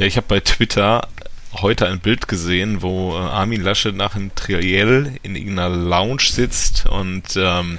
Ja, 0.00 0.06
ich 0.06 0.16
habe 0.16 0.28
bei 0.28 0.40
Twitter 0.40 1.06
heute 1.52 1.86
ein 1.86 2.00
Bild 2.00 2.26
gesehen, 2.26 2.80
wo 2.80 3.12
äh, 3.12 3.18
Armin 3.18 3.60
Laschet 3.60 3.94
nach 3.94 4.14
einem 4.14 4.34
Triell 4.34 5.18
in 5.22 5.36
irgendeiner 5.36 5.68
Lounge 5.68 6.22
sitzt 6.22 6.86
und 6.86 7.36
ähm, 7.36 7.78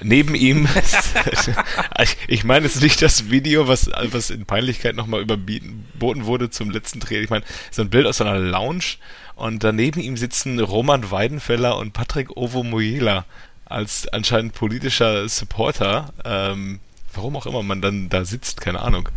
neben 0.00 0.34
ihm, 0.34 0.66
ich 2.28 2.44
meine 2.44 2.64
jetzt 2.64 2.80
nicht 2.80 3.02
das 3.02 3.28
Video, 3.28 3.68
was, 3.68 3.90
was 4.04 4.30
in 4.30 4.46
Peinlichkeit 4.46 4.96
nochmal 4.96 5.20
überboten 5.20 6.24
wurde 6.24 6.48
zum 6.48 6.70
letzten 6.70 7.00
Triell. 7.00 7.24
Ich 7.24 7.30
meine, 7.30 7.44
so 7.70 7.82
ein 7.82 7.90
Bild 7.90 8.06
aus 8.06 8.22
einer 8.22 8.38
Lounge 8.38 8.96
und 9.36 9.62
daneben 9.62 10.00
ihm 10.00 10.16
sitzen 10.16 10.58
Roman 10.58 11.10
Weidenfeller 11.10 11.76
und 11.76 11.92
Patrick 11.92 12.38
Ovomoyela 12.38 13.26
als 13.66 14.08
anscheinend 14.08 14.54
politischer 14.54 15.28
Supporter. 15.28 16.10
Ähm, 16.24 16.80
warum 17.14 17.36
auch 17.36 17.46
immer 17.46 17.62
man 17.62 17.80
dann 17.80 18.08
da 18.08 18.24
sitzt, 18.24 18.60
keine 18.60 18.80
Ahnung. 18.80 19.08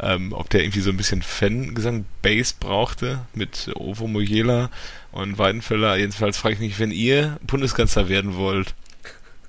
Ähm, 0.00 0.32
ob 0.32 0.50
der 0.50 0.62
irgendwie 0.62 0.80
so 0.80 0.90
ein 0.90 0.96
bisschen 0.96 1.22
Fangesang-Bass 1.22 2.54
brauchte 2.54 3.26
mit 3.34 3.70
Ovo 3.74 4.06
Mojela 4.06 4.70
und 5.12 5.38
Weidenfeller. 5.38 5.96
Jedenfalls 5.96 6.38
frage 6.38 6.54
ich 6.54 6.60
mich, 6.60 6.78
wenn 6.78 6.90
ihr 6.90 7.38
Bundeskanzler 7.46 8.08
werden 8.08 8.36
wollt, 8.36 8.74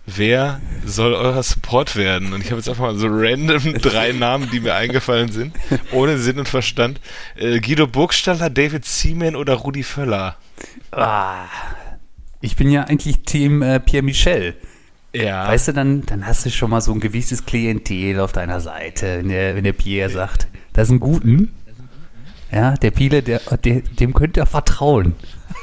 wer 0.06 0.62
soll 0.86 1.14
euer 1.14 1.42
Support 1.42 1.96
werden? 1.96 2.34
Und 2.34 2.42
ich 2.42 2.52
habe 2.52 2.58
jetzt 2.58 2.70
einfach 2.70 2.84
mal 2.84 2.96
so 2.96 3.08
random 3.10 3.74
drei 3.82 4.12
Namen, 4.12 4.50
die 4.52 4.60
mir 4.60 4.76
eingefallen 4.76 5.32
sind, 5.32 5.56
ohne 5.92 6.18
Sinn 6.18 6.40
und 6.40 6.50
Verstand. 6.50 7.00
Äh, 7.36 7.60
Guido 7.60 7.88
Burgstaller, 7.88 8.50
David 8.50 8.86
Seaman 8.86 9.36
oder 9.36 9.56
Rudi 9.56 9.84
Völler? 9.84 10.38
Ah, 10.92 11.46
ich 12.42 12.56
bin 12.56 12.70
ja 12.70 12.84
eigentlich 12.84 13.24
Team 13.24 13.62
äh, 13.62 13.80
Pierre 13.80 14.04
Michel. 14.04 14.56
Ja. 15.16 15.48
Weißt 15.48 15.70
du, 15.70 15.74
dann, 15.74 16.06
dann 16.06 16.26
hast 16.26 16.46
du 16.46 16.52
schon 16.52 16.70
mal 16.70 16.82
so 16.82 16.92
ein 16.92 17.00
gewisses 17.00 17.46
Klientel 17.46 18.20
auf 18.20 18.32
deiner 18.32 18.60
Seite, 18.60 19.20
wenn 19.20 19.30
der, 19.30 19.56
wenn 19.56 19.64
der 19.64 19.74
Pierre 19.74 20.10
sagt, 20.10 20.48
das 20.74 20.90
ist 20.90 20.94
ein 20.94 21.00
Guten. 21.00 21.54
Ja, 22.52 22.76
der 22.76 22.92
Piele, 22.92 23.24
der, 23.24 23.40
der, 23.64 23.82
dem 23.82 24.14
könnt 24.14 24.38
ihr 24.38 24.46
vertrauen. 24.46 25.16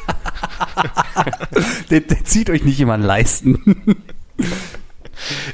der, 1.90 2.00
der 2.00 2.24
zieht 2.24 2.50
euch 2.50 2.64
nicht 2.64 2.78
jemand 2.78 3.04
leisten. 3.04 3.58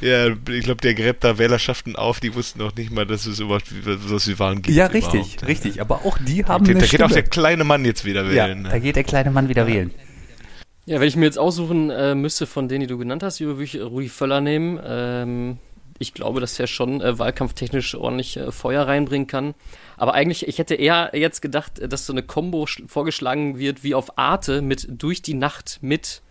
Ja, 0.01 0.29
ich 0.29 0.65
glaube, 0.65 0.81
der 0.81 0.95
gräbt 0.95 1.25
da 1.25 1.39
Wählerschaften 1.39 1.97
auf, 1.97 2.21
die 2.21 2.35
wussten 2.35 2.61
noch 2.61 2.75
nicht 2.75 2.91
mal, 2.91 3.07
dass 3.07 3.27
es 3.27 3.41
überhaupt 3.41 3.67
sowas 3.85 4.27
wie 4.29 4.39
Wahlen 4.39 4.63
gibt. 4.63 4.77
Ja, 4.77 4.87
richtig, 4.87 5.35
überhaupt. 5.35 5.47
richtig. 5.47 5.81
Aber 5.81 6.07
auch 6.07 6.19
die 6.19 6.45
haben 6.45 6.65
da, 6.65 6.71
eine 6.71 6.81
Da 6.81 6.87
Stimme. 6.87 7.03
geht 7.05 7.11
auch 7.11 7.15
der 7.15 7.23
kleine 7.25 7.65
Mann 7.65 7.85
jetzt 7.85 8.05
wieder 8.05 8.29
wählen. 8.29 8.65
Ja, 8.65 8.71
da 8.71 8.79
geht 8.79 8.97
der 8.97 9.05
kleine 9.05 9.31
Mann 9.31 9.49
wieder 9.49 9.69
ja. 9.69 9.75
wählen. 9.75 9.91
Ja, 10.89 11.01
wenn 11.01 11.09
ich 11.09 11.17
mir 11.17 11.27
jetzt 11.27 11.39
aussuchen 11.39 11.91
äh, 11.91 12.15
müsste 12.15 12.47
von 12.47 12.67
denen, 12.67 12.81
die 12.81 12.87
du 12.87 12.97
genannt 12.97 13.23
hast, 13.23 13.43
würde 13.43 13.63
ich 13.63 13.79
Rudi 13.79 14.09
Völler 14.09 14.41
nehmen. 14.41 14.81
Ähm, 14.83 15.59
ich 15.99 16.15
glaube, 16.15 16.41
dass 16.41 16.59
er 16.59 16.67
schon 16.67 17.03
äh, 17.03 17.19
wahlkampftechnisch 17.19 17.95
ordentlich 17.95 18.39
äh, 18.39 18.51
Feuer 18.53 18.87
reinbringen 18.87 19.27
kann. 19.27 19.55
Aber 19.99 20.15
eigentlich, 20.15 20.49
ich 20.49 20.59
hätte 20.59 20.77
eher 20.77 21.11
jetzt 21.13 21.43
gedacht, 21.43 21.73
dass 21.87 22.07
so 22.07 22.15
eine 22.15 22.23
Combo 22.23 22.65
vorgeschlagen 22.87 23.59
wird 23.59 23.85
wie 23.85 23.95
auf 23.95 24.17
Arte 24.17 24.63
mit 24.63 24.87
Durch 24.91 25.21
die 25.21 25.35
Nacht 25.35 25.79
mit. 25.83 26.23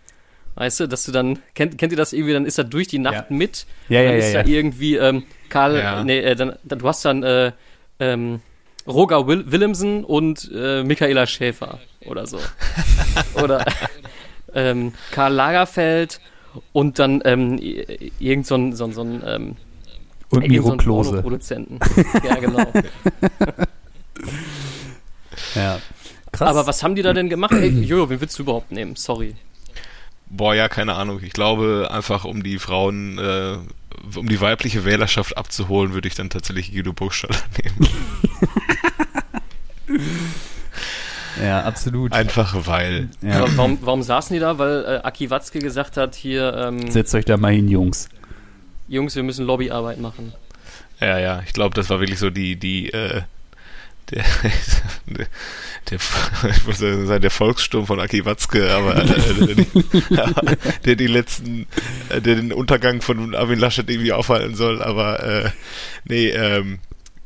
Weißt 0.56 0.80
du, 0.80 0.88
dass 0.88 1.04
du 1.04 1.12
dann, 1.12 1.38
kennt, 1.54 1.78
kennt 1.78 1.92
ihr 1.92 1.96
das 1.96 2.12
irgendwie, 2.12 2.32
dann 2.32 2.44
ist 2.44 2.58
er 2.58 2.64
durch 2.64 2.88
die 2.88 2.98
Nacht 2.98 3.30
ja. 3.30 3.36
mit. 3.36 3.64
Ja, 3.88 4.00
ja, 4.00 4.08
dann 4.08 4.18
ja. 4.18 4.26
ist 4.26 4.32
ja. 4.32 4.42
da 4.42 4.48
irgendwie 4.48 4.96
ähm, 4.96 5.22
Karl, 5.50 5.78
Ja. 5.78 6.02
nee, 6.02 6.18
äh, 6.18 6.34
dann, 6.34 6.56
dann, 6.64 6.80
du 6.80 6.88
hast 6.88 7.04
dann 7.04 7.22
äh, 7.22 7.52
ähm, 8.00 8.40
Roger 8.88 9.28
Will 9.28 9.52
Willemsen 9.52 10.02
und 10.02 10.50
äh, 10.52 10.82
Michaela 10.82 11.28
Schäfer 11.28 11.78
oder 12.06 12.26
so. 12.26 12.40
oder 13.40 13.64
ähm, 14.54 14.92
Karl 15.10 15.32
Lagerfeld 15.32 16.20
und 16.72 16.98
dann 16.98 17.22
ähm, 17.24 17.58
irgend 18.18 18.46
so 18.46 18.54
ein, 18.54 18.74
so 18.74 18.84
ein, 18.84 18.92
so 18.92 19.02
ein 19.02 19.22
ähm, 19.26 19.56
Und 20.30 20.42
irgend 20.42 20.50
Miro 20.50 20.66
so 20.66 20.72
ein 20.72 20.78
Klose. 20.78 21.10
Pornoproduzenten. 21.10 21.78
ja, 22.24 22.34
genau. 22.36 22.72
Ja. 25.54 25.78
Krass. 26.32 26.48
Aber 26.48 26.66
was 26.66 26.82
haben 26.82 26.94
die 26.94 27.02
da 27.02 27.12
denn 27.12 27.28
gemacht? 27.28 27.52
Ey, 27.52 27.68
Jojo, 27.68 28.10
wen 28.10 28.20
willst 28.20 28.38
du 28.38 28.42
überhaupt 28.42 28.70
nehmen? 28.70 28.96
Sorry. 28.96 29.34
Boah, 30.26 30.54
ja, 30.54 30.68
keine 30.68 30.94
Ahnung. 30.94 31.20
Ich 31.22 31.32
glaube, 31.32 31.88
einfach 31.90 32.24
um 32.24 32.42
die 32.42 32.58
Frauen, 32.58 33.18
äh, 33.18 33.56
um 34.16 34.28
die 34.28 34.40
weibliche 34.40 34.84
Wählerschaft 34.84 35.36
abzuholen, 35.36 35.94
würde 35.94 36.08
ich 36.08 36.14
dann 36.14 36.28
tatsächlich 36.28 36.72
Guido 36.72 36.92
Burgstaller 36.92 37.42
nehmen. 39.88 40.28
ja, 41.42 41.62
absolut. 41.62 42.12
Einfach 42.12 42.66
weil. 42.66 43.08
Ja. 43.22 43.42
Aber 43.42 43.56
warum, 43.56 43.78
warum 43.82 44.02
saßen 44.02 44.34
die 44.34 44.40
da? 44.40 44.58
Weil 44.58 44.84
äh, 44.84 45.06
Aki 45.06 45.30
Watzke 45.30 45.58
gesagt 45.58 45.96
hat, 45.96 46.14
hier, 46.14 46.54
ähm, 46.54 46.90
Setzt 46.90 47.14
euch 47.14 47.24
da 47.24 47.36
mal 47.36 47.52
hin, 47.52 47.68
Jungs. 47.68 48.08
Jungs, 48.88 49.14
wir 49.16 49.22
müssen 49.22 49.46
Lobbyarbeit 49.46 50.00
machen. 50.00 50.32
Ja, 51.00 51.18
ja, 51.18 51.42
ich 51.46 51.52
glaube, 51.52 51.74
das 51.74 51.90
war 51.90 52.00
wirklich 52.00 52.18
so 52.18 52.30
die, 52.30 52.56
die, 52.56 52.92
äh, 52.92 53.22
der, 54.10 54.24
der, 55.06 55.26
der, 55.90 55.98
ich 56.50 56.66
muss 56.66 56.78
sagen, 56.78 57.20
der 57.20 57.30
Volkssturm 57.30 57.86
von 57.86 58.00
Aki 58.00 58.24
Watzke, 58.24 58.72
aber 58.72 58.96
äh, 58.96 59.06
der, 60.10 60.56
der 60.84 60.96
die 60.96 61.06
letzten, 61.06 61.66
äh, 62.08 62.20
der 62.20 62.36
den 62.36 62.52
Untergang 62.52 63.02
von 63.02 63.34
Armin 63.34 63.58
Laschet 63.58 63.88
irgendwie 63.88 64.12
aufhalten 64.12 64.54
soll, 64.54 64.82
aber 64.82 65.22
äh, 65.22 65.50
nee, 66.04 66.28
ähm, 66.30 66.78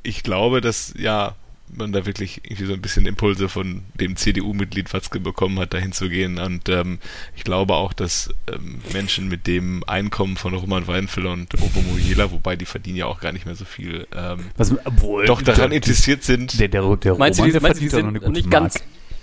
ich 0.03 0.23
glaube, 0.23 0.61
dass 0.61 0.93
ja 0.99 1.37
man 1.69 1.93
da 1.93 2.05
wirklich 2.05 2.43
irgendwie 2.45 2.67
so 2.67 2.73
ein 2.75 2.83
bisschen 2.83 3.07
Impulse 3.07 3.49
von 3.49 3.83
dem 3.95 4.17
CDU-Mitglied 4.17 4.93
Watzke 4.93 5.21
bekommen 5.21 5.59
hat, 5.59 5.73
dahin 5.73 5.93
zu 5.93 6.09
gehen. 6.09 6.39
Und 6.39 6.69
ähm, 6.69 6.99
ich 7.35 7.45
glaube 7.45 7.75
auch, 7.75 7.93
dass 7.93 8.31
ähm, 8.53 8.81
Menschen 8.93 9.29
mit 9.29 9.47
dem 9.47 9.83
Einkommen 9.87 10.37
von 10.37 10.55
Roman 10.55 10.87
Weidenfeller 10.87 11.33
und 11.33 11.55
Ovo 11.55 11.81
Mojela, 11.81 12.31
wobei 12.31 12.57
die 12.57 12.67
verdienen 12.67 12.97
ja 12.97 13.07
auch 13.07 13.21
gar 13.21 13.33
nicht 13.33 13.47
mehr 13.47 13.55
so 13.55 13.65
viel, 13.65 14.07
ähm, 14.15 14.47
Was, 14.57 14.75
obwohl, 14.85 15.25
doch 15.25 15.43
daran 15.43 15.71
der, 15.71 15.77
interessiert 15.77 16.25
sind. 16.25 16.59
der, 16.61 16.69
der, 16.69 16.97
der 16.97 17.15
Meinst 17.17 17.41
du, 17.41 17.45
die, 17.45 17.59
meinst 17.59 17.81
du, 17.81 17.85
die 17.85 17.89
sind 17.89 18.13
nicht 18.13 18.51
Mark. 18.51 18.51
ganz. 18.51 18.75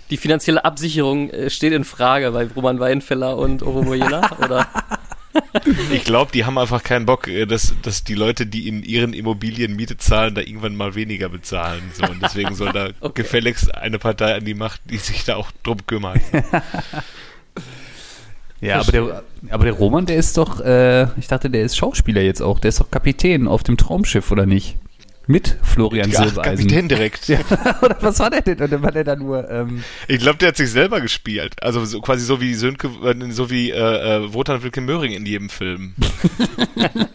Die 0.10 0.18
finanzielle 0.18 0.66
Absicherung 0.66 1.30
äh, 1.30 1.52
steht 1.52 1.72
in 1.72 1.84
Frage 1.84 2.32
bei 2.32 2.48
Roman 2.48 2.80
Weidenfeller 2.80 3.38
und 3.38 3.64
Mojela, 3.64 4.38
oder? 4.44 4.68
Ich 5.92 6.04
glaube, 6.04 6.32
die 6.32 6.46
haben 6.46 6.58
einfach 6.58 6.84
keinen 6.84 7.06
Bock, 7.06 7.28
äh, 7.28 7.46
dass, 7.46 7.74
dass 7.82 8.04
die 8.04 8.16
Leute, 8.16 8.46
die 8.46 8.68
in 8.68 8.84
ihren 8.84 9.14
Immobilien 9.14 9.76
Miete 9.76 9.98
zahlen, 9.98 10.36
da 10.36 10.42
irgendwann 10.42 10.76
mal 10.76 10.96
weniger 10.96 11.30
bezahlen. 11.30 11.82
So, 11.94 12.06
und 12.10 12.22
deswegen 12.22 12.56
soll 12.56 12.72
da 12.72 12.90
Okay. 13.02 13.24
gefälligst 13.24 13.74
eine 13.76 14.00
Partei 14.00 14.36
an 14.36 14.46
die 14.46 14.54
Macht, 14.54 14.82
die 14.86 14.98
sich 14.98 15.24
da 15.26 15.36
auch 15.36 15.52
drum 15.64 15.86
kümmert. 15.86 16.20
Ja, 18.62 18.82
aber 18.82 18.92
der, 18.92 19.24
aber 19.52 19.64
der 19.64 19.74
Roman, 19.74 20.06
der 20.06 20.18
ist 20.18 20.38
doch, 20.38 20.60
äh, 20.60 21.04
ich 21.18 21.28
dachte, 21.28 21.50
der 21.50 21.62
ist 21.64 21.78
Schauspieler 21.78 22.22
jetzt 22.22 22.42
auch. 22.42 22.60
Der 22.60 22.70
ist 22.70 22.82
doch 22.82 22.92
Kapitän 22.92 23.48
auf 23.48 23.64
dem 23.64 23.78
Traumschiff, 23.78 24.32
oder 24.32 24.46
nicht? 24.46 24.76
Mit 25.30 25.58
Florian 25.62 26.10
Ja, 26.10 26.24
Silbereisen. 26.24 26.66
Kapitän 26.68 26.90
direkt. 26.90 27.28
Ja, 27.28 27.38
oder 27.84 27.98
was 28.02 28.18
war 28.18 28.32
der 28.32 28.42
denn? 28.42 28.60
Oder 28.64 28.82
war 28.82 28.92
der 28.92 29.04
da 29.04 29.16
nur, 29.16 29.48
ähm, 29.48 29.84
Ich 30.08 30.18
glaube, 30.18 30.40
der 30.40 30.48
hat 30.48 30.58
sich 30.58 30.72
selber 30.72 31.02
gespielt. 31.02 31.62
Also 31.62 31.86
so, 31.86 32.02
quasi 32.02 32.26
so 32.26 32.42
wie 32.42 32.56
Sönke, 32.56 32.90
äh, 33.04 33.32
so 33.32 33.52
wie 33.52 33.70
äh, 33.70 33.76
äh, 33.76 34.34
Wotan 34.34 34.64
Wilke 34.64 34.82
Möhring 34.82 35.12
in 35.12 35.28
jedem 35.28 35.50
Film. 35.50 35.94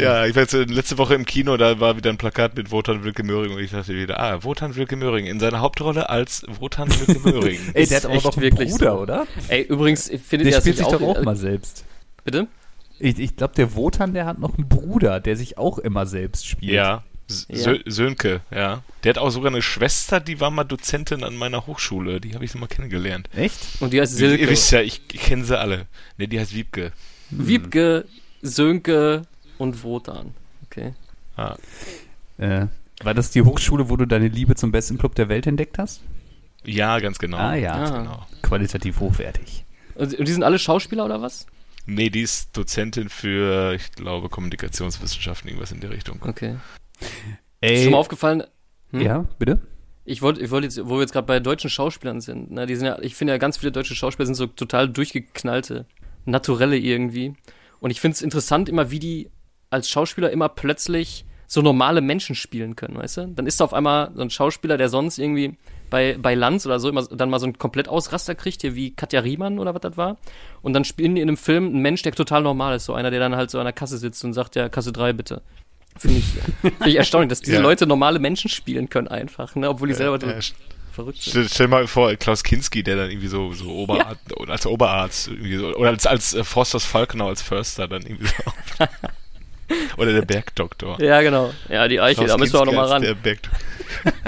ja, 0.00 0.26
ich 0.26 0.34
weiß, 0.34 0.50
letzte 0.66 0.98
Woche 0.98 1.14
im 1.14 1.24
Kino, 1.24 1.56
da 1.56 1.78
war 1.78 1.96
wieder 1.96 2.10
ein 2.10 2.18
Plakat 2.18 2.56
mit 2.56 2.72
Wotan 2.72 3.04
Wilke 3.04 3.22
Möhring 3.22 3.52
und 3.52 3.60
ich 3.60 3.70
dachte 3.70 3.94
wieder, 3.94 4.18
ah, 4.18 4.42
Wotan 4.42 4.74
Wilke 4.74 4.96
Möhring 4.96 5.26
in 5.26 5.38
seiner 5.38 5.60
Hauptrolle 5.60 6.10
als 6.10 6.44
Wotan 6.58 6.88
Wilke 6.90 7.20
Möhring. 7.20 7.60
ey, 7.74 7.84
Ist 7.84 7.92
der 7.92 8.02
hat 8.02 8.06
auch 8.06 8.24
noch 8.24 8.36
einen 8.36 8.42
wirklich 8.42 8.70
Bruder, 8.72 8.94
so. 8.96 8.98
oder? 8.98 9.28
Ey, 9.46 9.62
übrigens, 9.62 10.08
findet 10.08 10.30
Der 10.32 10.38
ihr 10.38 10.50
das 10.50 10.64
spielt 10.64 10.78
sich 10.78 10.86
nicht 10.86 11.00
doch 11.00 11.06
auch 11.06 11.22
mal 11.22 11.36
selbst. 11.36 11.84
Bitte? 12.24 12.48
Ich, 13.00 13.18
ich 13.18 13.36
glaube, 13.36 13.54
der 13.54 13.74
Wotan, 13.74 14.14
der 14.14 14.26
hat 14.26 14.38
noch 14.38 14.56
einen 14.56 14.68
Bruder, 14.68 15.20
der 15.20 15.36
sich 15.36 15.58
auch 15.58 15.78
immer 15.78 16.06
selbst 16.06 16.46
spielt. 16.46 16.72
Ja. 16.72 17.02
S- 17.28 17.46
Ja. 17.48 17.56
Sö 17.58 17.78
Sönke, 17.86 18.40
ja. 18.50 18.82
Der 19.04 19.10
hat 19.10 19.18
auch 19.18 19.30
sogar 19.30 19.50
eine 19.50 19.62
Schwester, 19.62 20.20
die 20.20 20.40
war 20.40 20.50
mal 20.50 20.64
Dozentin 20.64 21.24
an 21.24 21.36
meiner 21.36 21.66
Hochschule. 21.66 22.20
Die 22.20 22.34
habe 22.34 22.44
ich 22.44 22.50
so 22.52 22.58
mal 22.58 22.66
kennengelernt. 22.66 23.28
Echt? 23.34 23.56
Und 23.80 23.92
die 23.92 24.00
heißt 24.00 24.12
Ihr 24.20 24.28
Silke. 24.30 24.48
wisst 24.50 24.70
ja, 24.72 24.80
ich, 24.82 25.06
kenne 25.08 25.44
sie 25.44 25.58
alle. 25.58 25.86
Ne, 26.18 26.28
die 26.28 26.38
heißt 26.38 26.54
Wiebke. 26.54 26.92
Wiebke, 27.30 28.04
Sönke 28.42 29.22
und 29.58 29.82
Wotan. 29.84 30.34
Okay. 30.66 30.94
Ah. 31.36 31.56
Äh, 32.38 32.66
war 33.02 33.14
das 33.14 33.30
die 33.30 33.42
Hochschule, 33.42 33.88
wo 33.88 33.96
du 33.96 34.06
deine 34.06 34.28
Liebe 34.28 34.54
zum 34.56 34.72
besten 34.72 34.98
Club 34.98 35.14
der 35.14 35.28
Welt 35.28 35.46
entdeckt 35.46 35.78
hast? 35.78 36.02
Ja, 36.64 36.98
ganz 36.98 37.18
genau. 37.18 37.38
Ah 37.38 37.54
ja, 37.54 37.74
Ah. 37.74 37.98
Genau. 37.98 38.26
qualitativ 38.42 39.00
hochwertig. 39.00 39.64
Und 39.94 40.18
die 40.18 40.32
sind 40.32 40.42
alle 40.42 40.58
Schauspieler 40.58 41.04
oder 41.04 41.22
was? 41.22 41.46
Nee, 41.86 42.10
die 42.10 42.22
ist 42.22 42.56
Dozentin 42.56 43.08
für, 43.08 43.74
ich 43.74 43.92
glaube, 43.92 44.28
Kommunikationswissenschaften, 44.28 45.48
irgendwas 45.48 45.72
in 45.72 45.80
der 45.80 45.90
Richtung. 45.90 46.20
Okay. 46.22 46.56
Ist 47.00 47.08
Ey, 47.60 47.82
schon 47.82 47.92
mal 47.92 47.98
aufgefallen? 47.98 48.44
Hm? 48.90 49.00
ja, 49.00 49.26
bitte? 49.38 49.60
Ich 50.04 50.22
wollte, 50.22 50.40
ich 50.40 50.50
wollte 50.50 50.66
jetzt, 50.66 50.80
wo 50.84 50.96
wir 50.96 51.00
jetzt 51.02 51.12
gerade 51.12 51.26
bei 51.26 51.40
deutschen 51.40 51.70
Schauspielern 51.70 52.20
sind, 52.20 52.50
ne, 52.50 52.66
die 52.66 52.74
sind 52.74 52.86
ja, 52.86 52.98
ich 53.00 53.14
finde 53.14 53.32
ja 53.32 53.38
ganz 53.38 53.58
viele 53.58 53.70
deutsche 53.70 53.94
Schauspieler 53.94 54.26
sind 54.26 54.34
so 54.34 54.46
total 54.46 54.88
durchgeknallte, 54.88 55.86
naturelle 56.24 56.76
irgendwie. 56.76 57.34
Und 57.80 57.90
ich 57.90 58.00
finde 58.00 58.14
es 58.14 58.22
interessant 58.22 58.68
immer, 58.68 58.90
wie 58.90 58.98
die 58.98 59.30
als 59.68 59.88
Schauspieler 59.88 60.30
immer 60.30 60.48
plötzlich 60.48 61.24
so 61.52 61.62
normale 61.62 62.00
Menschen 62.00 62.36
spielen 62.36 62.76
können, 62.76 62.96
weißt 62.96 63.16
du? 63.16 63.26
Dann 63.34 63.46
ist 63.48 63.58
da 63.60 63.64
auf 63.64 63.74
einmal 63.74 64.12
so 64.14 64.22
ein 64.22 64.30
Schauspieler, 64.30 64.76
der 64.76 64.88
sonst 64.88 65.18
irgendwie 65.18 65.56
bei, 65.90 66.16
bei 66.16 66.36
Lanz 66.36 66.64
oder 66.64 66.78
so 66.78 66.88
immer 66.88 67.02
dann 67.06 67.28
mal 67.28 67.40
so 67.40 67.46
einen 67.46 67.58
komplett 67.58 67.88
Ausraster 67.88 68.36
kriegt, 68.36 68.60
hier 68.60 68.76
wie 68.76 68.92
Katja 68.94 69.18
Riemann 69.18 69.58
oder 69.58 69.74
was 69.74 69.80
das 69.80 69.96
war. 69.96 70.16
Und 70.62 70.74
dann 70.74 70.84
spielen 70.84 71.16
die 71.16 71.22
in 71.22 71.28
einem 71.28 71.36
Film 71.36 71.66
einen 71.66 71.80
Mensch, 71.82 72.02
der 72.02 72.12
total 72.12 72.42
normal 72.42 72.76
ist, 72.76 72.84
so 72.84 72.94
einer, 72.94 73.10
der 73.10 73.18
dann 73.18 73.34
halt 73.34 73.50
so 73.50 73.58
an 73.58 73.64
der 73.64 73.72
Kasse 73.72 73.98
sitzt 73.98 74.24
und 74.24 74.32
sagt, 74.32 74.54
ja, 74.54 74.68
Kasse 74.68 74.92
3 74.92 75.12
bitte. 75.12 75.42
Finde 75.98 76.18
ich, 76.18 76.24
find 76.60 76.86
ich 76.86 76.94
erstaunlich, 76.94 77.30
dass 77.30 77.40
diese 77.40 77.56
Ja. 77.56 77.62
Leute 77.62 77.84
normale 77.84 78.20
Menschen 78.20 78.48
spielen 78.48 78.88
können 78.88 79.08
einfach, 79.08 79.56
ne? 79.56 79.68
obwohl 79.68 79.88
die 79.88 79.94
selber 79.94 80.24
Ja, 80.24 80.34
st- 80.38 80.52
verrückt 80.92 81.20
sind. 81.20 81.32
stell, 81.32 81.48
stell 81.48 81.66
mal 81.66 81.88
vor, 81.88 82.14
Klaus 82.14 82.44
Kinski, 82.44 82.84
der 82.84 82.94
dann 82.94 83.10
irgendwie 83.10 83.26
so, 83.26 83.52
so 83.54 83.68
Oberarzt, 83.70 84.36
oder 84.36 84.52
als 84.52 84.66
Oberarzt, 84.66 85.26
irgendwie 85.26 85.56
so, 85.56 85.74
oder 85.74 85.88
als, 85.90 86.06
als 86.06 86.32
äh, 86.34 86.44
Forsters 86.44 86.84
Falkenau 86.84 87.26
als 87.26 87.42
Förster 87.42 87.88
dann 87.88 88.02
irgendwie 88.02 88.26
so. 88.28 88.84
oder 89.96 90.12
der 90.12 90.22
Bergdoktor. 90.22 91.00
Ja, 91.00 91.20
genau. 91.22 91.52
Ja, 91.68 91.86
die 91.88 92.00
Eiche, 92.00 92.24
da 92.26 92.36
müssen 92.36 92.52
wir 92.52 92.60
auch 92.60 92.66
nochmal 92.66 92.90
als 92.92 93.02
Der 93.02 93.10
ran. 93.12 93.18
Bergdoktor. 93.22 93.58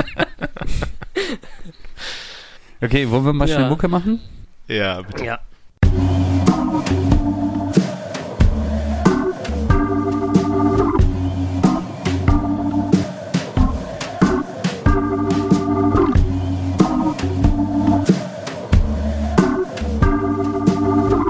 Okay, 2.85 3.09
wollen 3.09 3.25
wir 3.25 3.33
mal 3.33 3.49
Ja. 3.49 3.55
schnell 3.55 3.69
Mucke 3.69 3.87
machen? 3.87 4.21
Ja, 4.67 5.03
bitte. 5.03 5.25
Ja. 5.25 5.39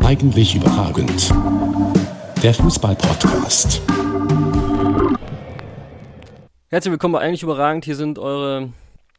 Eigentlich 0.05 0.55
überragend. 0.57 1.33
Der 2.43 2.53
Fußball-Podcast. 2.55 3.81
Herzlich 6.71 6.91
willkommen 6.91 7.13
bei 7.13 7.21
Eigentlich 7.21 7.45
Überragend. 7.45 7.85
Hier 7.85 7.95
sind 7.95 8.19
eure 8.19 8.73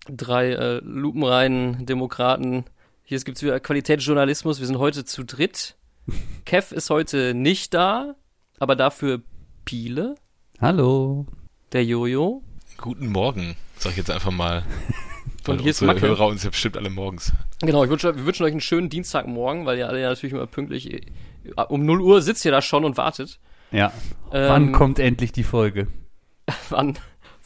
drei 0.09 0.49
äh, 0.49 0.81
lupenreinen 0.83 1.85
Demokraten. 1.85 2.65
Hier 3.05 3.17
gibt's 3.19 3.41
wieder 3.41 3.61
Qualitätsjournalismus. 3.61 4.59
Wir 4.59 4.67
sind 4.67 4.77
heute 4.77 5.05
zu 5.05 5.23
dritt. 5.23 5.77
Kev 6.45 6.75
ist 6.75 6.89
heute 6.89 7.33
nicht 7.33 7.73
da, 7.73 8.15
aber 8.59 8.75
dafür 8.75 9.21
Piele, 9.63 10.15
Hallo. 10.59 11.25
der 11.71 11.85
Jojo. 11.85 12.43
Guten 12.75 13.07
Morgen, 13.07 13.55
sag 13.77 13.91
ich 13.91 13.99
jetzt 13.99 14.11
einfach 14.11 14.31
mal. 14.31 14.63
Und 15.47 15.61
hier 15.61 15.71
ist 15.71 15.81
Macke. 15.81 16.01
Hörer 16.01 16.27
uns 16.27 16.43
ja 16.43 16.49
bestimmt 16.49 16.75
alle 16.75 16.89
morgens. 16.89 17.31
Genau, 17.61 17.85
ich 17.85 17.89
wünsche, 17.89 18.15
wir 18.15 18.25
wünschen 18.25 18.43
euch 18.43 18.51
einen 18.51 18.61
schönen 18.61 18.89
Dienstagmorgen, 18.89 19.65
weil 19.65 19.77
ihr 19.77 19.87
alle 19.87 20.01
ja 20.01 20.09
natürlich 20.09 20.33
immer 20.33 20.47
pünktlich 20.47 20.89
um 21.69 21.85
0 21.85 22.01
Uhr 22.01 22.21
sitzt 22.21 22.45
ihr 22.45 22.51
da 22.51 22.61
schon 22.61 22.85
und 22.85 22.97
wartet. 22.97 23.39
Ja. 23.71 23.91
Ähm, 24.31 24.49
Wann 24.49 24.71
kommt 24.71 24.99
endlich 24.99 25.31
die 25.31 25.43
Folge? 25.43 25.87
Wann? 26.69 26.97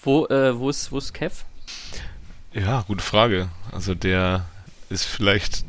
Wo, 0.02 0.26
äh, 0.28 0.58
wo 0.60 0.70
ist, 0.70 0.92
wo 0.92 0.98
ist 0.98 1.14
Kev? 1.14 1.44
Ja, 2.54 2.84
gute 2.88 3.04
Frage. 3.04 3.50
Also 3.72 3.94
der 3.96 4.46
ist 4.90 5.06
vielleicht 5.06 5.66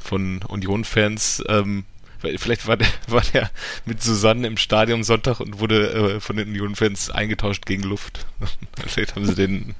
von 0.00 0.40
Union-Fans, 0.48 1.42
ähm, 1.48 1.84
weil- 2.22 2.38
vielleicht 2.38 2.66
war 2.66 2.76
der, 2.76 2.88
war 3.08 3.22
der 3.32 3.50
mit 3.84 4.02
Susanne 4.02 4.46
im 4.46 4.56
Stadion 4.56 5.02
Sonntag 5.02 5.40
und 5.40 5.58
wurde 5.60 5.90
äh, 6.16 6.20
von 6.20 6.36
den 6.36 6.48
Union-Fans 6.48 7.10
eingetauscht 7.10 7.66
gegen 7.66 7.82
Luft. 7.82 8.26
vielleicht 8.86 9.16
haben 9.16 9.26
sie 9.26 9.34
den 9.34 9.74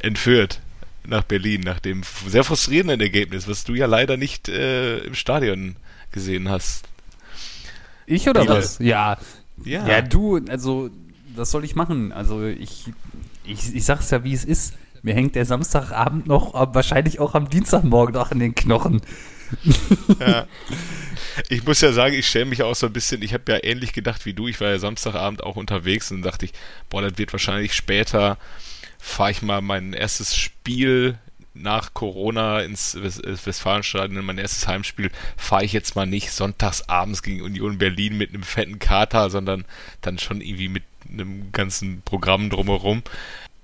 entführt 0.00 0.60
nach 1.04 1.22
Berlin, 1.22 1.60
nach 1.60 1.78
dem 1.78 2.02
sehr 2.26 2.42
frustrierenden 2.42 3.00
Ergebnis, 3.00 3.46
was 3.46 3.62
du 3.64 3.74
ja 3.74 3.86
leider 3.86 4.16
nicht 4.16 4.48
äh, 4.48 4.98
im 4.98 5.14
Stadion 5.14 5.76
gesehen 6.10 6.48
hast. 6.48 6.84
Ich 8.06 8.28
oder 8.28 8.46
was? 8.48 8.78
Ja. 8.78 9.18
Ja, 9.64 9.86
Ja, 9.86 10.02
du, 10.02 10.38
also, 10.48 10.90
was 11.34 11.50
soll 11.50 11.64
ich 11.64 11.74
machen? 11.74 12.12
Also, 12.12 12.44
ich, 12.44 12.84
ich, 13.44 13.74
ich 13.74 13.84
sag's 13.84 14.10
ja, 14.10 14.22
wie 14.24 14.32
es 14.34 14.44
ist. 14.44 14.74
Mir 15.02 15.14
hängt 15.14 15.34
der 15.34 15.44
Samstagabend 15.44 16.26
noch, 16.26 16.54
wahrscheinlich 16.74 17.20
auch 17.20 17.34
am 17.34 17.48
Dienstagmorgen 17.48 18.14
noch 18.14 18.32
in 18.32 18.38
den 18.40 18.54
Knochen. 18.54 19.00
Ja. 20.20 20.46
Ich 21.50 21.64
muss 21.66 21.82
ja 21.82 21.92
sagen, 21.92 22.14
ich 22.14 22.26
schäme 22.26 22.46
mich 22.46 22.62
auch 22.62 22.74
so 22.74 22.86
ein 22.86 22.92
bisschen. 22.94 23.20
Ich 23.20 23.34
habe 23.34 23.52
ja 23.52 23.58
ähnlich 23.62 23.92
gedacht 23.92 24.24
wie 24.24 24.32
du. 24.32 24.48
Ich 24.48 24.58
war 24.58 24.70
ja 24.70 24.78
Samstagabend 24.78 25.42
auch 25.42 25.56
unterwegs 25.56 26.10
und 26.10 26.22
dachte 26.22 26.46
ich, 26.46 26.52
boah, 26.88 27.02
das 27.02 27.18
wird 27.18 27.30
wahrscheinlich 27.32 27.74
später, 27.74 28.38
fahre 28.98 29.32
ich 29.32 29.42
mal 29.42 29.60
mein 29.60 29.92
erstes 29.92 30.34
Spiel 30.34 31.18
nach 31.60 31.94
Corona 31.94 32.60
ins 32.60 32.94
ins 32.94 33.46
Westfalenstadion, 33.46 34.24
mein 34.24 34.38
erstes 34.38 34.66
Heimspiel, 34.66 35.10
fahre 35.36 35.64
ich 35.64 35.72
jetzt 35.72 35.96
mal 35.96 36.06
nicht 36.06 36.32
sonntags 36.32 36.88
abends 36.88 37.22
gegen 37.22 37.42
Union 37.42 37.78
Berlin 37.78 38.16
mit 38.16 38.30
einem 38.30 38.42
fetten 38.42 38.78
Kater, 38.78 39.30
sondern 39.30 39.64
dann 40.00 40.18
schon 40.18 40.40
irgendwie 40.40 40.68
mit 40.68 40.84
einem 41.08 41.52
ganzen 41.52 42.02
Programm 42.02 42.50
drumherum. 42.50 43.02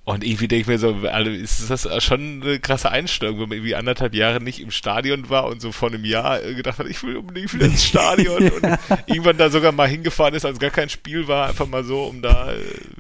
Und 0.05 0.25
irgendwie 0.25 0.49
denke 0.49 0.63
ich 0.63 0.67
mir 0.67 0.79
so, 0.79 0.91
ist 1.29 1.71
das 1.71 1.87
schon 2.03 2.43
eine 2.43 2.59
krasse 2.59 2.91
Einstellung, 2.91 3.39
wenn 3.39 3.49
man 3.49 3.59
irgendwie 3.59 3.77
anderthalb 3.77 4.15
Jahre 4.15 4.43
nicht 4.43 4.61
im 4.61 4.73
Stadion 4.73 5.31
war 5.31 5.47
und 5.47 5.63
so 5.63 5.71
vor 5.71 5.91
einem 5.91 6.05
Jahr 6.05 6.43
äh, 6.43 6.55
gedacht 6.55 6.81
hat, 6.81 6.89
ich 6.89 7.05
will 7.05 7.17
unbedingt 7.17 7.55
wieder 7.55 7.67
ins 7.67 7.85
Stadion 7.85 8.51
und 8.51 8.79
irgendwann 9.07 9.37
da 9.37 9.49
sogar 9.49 9.71
mal 9.71 9.87
hingefahren 9.87 10.35
ist, 10.35 10.45
als 10.45 10.59
gar 10.59 10.71
kein 10.71 10.89
Spiel 10.89 11.29
war, 11.29 11.49
einfach 11.49 11.69
mal 11.69 11.85
so, 11.85 12.03
um 12.03 12.21
da 12.21 12.53
äh, 12.53 12.57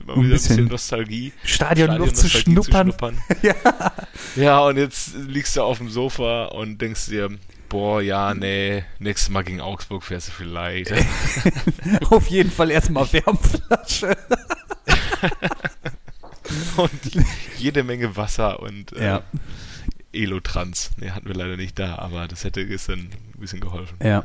mal 0.07 0.15
ein 0.15 0.23
wieder 0.23 0.29
ein 0.29 0.31
bisschen 0.31 0.53
bisschen 0.57 0.69
Nostalgie. 0.69 1.33
Stadionluft 1.45 2.17
zu 2.17 2.29
Stadionnostalgie 2.29 2.93
schnuppern. 2.93 3.19
ja. 3.43 3.55
ja, 4.37 4.61
und 4.61 4.77
jetzt 4.77 5.15
liegst 5.15 5.57
du 5.57 5.63
auf 5.63 5.79
dem 5.79 5.89
Sofa 5.89 6.47
und 6.47 6.81
denkst 6.81 7.07
dir, 7.07 7.31
boah, 7.69 8.01
ja, 8.01 8.35
nee, 8.35 8.85
nächstes 8.99 9.31
Mal 9.31 9.43
gegen 9.43 9.61
Augsburg 9.61 10.05
fährst 10.05 10.29
du 10.29 10.33
vielleicht. 10.33 10.93
Auf 12.11 12.29
jeden 12.29 12.51
Fall 12.51 12.71
erstmal 12.71 13.11
Wärmflasche. 13.13 14.17
Und 16.77 16.91
jede 17.59 17.83
Menge 17.85 18.17
Wasser 18.17 18.61
und 18.61 18.93
äh, 18.93 19.05
Ja. 19.05 19.23
Elotrans. 20.13 20.91
Nee, 20.99 21.11
hatten 21.11 21.27
wir 21.27 21.35
leider 21.35 21.57
nicht 21.57 21.79
da, 21.79 21.97
aber 21.97 22.29
das 22.29 22.45
hätte 22.45 22.67
gestern 22.67 22.99
ein 23.01 23.41
bisschen 23.41 23.61
geholfen. 23.61 23.97
Ja. 24.03 24.23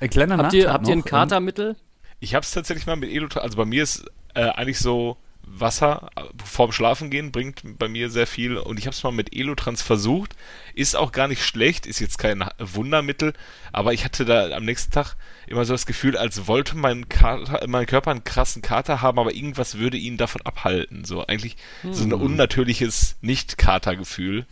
Ein 0.00 0.10
kleiner 0.10 0.36
Habt 0.38 0.52
ihr, 0.52 0.72
habt 0.72 0.86
ihr 0.88 0.92
ein 0.92 0.98
ähm, 0.98 1.04
Katermittel? 1.04 1.76
Ich 2.20 2.34
habe 2.34 2.42
es 2.42 2.50
tatsächlich 2.50 2.86
mal 2.86 2.96
mit 2.96 3.10
Elotrans, 3.10 3.44
also 3.44 3.56
bei 3.56 3.64
mir 3.64 3.82
ist 3.82 4.04
äh, 4.34 4.42
eigentlich 4.48 4.78
so 4.80 5.16
Wasser 5.46 6.10
äh, 6.16 6.22
vorm 6.44 6.72
Schlafen 6.72 7.10
gehen 7.10 7.32
bringt 7.32 7.62
bei 7.78 7.88
mir 7.88 8.10
sehr 8.10 8.26
viel 8.26 8.56
und 8.56 8.78
ich 8.78 8.86
habe 8.86 8.94
es 8.94 9.02
mal 9.02 9.12
mit 9.12 9.34
Elotrans 9.34 9.82
versucht, 9.82 10.34
ist 10.74 10.96
auch 10.96 11.12
gar 11.12 11.28
nicht 11.28 11.44
schlecht, 11.44 11.86
ist 11.86 12.00
jetzt 12.00 12.18
kein 12.18 12.44
Wundermittel, 12.58 13.32
aber 13.72 13.92
ich 13.92 14.04
hatte 14.04 14.24
da 14.24 14.50
am 14.50 14.64
nächsten 14.64 14.92
Tag 14.92 15.16
immer 15.46 15.64
so 15.64 15.74
das 15.74 15.86
Gefühl, 15.86 16.16
als 16.16 16.46
wollte 16.46 16.76
mein, 16.76 17.08
Kater, 17.08 17.66
mein 17.68 17.86
Körper 17.86 18.10
einen 18.10 18.24
krassen 18.24 18.62
Kater 18.62 19.02
haben, 19.02 19.18
aber 19.18 19.34
irgendwas 19.34 19.78
würde 19.78 19.96
ihn 19.96 20.16
davon 20.16 20.42
abhalten. 20.42 21.04
So 21.04 21.26
eigentlich 21.26 21.56
so 21.90 22.04
ein 22.04 22.12
unnatürliches 22.12 23.16
Nicht-Kater-Gefühl. 23.20 24.46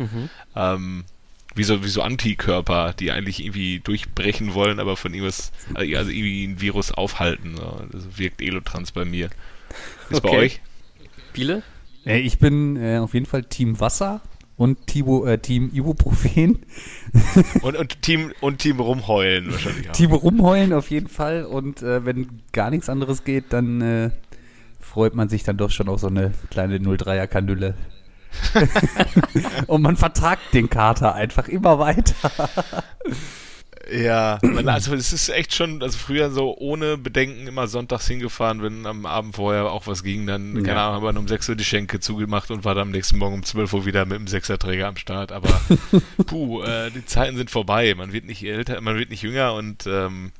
Ähm, 0.54 1.04
wie 1.54 1.64
so, 1.64 1.84
wie 1.84 1.88
so 1.88 2.02
Antikörper, 2.02 2.94
die 2.98 3.10
eigentlich 3.12 3.44
irgendwie 3.44 3.80
durchbrechen 3.80 4.54
wollen, 4.54 4.80
aber 4.80 4.96
von 4.96 5.12
irgendwas, 5.12 5.52
also 5.74 6.10
irgendwie 6.10 6.44
ein 6.44 6.60
Virus 6.60 6.92
aufhalten. 6.92 7.56
So. 7.56 7.82
Das 7.90 8.18
wirkt 8.18 8.40
Elotrans 8.40 8.92
bei 8.92 9.04
mir. 9.04 9.28
Ist 10.10 10.22
bei 10.22 10.28
Okay. 10.28 10.38
euch? 10.38 10.60
Biele? 11.32 11.62
Äh, 12.04 12.18
ich 12.18 12.38
bin 12.38 12.76
äh, 12.76 12.98
auf 12.98 13.14
jeden 13.14 13.26
Fall 13.26 13.44
Team 13.44 13.80
Wasser 13.80 14.20
und 14.56 14.86
Tibo, 14.86 15.26
äh, 15.26 15.38
Team 15.38 15.70
Ibuprofen. 15.72 16.60
Und, 17.62 17.76
und 17.76 18.02
Team 18.02 18.32
und 18.40 18.58
Team 18.58 18.80
rumheulen 18.80 19.50
wahrscheinlich 19.52 19.88
auch. 19.90 19.92
Team 19.92 20.12
rumheulen 20.12 20.72
auf 20.72 20.90
jeden 20.90 21.08
Fall. 21.08 21.44
Und 21.44 21.82
äh, 21.82 22.04
wenn 22.04 22.40
gar 22.52 22.70
nichts 22.70 22.88
anderes 22.88 23.24
geht, 23.24 23.52
dann 23.52 23.80
äh, 23.80 24.10
freut 24.80 25.14
man 25.14 25.28
sich 25.28 25.42
dann 25.42 25.56
doch 25.56 25.70
schon 25.70 25.88
auf 25.88 26.00
so 26.00 26.06
eine 26.06 26.32
kleine 26.50 26.78
03er 26.78 27.26
Kanüle. 27.26 27.74
und 29.66 29.82
man 29.82 29.96
vertragt 29.96 30.42
den 30.54 30.70
Kater 30.70 31.14
einfach 31.14 31.48
immer 31.48 31.78
weiter. 31.78 32.30
Ja, 33.90 34.38
man, 34.42 34.68
also 34.68 34.94
es 34.94 35.12
ist 35.12 35.28
echt 35.28 35.54
schon, 35.54 35.82
also 35.82 35.98
früher 35.98 36.30
so 36.30 36.56
ohne 36.56 36.96
Bedenken 36.96 37.46
immer 37.48 37.66
sonntags 37.66 38.06
hingefahren, 38.06 38.62
wenn 38.62 38.86
am 38.86 39.06
Abend 39.06 39.34
vorher 39.34 39.72
auch 39.72 39.86
was 39.86 40.04
ging, 40.04 40.26
dann, 40.26 40.54
keine 40.62 40.68
Ja. 40.68 40.88
Ahnung, 40.90 41.02
haben 41.04 41.16
wir 41.16 41.20
um 41.20 41.26
6 41.28 41.48
Uhr 41.48 41.56
die 41.56 41.64
Schenke 41.64 41.98
zugemacht 41.98 42.50
und 42.50 42.64
war 42.64 42.74
dann 42.74 42.82
am 42.82 42.90
nächsten 42.92 43.18
Morgen 43.18 43.34
um 43.34 43.42
12 43.42 43.72
Uhr 43.72 43.86
wieder 43.86 44.04
mit 44.04 44.18
dem 44.18 44.28
Sechserträger 44.28 44.86
am 44.86 44.96
Start. 44.96 45.32
Aber 45.32 45.48
puh, 46.26 46.62
äh, 46.62 46.90
die 46.92 47.04
Zeiten 47.04 47.36
sind 47.36 47.50
vorbei. 47.50 47.94
Man 47.96 48.12
wird 48.12 48.24
nicht 48.24 48.44
älter, 48.44 48.80
man 48.80 48.96
wird 48.96 49.10
nicht 49.10 49.22
jünger 49.22 49.54
und 49.54 49.86
ähm, 49.86 50.30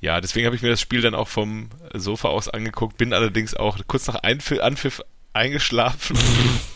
ja, 0.00 0.20
deswegen 0.20 0.44
habe 0.44 0.54
ich 0.56 0.60
mir 0.62 0.68
das 0.68 0.80
Spiel 0.82 1.00
dann 1.00 1.14
auch 1.14 1.28
vom 1.28 1.70
Sofa 1.94 2.28
aus 2.28 2.48
angeguckt, 2.48 2.98
bin 2.98 3.14
allerdings 3.14 3.54
auch 3.54 3.78
kurz 3.86 4.06
nach 4.06 4.16
Einpfiff, 4.16 4.60
Anpfiff 4.60 5.00
eingeschlafen 5.32 6.18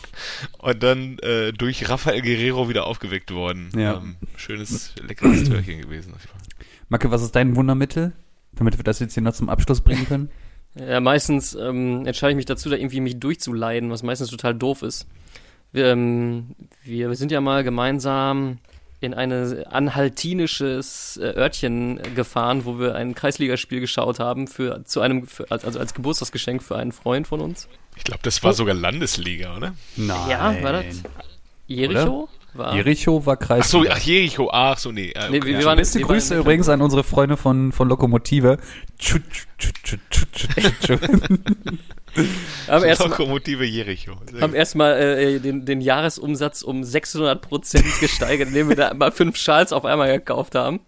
und 0.57 0.83
dann 0.83 1.19
äh, 1.19 1.51
durch 1.51 1.89
Rafael 1.89 2.21
Guerrero 2.21 2.69
wieder 2.69 2.87
aufgeweckt 2.87 3.31
worden. 3.33 3.69
Ja. 3.75 3.97
Ähm, 3.97 4.15
schönes, 4.35 4.93
leckeres 5.05 5.43
Törchen 5.45 5.81
gewesen. 5.81 6.13
auf 6.13 6.21
jeden 6.21 6.31
Fall. 6.31 6.67
Macke, 6.89 7.11
was 7.11 7.21
ist 7.21 7.35
dein 7.35 7.55
Wundermittel? 7.55 8.13
Damit 8.53 8.77
wir 8.77 8.83
das 8.83 8.99
jetzt 8.99 9.13
hier 9.13 9.23
noch 9.23 9.33
zum 9.33 9.49
Abschluss 9.49 9.81
bringen 9.81 10.07
können. 10.07 10.29
Ja, 10.75 10.99
meistens 10.99 11.55
ähm, 11.55 12.05
entscheide 12.05 12.31
ich 12.31 12.35
mich 12.35 12.45
dazu, 12.45 12.69
da 12.69 12.75
irgendwie 12.75 13.01
mich 13.01 13.19
durchzuleiden, 13.19 13.89
was 13.89 14.03
meistens 14.03 14.29
total 14.29 14.53
doof 14.53 14.83
ist. 14.83 15.07
Wir, 15.71 15.87
ähm, 15.87 16.55
wir, 16.83 17.09
wir 17.09 17.15
sind 17.15 17.31
ja 17.31 17.41
mal 17.41 17.63
gemeinsam 17.63 18.59
in 19.01 19.13
ein 19.13 19.31
anhaltinisches 19.65 21.17
äh, 21.17 21.33
Örtchen 21.35 21.99
gefahren, 22.15 22.65
wo 22.65 22.79
wir 22.79 22.95
ein 22.95 23.15
Kreisligaspiel 23.15 23.79
geschaut 23.79 24.19
haben 24.19 24.47
für 24.47 24.83
zu 24.83 24.99
einem 24.99 25.25
für, 25.25 25.49
also 25.49 25.79
als 25.79 25.93
Geburtstagsgeschenk 25.93 26.61
für 26.61 26.75
einen 26.75 26.91
Freund 26.91 27.27
von 27.27 27.39
uns. 27.39 27.69
Ich 27.99 28.03
glaube, 28.05 28.21
das 28.23 28.41
war 28.43 28.53
sogar 28.53 28.73
Landesliga, 28.73 29.55
oder? 29.55 29.75
Nein. 29.95 30.17
Ja, 30.29 30.55
war 30.63 30.73
das 30.73 31.03
Jericho? 31.67 32.27
War, 32.55 32.73
Jericho 32.75 33.23
war 33.27 33.37
Kreis. 33.37 33.65
Ach 33.65 33.69
so, 33.69 33.85
ach 33.87 33.99
Jericho, 33.99 34.49
ach 34.51 34.79
so, 34.79 34.91
nee. 34.91 35.11
Äh, 35.11 35.29
Nee, 35.29 35.37
okay, 35.37 35.47
wir- 35.47 35.59
wir 35.59 35.65
waren- 35.65 35.77
Beste 35.77 35.99
wir 35.99 36.07
waren 36.07 36.15
Grüße 36.15 36.33
in- 36.33 36.39
übrigens 36.39 36.67
an 36.67 36.81
unsere 36.81 37.03
Freunde 37.03 37.37
von, 37.37 37.71
von 37.71 37.87
Lokomotive. 37.87 38.57
Haben 42.67 42.83
erstmal 42.85 43.09
Lokomotive 43.09 43.63
Jericho. 43.65 44.13
Haben 44.41 44.55
erstmal 44.55 44.99
äh, 44.99 45.39
den, 45.39 45.65
den 45.65 45.79
Jahresumsatz 45.81 46.63
um 46.63 46.83
600 46.83 47.39
Prozent 47.41 47.85
gesteigert, 47.99 48.47
indem 48.49 48.69
wir 48.69 48.75
da 48.75 48.93
mal 48.95 49.11
fünf 49.11 49.37
Schals 49.37 49.71
auf 49.71 49.85
einmal 49.85 50.11
gekauft 50.17 50.55
haben. 50.55 50.79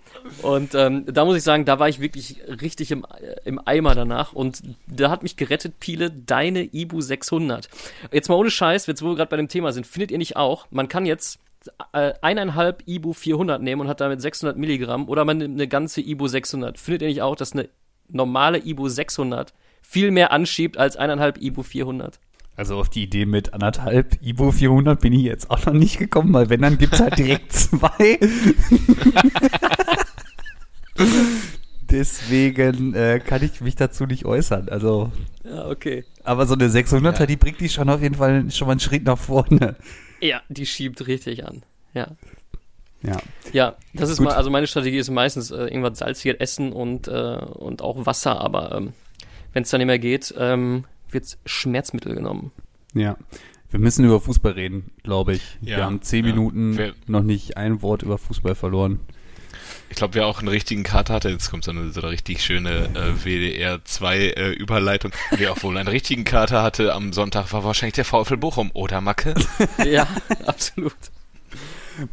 Und 0.41 0.75
ähm, 0.75 1.05
da 1.07 1.25
muss 1.25 1.37
ich 1.37 1.43
sagen, 1.43 1.65
da 1.65 1.79
war 1.79 1.89
ich 1.89 1.99
wirklich 1.99 2.37
richtig 2.61 2.91
im, 2.91 3.05
im 3.45 3.59
Eimer 3.65 3.95
danach. 3.95 4.33
Und 4.33 4.61
da 4.87 5.09
hat 5.09 5.23
mich 5.23 5.35
gerettet, 5.35 5.79
Piele, 5.79 6.11
deine 6.11 6.63
Ibu 6.63 7.01
600. 7.01 7.69
Jetzt 8.11 8.29
mal 8.29 8.35
ohne 8.35 8.51
Scheiß, 8.51 8.87
jetzt 8.87 9.01
wo 9.01 9.07
wir 9.07 9.15
gerade 9.15 9.29
bei 9.29 9.37
dem 9.37 9.47
Thema 9.47 9.71
sind, 9.71 9.87
findet 9.87 10.11
ihr 10.11 10.17
nicht 10.17 10.35
auch, 10.35 10.67
man 10.71 10.87
kann 10.87 11.05
jetzt 11.05 11.39
äh, 11.93 12.13
eineinhalb 12.21 12.83
Ibu 12.87 13.13
400 13.13 13.61
nehmen 13.61 13.81
und 13.81 13.87
hat 13.87 14.01
damit 14.01 14.21
600 14.21 14.57
Milligramm 14.57 15.07
oder 15.07 15.25
man 15.25 15.37
nimmt 15.37 15.55
eine 15.55 15.67
ganze 15.67 16.01
Ibu 16.01 16.27
600. 16.27 16.79
Findet 16.79 17.03
ihr 17.03 17.07
nicht 17.07 17.21
auch, 17.21 17.35
dass 17.35 17.53
eine 17.53 17.69
normale 18.09 18.57
Ibu 18.57 18.87
600 18.87 19.53
viel 19.81 20.11
mehr 20.11 20.31
anschiebt 20.31 20.77
als 20.77 20.97
eineinhalb 20.97 21.41
Ibu 21.41 21.63
400? 21.63 22.19
Also 22.55 22.77
auf 22.77 22.89
die 22.89 23.03
Idee 23.03 23.25
mit 23.25 23.53
anderthalb 23.53 24.17
Ibo 24.21 24.51
400 24.51 24.99
bin 24.99 25.13
ich 25.13 25.23
jetzt 25.23 25.49
auch 25.49 25.65
noch 25.65 25.73
nicht 25.73 25.97
gekommen, 25.97 26.33
weil 26.33 26.49
wenn, 26.49 26.61
dann 26.61 26.77
gibt's 26.77 26.99
halt 26.99 27.17
direkt 27.17 27.51
zwei. 27.53 28.19
Deswegen 31.89 32.93
äh, 32.93 33.19
kann 33.25 33.43
ich 33.43 33.59
mich 33.61 33.75
dazu 33.75 34.05
nicht 34.05 34.25
äußern. 34.25 34.69
Also, 34.69 35.11
Ja, 35.43 35.67
okay. 35.67 36.05
aber 36.23 36.45
so 36.45 36.53
eine 36.53 36.67
600er, 36.69 37.19
Ja. 37.19 37.25
die 37.25 37.35
bringt 37.35 37.59
die 37.59 37.67
schon 37.69 37.89
auf 37.89 38.01
jeden 38.01 38.15
Fall 38.15 38.49
schon 38.51 38.67
mal 38.67 38.73
einen 38.73 38.79
Schritt 38.79 39.03
nach 39.03 39.17
vorne. 39.17 39.75
Ja, 40.21 40.41
die 40.49 40.65
schiebt 40.65 41.05
richtig 41.07 41.45
an. 41.45 41.63
Ja. 41.93 42.07
Ja. 43.03 43.17
Ja, 43.51 43.75
das 43.93 44.09
ist 44.11 44.19
Gut. 44.19 44.27
mal, 44.27 44.35
also 44.35 44.49
meine 44.51 44.67
Strategie 44.67 44.99
ist 44.99 45.09
meistens 45.09 45.49
äh, 45.51 45.63
irgendwas 45.65 45.97
salziges 45.97 46.39
essen 46.39 46.71
und, 46.71 47.07
äh, 47.07 47.11
und 47.37 47.81
auch 47.81 48.05
Wasser, 48.05 48.39
aber 48.39 48.73
ähm, 48.75 48.93
wenn 49.53 49.63
es 49.63 49.69
dann 49.71 49.79
nicht 49.79 49.87
mehr 49.87 49.99
geht, 49.99 50.33
ähm, 50.37 50.85
wird 51.09 51.37
Schmerzmittel 51.45 52.13
genommen. 52.15 52.51
Ja. 52.93 53.17
Wir 53.71 53.79
müssen 53.79 54.05
über 54.05 54.21
Fußball 54.21 54.51
reden, 54.51 54.91
glaube 55.03 55.33
ich. 55.33 55.57
Ja, 55.61 55.77
Wir 55.77 55.85
haben 55.85 56.01
zehn 56.03 56.25
ja. 56.25 56.31
Minuten 56.33 56.77
Wer- 56.77 56.93
noch 57.07 57.23
nicht 57.23 57.57
ein 57.57 57.81
Wort 57.81 58.03
über 58.03 58.17
Fußball 58.17 58.53
verloren. 58.55 58.99
Ich 59.89 59.95
glaube, 59.97 60.13
wer 60.15 60.25
auch 60.25 60.39
einen 60.39 60.47
richtigen 60.47 60.83
Kater 60.83 61.13
hatte, 61.13 61.29
jetzt 61.29 61.49
kommt 61.51 61.63
so 61.63 61.71
eine, 61.71 61.91
so 61.91 62.01
eine 62.01 62.11
richtig 62.11 62.43
schöne 62.43 62.89
äh, 62.93 63.23
WDR 63.25 63.83
2 63.83 64.17
äh, 64.19 64.49
Überleitung. 64.51 65.11
Wer 65.31 65.51
auch 65.51 65.63
wohl 65.63 65.77
einen 65.77 65.87
richtigen 65.89 66.23
Kater 66.23 66.63
hatte 66.63 66.93
am 66.93 67.13
Sonntag, 67.13 67.51
war 67.53 67.63
wahrscheinlich 67.63 67.95
der 67.95 68.05
VfL 68.05 68.37
Bochum, 68.37 68.71
oder 68.73 69.01
Macke? 69.01 69.33
ja, 69.85 70.07
absolut. 70.45 70.93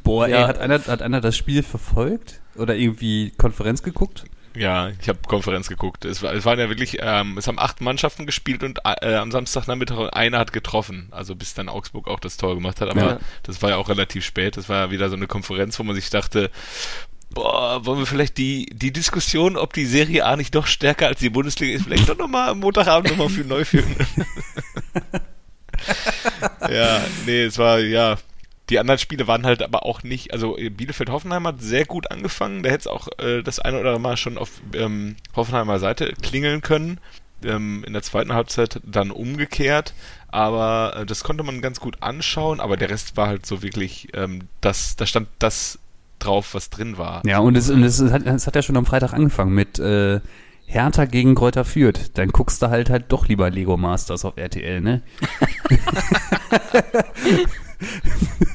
Boah, 0.02 0.28
Ja. 0.28 0.38
ey, 0.42 0.44
hat 0.48 0.58
einer, 0.58 0.84
hat 0.86 1.02
einer 1.02 1.20
das 1.20 1.36
Spiel 1.36 1.62
verfolgt? 1.62 2.40
Oder 2.56 2.74
irgendwie 2.74 3.30
Konferenz 3.38 3.82
geguckt? 3.82 4.24
Ja, 4.56 4.90
ich 5.00 5.08
habe 5.08 5.20
Konferenz 5.28 5.68
geguckt. 5.68 6.04
Es, 6.04 6.20
war, 6.22 6.32
es 6.32 6.44
waren 6.44 6.58
ja 6.58 6.68
wirklich, 6.68 6.98
ähm, 7.00 7.38
es 7.38 7.46
haben 7.46 7.60
acht 7.60 7.80
Mannschaften 7.80 8.26
gespielt 8.26 8.64
und 8.64 8.80
äh, 9.02 9.14
am 9.14 9.30
Samstagnachmittag 9.30 10.08
einer 10.12 10.38
hat 10.38 10.52
getroffen. 10.52 11.06
Also 11.12 11.36
bis 11.36 11.54
dann 11.54 11.68
Augsburg 11.68 12.08
auch 12.08 12.18
das 12.18 12.36
Tor 12.38 12.56
gemacht 12.56 12.80
hat. 12.80 12.88
Aber 12.88 13.00
Ja. 13.00 13.18
das 13.44 13.62
war 13.62 13.70
ja 13.70 13.76
auch 13.76 13.88
relativ 13.88 14.24
spät. 14.24 14.56
Das 14.56 14.68
war 14.68 14.86
ja 14.86 14.90
wieder 14.90 15.10
so 15.10 15.16
eine 15.16 15.28
Konferenz, 15.28 15.78
wo 15.78 15.84
man 15.84 15.94
sich 15.94 16.10
dachte, 16.10 16.50
boah, 17.30 17.84
wollen 17.84 17.98
wir 17.98 18.06
vielleicht 18.06 18.38
die, 18.38 18.66
die 18.72 18.92
Diskussion, 18.92 19.56
ob 19.56 19.72
die 19.72 19.86
Serie 19.86 20.24
A 20.24 20.36
nicht 20.36 20.54
doch 20.54 20.66
stärker 20.66 21.06
als 21.06 21.20
die 21.20 21.30
Bundesliga 21.30 21.76
ist, 21.76 21.84
vielleicht 21.84 22.08
doch 22.08 22.18
nochmal 22.18 22.50
am 22.50 22.60
Montagabend 22.60 23.10
nochmal 23.10 23.28
für 23.28 23.44
neu 23.44 23.64
führen. 23.64 23.94
ja, 26.70 27.00
nee, 27.26 27.44
es 27.44 27.58
war, 27.58 27.80
ja, 27.80 28.16
die 28.70 28.78
anderen 28.78 28.98
Spiele 28.98 29.26
waren 29.26 29.46
halt 29.46 29.62
aber 29.62 29.84
auch 29.84 30.02
nicht, 30.02 30.32
also 30.32 30.58
äh, 30.58 30.68
Bielefeld-Hoffenheim 30.68 31.46
hat 31.46 31.62
sehr 31.62 31.86
gut 31.86 32.10
angefangen, 32.10 32.62
da 32.62 32.70
hätte 32.70 32.80
es 32.80 32.86
auch 32.86 33.08
äh, 33.18 33.42
das 33.42 33.58
eine 33.58 33.78
oder 33.78 33.90
andere 33.90 34.02
Mal 34.02 34.16
schon 34.16 34.38
auf 34.38 34.50
ähm, 34.74 35.16
Hoffenheimer 35.34 35.78
Seite 35.78 36.12
klingeln 36.20 36.60
können. 36.60 37.00
Ähm, 37.44 37.84
in 37.86 37.92
der 37.92 38.02
zweiten 38.02 38.32
Halbzeit 38.32 38.80
dann 38.84 39.12
umgekehrt, 39.12 39.94
aber 40.26 40.96
äh, 40.96 41.06
das 41.06 41.22
konnte 41.22 41.44
man 41.44 41.62
ganz 41.62 41.78
gut 41.78 42.02
anschauen, 42.02 42.58
aber 42.58 42.76
der 42.76 42.90
Rest 42.90 43.16
war 43.16 43.28
halt 43.28 43.46
so 43.46 43.62
wirklich, 43.62 44.08
ähm, 44.12 44.48
das, 44.60 44.96
da 44.96 45.06
stand 45.06 45.28
das 45.38 45.78
drauf, 46.18 46.54
was 46.54 46.70
drin 46.70 46.98
war. 46.98 47.22
Ja, 47.26 47.38
und 47.38 47.56
es, 47.56 47.70
und 47.70 47.82
es, 47.82 48.00
hat, 48.00 48.26
es 48.26 48.46
hat 48.46 48.54
ja 48.54 48.62
schon 48.62 48.76
am 48.76 48.86
Freitag 48.86 49.12
angefangen 49.12 49.54
mit 49.54 49.78
äh, 49.78 50.20
Hertha 50.66 51.04
gegen 51.06 51.34
Kräuter 51.34 51.64
Fürth. 51.64 52.10
Dann 52.14 52.28
guckst 52.28 52.62
du 52.62 52.68
halt 52.68 52.90
halt 52.90 53.06
doch 53.08 53.28
lieber 53.28 53.50
Lego 53.50 53.76
Masters 53.76 54.24
auf 54.24 54.36
RTL, 54.36 54.80
ne? 54.80 55.02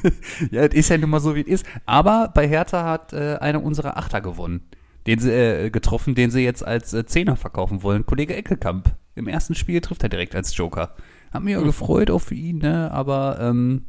ja, 0.50 0.62
es 0.62 0.74
ist 0.74 0.88
ja 0.90 0.98
nun 0.98 1.10
mal 1.10 1.20
so, 1.20 1.34
wie 1.34 1.40
es 1.40 1.46
ist. 1.46 1.66
Aber 1.86 2.30
bei 2.34 2.48
Hertha 2.48 2.84
hat 2.84 3.12
äh, 3.12 3.36
einer 3.36 3.62
unserer 3.62 3.96
Achter 3.96 4.20
gewonnen. 4.20 4.62
Den 5.06 5.18
sie 5.18 5.32
äh, 5.32 5.70
getroffen, 5.70 6.14
den 6.14 6.30
sie 6.30 6.40
jetzt 6.40 6.66
als 6.66 6.94
äh, 6.94 7.04
Zehner 7.04 7.36
verkaufen 7.36 7.82
wollen. 7.82 8.06
Kollege 8.06 8.34
Eckelkamp. 8.34 8.94
Im 9.14 9.28
ersten 9.28 9.54
Spiel 9.54 9.80
trifft 9.80 10.02
er 10.02 10.08
direkt 10.08 10.34
als 10.34 10.56
Joker. 10.56 10.94
Hat 11.30 11.42
mich 11.42 11.52
ja 11.52 11.60
gefreut 11.60 12.10
auch 12.10 12.20
für 12.20 12.34
ihn, 12.34 12.58
ne? 12.58 12.90
Aber 12.90 13.38
ähm, 13.40 13.84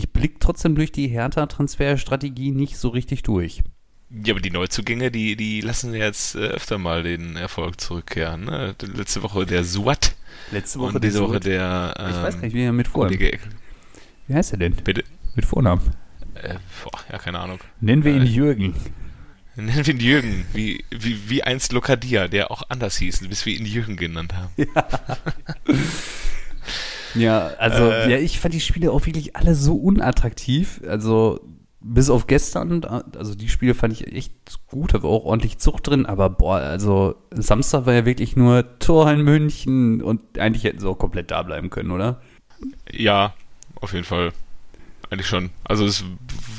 ich 0.00 0.12
blick 0.12 0.40
trotzdem 0.40 0.74
durch 0.74 0.92
die 0.92 1.08
Hertha-Transferstrategie 1.08 2.50
nicht 2.50 2.76
so 2.76 2.88
richtig 2.88 3.22
durch. 3.22 3.62
Ja, 4.10 4.32
aber 4.32 4.40
die 4.40 4.50
Neuzugänge, 4.50 5.10
die, 5.10 5.36
die 5.36 5.60
lassen 5.60 5.94
jetzt 5.94 6.34
äh, 6.34 6.38
öfter 6.38 6.78
mal 6.78 7.02
den 7.02 7.36
Erfolg 7.36 7.80
zurückkehren. 7.80 8.44
Ne? 8.46 8.74
Letzte 8.82 9.22
Woche 9.22 9.46
der 9.46 9.62
Suat 9.62 10.16
Letzte 10.50 10.80
und 10.80 11.04
diese 11.04 11.20
Woche 11.20 11.38
der 11.38 11.94
ähm, 11.98 12.10
Ich 12.10 12.16
weiß 12.16 12.34
gar 12.34 12.42
nicht, 12.42 12.54
wie 12.54 12.64
er 12.64 12.72
mit 12.72 12.88
Vornamen. 12.88 13.20
Wie 14.26 14.34
heißt 14.34 14.52
er 14.52 14.58
denn? 14.58 14.74
Bitte? 14.74 15.04
Mit 15.36 15.44
Vornamen. 15.44 15.82
Äh, 16.34 16.56
boah, 16.82 16.98
ja, 17.12 17.18
keine 17.18 17.38
Ahnung. 17.38 17.60
Nennen 17.80 18.02
wir 18.02 18.12
ihn 18.14 18.22
Äh, 18.22 18.26
Jürgen. 18.26 18.74
Nennen 19.54 19.86
wir 19.86 19.94
ihn 19.94 20.00
Jürgen, 20.00 20.44
wie, 20.54 20.84
wie, 20.90 21.28
wie 21.28 21.42
einst 21.44 21.72
Lokadia, 21.72 22.26
der 22.26 22.50
auch 22.50 22.62
anders 22.68 22.96
hieß, 22.96 23.28
bis 23.28 23.44
wir 23.46 23.54
ihn 23.54 23.66
Jürgen 23.66 23.96
genannt 23.96 24.34
haben. 24.34 24.50
Ja, 24.56 24.88
also, 27.58 27.90
Äh. 27.90 28.10
ja, 28.10 28.18
ich 28.18 28.38
fand 28.40 28.54
die 28.54 28.60
Spiele 28.60 28.92
auch 28.92 29.06
wirklich 29.06 29.36
alle 29.36 29.54
so 29.54 29.74
unattraktiv. 29.76 30.80
Also, 30.86 31.40
bis 31.82 32.10
auf 32.10 32.26
gestern, 32.26 32.84
also 32.84 33.34
die 33.34 33.48
Spiele 33.48 33.74
fand 33.74 33.94
ich 33.94 34.06
echt 34.14 34.32
gut, 34.66 34.92
da 34.92 35.02
war 35.02 35.10
auch 35.10 35.24
ordentlich 35.24 35.58
Zucht 35.58 35.86
drin, 35.86 36.04
aber 36.04 36.28
boah, 36.28 36.56
also 36.56 37.14
Samstag 37.30 37.86
war 37.86 37.94
ja 37.94 38.04
wirklich 38.04 38.36
nur 38.36 38.78
Tor 38.80 39.10
in 39.10 39.22
München 39.22 40.02
und 40.02 40.38
eigentlich 40.38 40.64
hätten 40.64 40.78
sie 40.78 40.86
auch 40.88 40.98
komplett 40.98 41.30
da 41.30 41.42
bleiben 41.42 41.70
können, 41.70 41.90
oder? 41.90 42.20
Ja, 42.92 43.32
auf 43.80 43.94
jeden 43.94 44.04
Fall. 44.04 44.32
Eigentlich 45.08 45.26
schon. 45.26 45.48
Also 45.64 45.86
es 45.86 46.04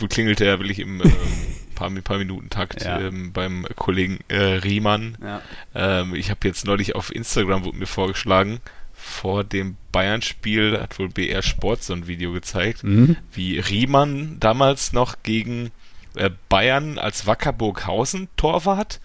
klingelte 0.10 0.44
ja 0.46 0.58
wirklich 0.60 0.80
im 0.80 1.02
ähm, 1.02 1.14
paar, 1.76 1.92
paar 2.04 2.18
Minuten 2.18 2.50
Takt 2.50 2.84
Ja. 2.84 3.00
ähm, 3.00 3.32
beim 3.32 3.68
Kollegen 3.76 4.20
äh, 4.28 4.38
Riemann. 4.42 5.18
Ja. 5.24 5.42
Ähm, 5.76 6.16
ich 6.16 6.32
habe 6.32 6.40
jetzt 6.48 6.66
neulich 6.66 6.96
auf 6.96 7.16
Instagram 7.16 7.64
wurde 7.64 7.78
mir 7.78 7.86
vorgeschlagen, 7.86 8.60
vor 9.04 9.44
dem 9.44 9.78
Bayern-Spiel 9.92 10.80
hat 10.80 10.98
wohl 11.00 11.10
BR 11.10 11.42
Sport 11.42 11.84
so 11.84 11.94
ein 11.94 12.08
Video 12.08 12.32
gezeigt, 12.32 12.84
Mhm. 12.84 13.18
wie 13.34 13.60
Riemann 13.60 14.38
damals 14.40 14.94
noch 14.94 15.16
gegen 15.24 15.72
äh, 16.16 16.30
Bayern 16.50 16.98
als 16.98 17.26
Wackerburghausen 17.26 18.28
Torwart 18.38 19.00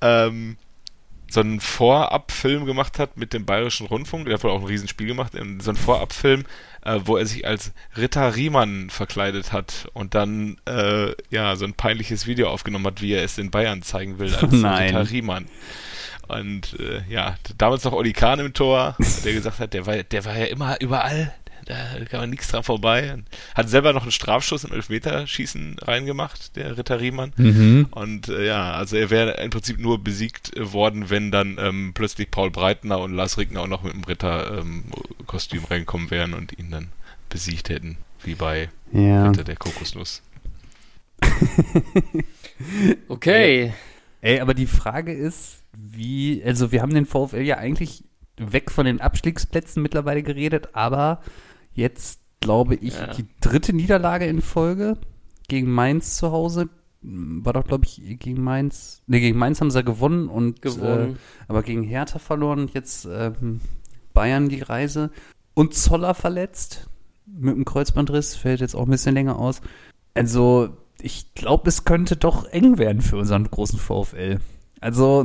ähm, 0.00 0.56
so 1.28 1.40
einen 1.40 1.58
Vorabfilm 1.60 2.66
gemacht 2.66 2.98
hat 3.00 3.16
mit 3.16 3.32
dem 3.32 3.44
Bayerischen 3.44 3.88
Rundfunk. 3.88 4.26
Der 4.26 4.34
hat 4.34 4.44
wohl 4.44 4.52
auch 4.52 4.60
ein 4.60 4.66
Riesenspiel 4.66 5.08
gemacht. 5.08 5.32
ähm, 5.34 5.58
So 5.60 5.70
einen 5.70 5.76
Vorabfilm, 5.76 6.44
äh, 6.84 7.00
wo 7.04 7.16
er 7.16 7.26
sich 7.26 7.44
als 7.46 7.72
Ritter 7.96 8.36
Riemann 8.36 8.90
verkleidet 8.90 9.52
hat 9.52 9.88
und 9.92 10.14
dann 10.14 10.58
äh, 10.68 11.12
ja 11.30 11.56
so 11.56 11.64
ein 11.64 11.74
peinliches 11.74 12.26
Video 12.28 12.48
aufgenommen 12.48 12.86
hat, 12.86 13.02
wie 13.02 13.12
er 13.12 13.24
es 13.24 13.38
in 13.38 13.50
Bayern 13.50 13.82
zeigen 13.82 14.18
will 14.20 14.32
als 14.36 14.52
Nein. 14.52 14.94
Ritter 14.94 15.10
Riemann. 15.10 15.46
Und 16.28 16.78
äh, 16.80 17.02
ja, 17.08 17.36
damals 17.58 17.84
noch 17.84 17.92
Oli 17.92 18.12
Kahn 18.12 18.40
im 18.40 18.52
Tor, 18.52 18.96
der 19.24 19.32
gesagt 19.32 19.58
hat, 19.60 19.72
der 19.74 19.86
war, 19.86 20.02
der 20.02 20.24
war 20.24 20.36
ja 20.36 20.46
immer 20.46 20.80
überall, 20.80 21.32
da 21.66 21.74
kann 22.08 22.20
man 22.20 22.30
nichts 22.30 22.48
dran 22.48 22.62
vorbei. 22.62 23.16
Hat 23.54 23.68
selber 23.68 23.92
noch 23.92 24.02
einen 24.02 24.12
Strafschuss 24.12 24.62
im 24.64 24.72
Elfmeterschießen 24.72 25.78
reingemacht, 25.80 26.54
der 26.56 26.78
Ritter 26.78 27.00
Riemann. 27.00 27.32
Mhm. 27.36 27.88
Und 27.90 28.28
äh, 28.28 28.46
ja, 28.46 28.72
also 28.74 28.96
er 28.96 29.10
wäre 29.10 29.32
im 29.42 29.50
Prinzip 29.50 29.80
nur 29.80 30.02
besiegt 30.02 30.52
worden, 30.56 31.10
wenn 31.10 31.32
dann 31.32 31.58
ähm, 31.60 31.92
plötzlich 31.92 32.30
Paul 32.30 32.50
Breitner 32.50 33.00
und 33.00 33.14
Lars 33.14 33.36
Rickner 33.36 33.62
auch 33.62 33.66
noch 33.66 33.82
mit 33.82 33.94
dem 33.94 34.04
Ritterkostüm 34.04 35.64
reingekommen 35.64 36.10
wären 36.10 36.34
und 36.34 36.56
ihn 36.58 36.70
dann 36.70 36.88
besiegt 37.28 37.68
hätten, 37.68 37.98
wie 38.22 38.36
bei 38.36 38.68
Ja. 38.92 39.28
Ritter 39.28 39.44
der 39.44 39.56
Kokosnuss. 39.56 40.22
Okay. 43.08 43.74
Ey, 44.26 44.40
aber 44.40 44.54
die 44.54 44.66
Frage 44.66 45.12
ist, 45.12 45.62
wie, 45.76 46.42
also 46.44 46.72
wir 46.72 46.82
haben 46.82 46.92
den 46.92 47.06
VfL 47.06 47.42
ja 47.42 47.58
eigentlich 47.58 48.02
weg 48.36 48.72
von 48.72 48.84
den 48.84 49.00
Abstiegsplätzen 49.00 49.80
mittlerweile 49.80 50.24
geredet, 50.24 50.74
aber 50.74 51.20
jetzt 51.74 52.22
glaube 52.40 52.74
ich 52.74 52.94
Ja. 52.94 53.14
die 53.14 53.26
dritte 53.40 53.72
Niederlage 53.72 54.26
in 54.26 54.42
Folge 54.42 54.98
gegen 55.46 55.70
Mainz 55.70 56.16
zu 56.16 56.32
Hause. 56.32 56.68
War 57.02 57.52
doch, 57.52 57.64
glaube 57.64 57.84
ich, 57.84 58.02
gegen 58.18 58.42
Mainz. 58.42 59.00
Ne, 59.06 59.20
gegen 59.20 59.38
Mainz 59.38 59.60
haben 59.60 59.70
sie 59.70 59.78
ja 59.78 59.82
gewonnen 59.82 60.26
und 60.28 60.60
Gewonnen. 60.60 61.12
Äh, 61.12 61.18
aber 61.46 61.62
gegen 61.62 61.84
Hertha 61.84 62.18
verloren 62.18 62.58
und 62.58 62.74
jetzt 62.74 63.06
ähm, 63.08 63.60
Bayern 64.12 64.48
die 64.48 64.60
Reise. 64.60 65.12
Und 65.54 65.74
Zoller 65.74 66.14
verletzt 66.14 66.88
mit 67.26 67.54
dem 67.54 67.64
Kreuzbandriss, 67.64 68.34
fällt 68.34 68.60
jetzt 68.60 68.74
auch 68.74 68.86
ein 68.86 68.90
bisschen 68.90 69.14
länger 69.14 69.38
aus. 69.38 69.60
Also, 70.14 70.76
ich 71.00 71.34
glaube, 71.34 71.68
es 71.68 71.84
könnte 71.84 72.16
doch 72.16 72.44
eng 72.46 72.78
werden 72.78 73.02
für 73.02 73.16
unseren 73.16 73.50
großen 73.50 73.78
VfL. 73.78 74.40
Also, 74.80 75.24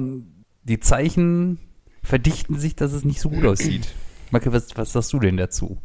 die 0.63 0.79
Zeichen 0.79 1.59
verdichten 2.03 2.57
sich, 2.57 2.75
dass 2.75 2.93
es 2.93 3.03
nicht 3.03 3.21
so 3.21 3.29
gut 3.29 3.45
aussieht. 3.45 3.87
Marke, 4.31 4.53
was, 4.53 4.75
was 4.77 4.93
sagst 4.93 5.13
du 5.13 5.19
denn 5.19 5.37
dazu? 5.37 5.77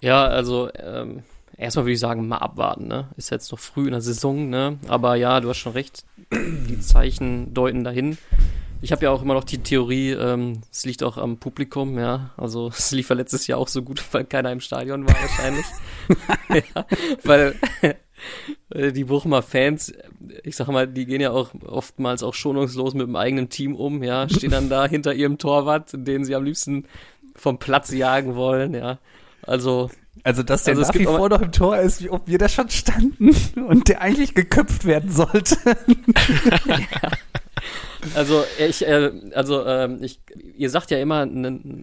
Ja, 0.00 0.24
also 0.24 0.70
ähm, 0.74 1.22
erstmal 1.56 1.84
würde 1.84 1.92
ich 1.92 2.00
sagen, 2.00 2.26
mal 2.26 2.38
abwarten, 2.38 2.88
ne? 2.88 3.08
Ist 3.16 3.30
jetzt 3.30 3.50
noch 3.52 3.58
früh 3.58 3.86
in 3.86 3.92
der 3.92 4.00
Saison, 4.00 4.48
ne? 4.48 4.78
Aber 4.88 5.16
ja, 5.16 5.40
du 5.40 5.48
hast 5.48 5.58
schon 5.58 5.72
recht. 5.72 6.04
Die 6.32 6.80
Zeichen 6.80 7.54
deuten 7.54 7.84
dahin. 7.84 8.18
Ich 8.82 8.90
habe 8.90 9.04
ja 9.04 9.12
auch 9.12 9.22
immer 9.22 9.34
noch 9.34 9.44
die 9.44 9.62
Theorie, 9.62 10.10
ähm, 10.10 10.62
es 10.70 10.84
liegt 10.84 11.04
auch 11.04 11.16
am 11.16 11.38
Publikum, 11.38 11.98
ja. 11.98 12.30
Also 12.36 12.68
es 12.76 12.90
lief 12.90 13.08
ja 13.08 13.14
letztes 13.14 13.46
Jahr 13.46 13.58
auch 13.58 13.68
so 13.68 13.82
gut, 13.82 14.02
weil 14.12 14.24
keiner 14.24 14.50
im 14.50 14.60
Stadion 14.60 15.06
war 15.06 15.14
wahrscheinlich. 15.14 15.66
ja, 16.74 16.86
weil 17.22 17.54
äh, 18.70 18.92
die 18.92 19.04
Bochumer 19.04 19.42
Fans, 19.42 19.92
ich 20.42 20.56
sag 20.56 20.66
mal, 20.66 20.88
die 20.88 21.06
gehen 21.06 21.20
ja 21.20 21.30
auch 21.30 21.50
oftmals 21.64 22.24
auch 22.24 22.34
schonungslos 22.34 22.94
mit 22.94 23.06
dem 23.06 23.14
eigenen 23.14 23.48
Team 23.48 23.76
um, 23.76 24.02
ja, 24.02 24.28
stehen 24.28 24.50
dann 24.50 24.68
da 24.68 24.84
hinter 24.88 25.14
ihrem 25.14 25.38
Torwart, 25.38 25.90
den 25.92 26.24
sie 26.24 26.34
am 26.34 26.44
liebsten 26.44 26.86
vom 27.36 27.58
Platz 27.58 27.92
jagen 27.92 28.34
wollen, 28.34 28.74
ja. 28.74 28.98
Also 29.42 29.90
Also, 30.24 30.42
dass 30.42 30.64
der 30.64 30.72
Also 30.72 30.82
es 30.82 30.88
nach 30.88 30.94
wie 30.94 31.04
vor 31.04 31.28
noch 31.28 31.40
im 31.40 31.52
Tor 31.52 31.78
ist, 31.78 32.02
wie 32.02 32.10
ob 32.10 32.26
wir 32.26 32.38
da 32.38 32.48
schon 32.48 32.68
standen 32.68 33.30
und 33.68 33.88
der 33.88 34.00
eigentlich 34.00 34.34
geköpft 34.34 34.84
werden 34.84 35.10
sollte. 35.10 35.56
Also 38.14 38.44
ich, 38.58 38.86
äh, 38.86 39.12
also 39.34 39.64
ähm, 39.64 40.02
ich, 40.02 40.20
ihr 40.56 40.70
sagt 40.70 40.90
ja 40.90 40.98
immer, 40.98 41.26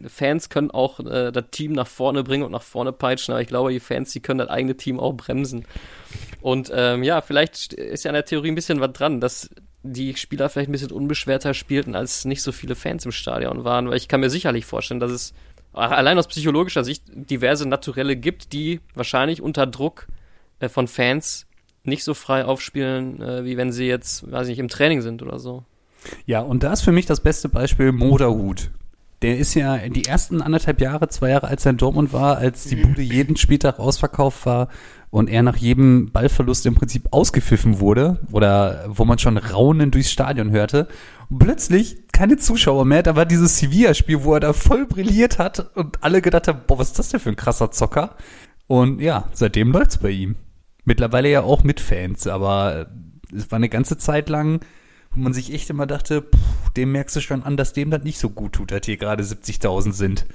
Fans 0.07 0.49
können 0.49 0.69
auch 0.69 0.99
äh, 0.99 1.31
das 1.31 1.45
Team 1.51 1.71
nach 1.71 1.87
vorne 1.87 2.23
bringen 2.23 2.43
und 2.43 2.51
nach 2.51 2.61
vorne 2.61 2.91
peitschen, 2.91 3.33
aber 3.33 3.41
ich 3.41 3.47
glaube, 3.47 3.71
die 3.71 3.79
Fans, 3.79 4.11
die 4.11 4.19
können 4.19 4.39
das 4.39 4.49
eigene 4.49 4.75
Team 4.75 4.99
auch 4.99 5.13
bremsen. 5.13 5.65
Und 6.41 6.71
ähm, 6.73 7.03
ja, 7.03 7.21
vielleicht 7.21 7.73
ist 7.73 8.03
ja 8.03 8.09
an 8.09 8.15
der 8.15 8.25
Theorie 8.25 8.49
ein 8.49 8.55
bisschen 8.55 8.81
was 8.81 8.91
dran, 8.93 9.21
dass 9.21 9.49
die 9.81 10.15
Spieler 10.15 10.49
vielleicht 10.49 10.69
ein 10.69 10.73
bisschen 10.73 10.91
unbeschwerter 10.91 11.53
spielten, 11.53 11.95
als 11.95 12.25
nicht 12.25 12.41
so 12.41 12.51
viele 12.51 12.75
Fans 12.75 13.05
im 13.05 13.11
Stadion 13.11 13.63
waren, 13.63 13.89
weil 13.89 13.97
ich 13.97 14.09
kann 14.09 14.19
mir 14.19 14.29
sicherlich 14.29 14.65
vorstellen, 14.65 14.99
dass 14.99 15.11
es 15.11 15.33
allein 15.71 16.17
aus 16.17 16.27
psychologischer 16.27 16.83
Sicht 16.83 17.03
diverse 17.07 17.67
Naturelle 17.67 18.15
gibt, 18.15 18.51
die 18.51 18.81
wahrscheinlich 18.93 19.41
unter 19.41 19.65
Druck 19.67 20.07
äh, 20.59 20.67
von 20.67 20.87
Fans 20.87 21.45
nicht 21.83 22.03
so 22.03 22.13
frei 22.13 22.43
aufspielen, 22.43 23.21
äh, 23.21 23.45
wie 23.45 23.55
wenn 23.55 23.71
sie 23.71 23.87
jetzt, 23.87 24.29
weiß 24.29 24.47
ich 24.47 24.51
nicht, 24.51 24.59
im 24.59 24.67
Training 24.67 25.01
sind 25.01 25.21
oder 25.21 25.39
so. 25.39 25.63
Ja, 26.25 26.41
und 26.41 26.63
da 26.63 26.73
ist 26.73 26.81
für 26.81 26.91
mich 26.91 27.05
das 27.05 27.21
beste 27.21 27.49
Beispiel 27.49 27.91
Moderhut. 27.91 28.71
Der 29.21 29.37
ist 29.37 29.53
ja 29.53 29.77
die 29.89 30.05
ersten 30.05 30.41
anderthalb 30.41 30.79
Jahre, 30.79 31.09
zwei 31.09 31.31
Jahre, 31.31 31.47
als 31.47 31.65
er 31.65 31.71
in 31.71 31.77
Dortmund 31.77 32.13
war, 32.13 32.37
als 32.37 32.63
die 32.65 32.77
Bude 32.77 33.01
jeden 33.01 33.35
Spieltag 33.35 33.77
ausverkauft 33.77 34.45
war 34.45 34.69
und 35.11 35.29
er 35.29 35.43
nach 35.43 35.57
jedem 35.57 36.11
Ballverlust 36.11 36.65
im 36.65 36.75
Prinzip 36.75 37.09
ausgepfiffen 37.11 37.81
wurde 37.81 38.19
oder 38.31 38.85
wo 38.87 39.03
man 39.03 39.19
schon 39.19 39.37
Raunen 39.37 39.91
durchs 39.91 40.11
Stadion 40.11 40.51
hörte. 40.51 40.87
Und 41.29 41.39
plötzlich 41.39 42.07
keine 42.13 42.37
Zuschauer 42.37 42.85
mehr. 42.85 43.03
Da 43.03 43.15
war 43.15 43.25
dieses 43.25 43.57
Sevilla-Spiel, 43.57 44.23
wo 44.23 44.35
er 44.35 44.39
da 44.39 44.53
voll 44.53 44.85
brilliert 44.85 45.37
hat 45.37 45.75
und 45.75 46.01
alle 46.01 46.21
gedacht 46.21 46.47
haben, 46.47 46.61
boah, 46.65 46.79
was 46.79 46.89
ist 46.89 46.99
das 46.99 47.09
denn 47.09 47.19
für 47.19 47.29
ein 47.29 47.35
krasser 47.35 47.71
Zocker? 47.71 48.15
Und 48.67 49.01
ja, 49.01 49.27
seitdem 49.33 49.71
läuft's 49.71 49.97
bei 49.97 50.11
ihm. 50.11 50.35
Mittlerweile 50.85 51.29
ja 51.29 51.41
auch 51.41 51.63
mit 51.63 51.79
Fans, 51.79 52.25
aber 52.27 52.87
es 53.35 53.51
war 53.51 53.57
eine 53.57 53.69
ganze 53.69 53.97
Zeit 53.97 54.29
lang, 54.29 54.61
wo 55.11 55.19
man 55.21 55.33
sich 55.33 55.53
echt 55.53 55.69
immer 55.69 55.87
dachte, 55.87 56.21
puh, 56.21 56.37
dem 56.77 56.91
merkst 56.91 57.15
du 57.15 57.21
schon 57.21 57.43
an, 57.43 57.57
dass 57.57 57.73
dem 57.73 57.89
das 57.91 58.03
nicht 58.03 58.19
so 58.19 58.29
gut 58.29 58.53
tut, 58.53 58.71
dass 58.71 58.81
hier 58.85 58.97
gerade 58.97 59.23
70.000 59.23 59.93
sind. 59.93 60.25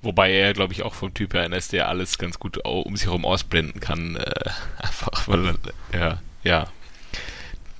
Wobei 0.00 0.30
er, 0.32 0.52
glaube 0.52 0.72
ich, 0.72 0.82
auch 0.84 0.94
vom 0.94 1.12
Typ 1.12 1.34
her 1.34 1.42
einer 1.42 1.56
ist, 1.56 1.72
der 1.72 1.88
alles 1.88 2.18
ganz 2.18 2.38
gut 2.38 2.64
um 2.64 2.96
sich 2.96 3.06
herum 3.06 3.24
ausblenden 3.24 3.80
kann. 3.80 4.16
Äh, 4.16 4.50
einfach, 4.78 5.26
weil 5.28 5.46
er, 5.46 5.98
ja, 5.98 6.20
ja, 6.44 6.66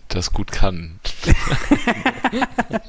das 0.08 0.32
gut 0.32 0.50
kann. 0.50 0.98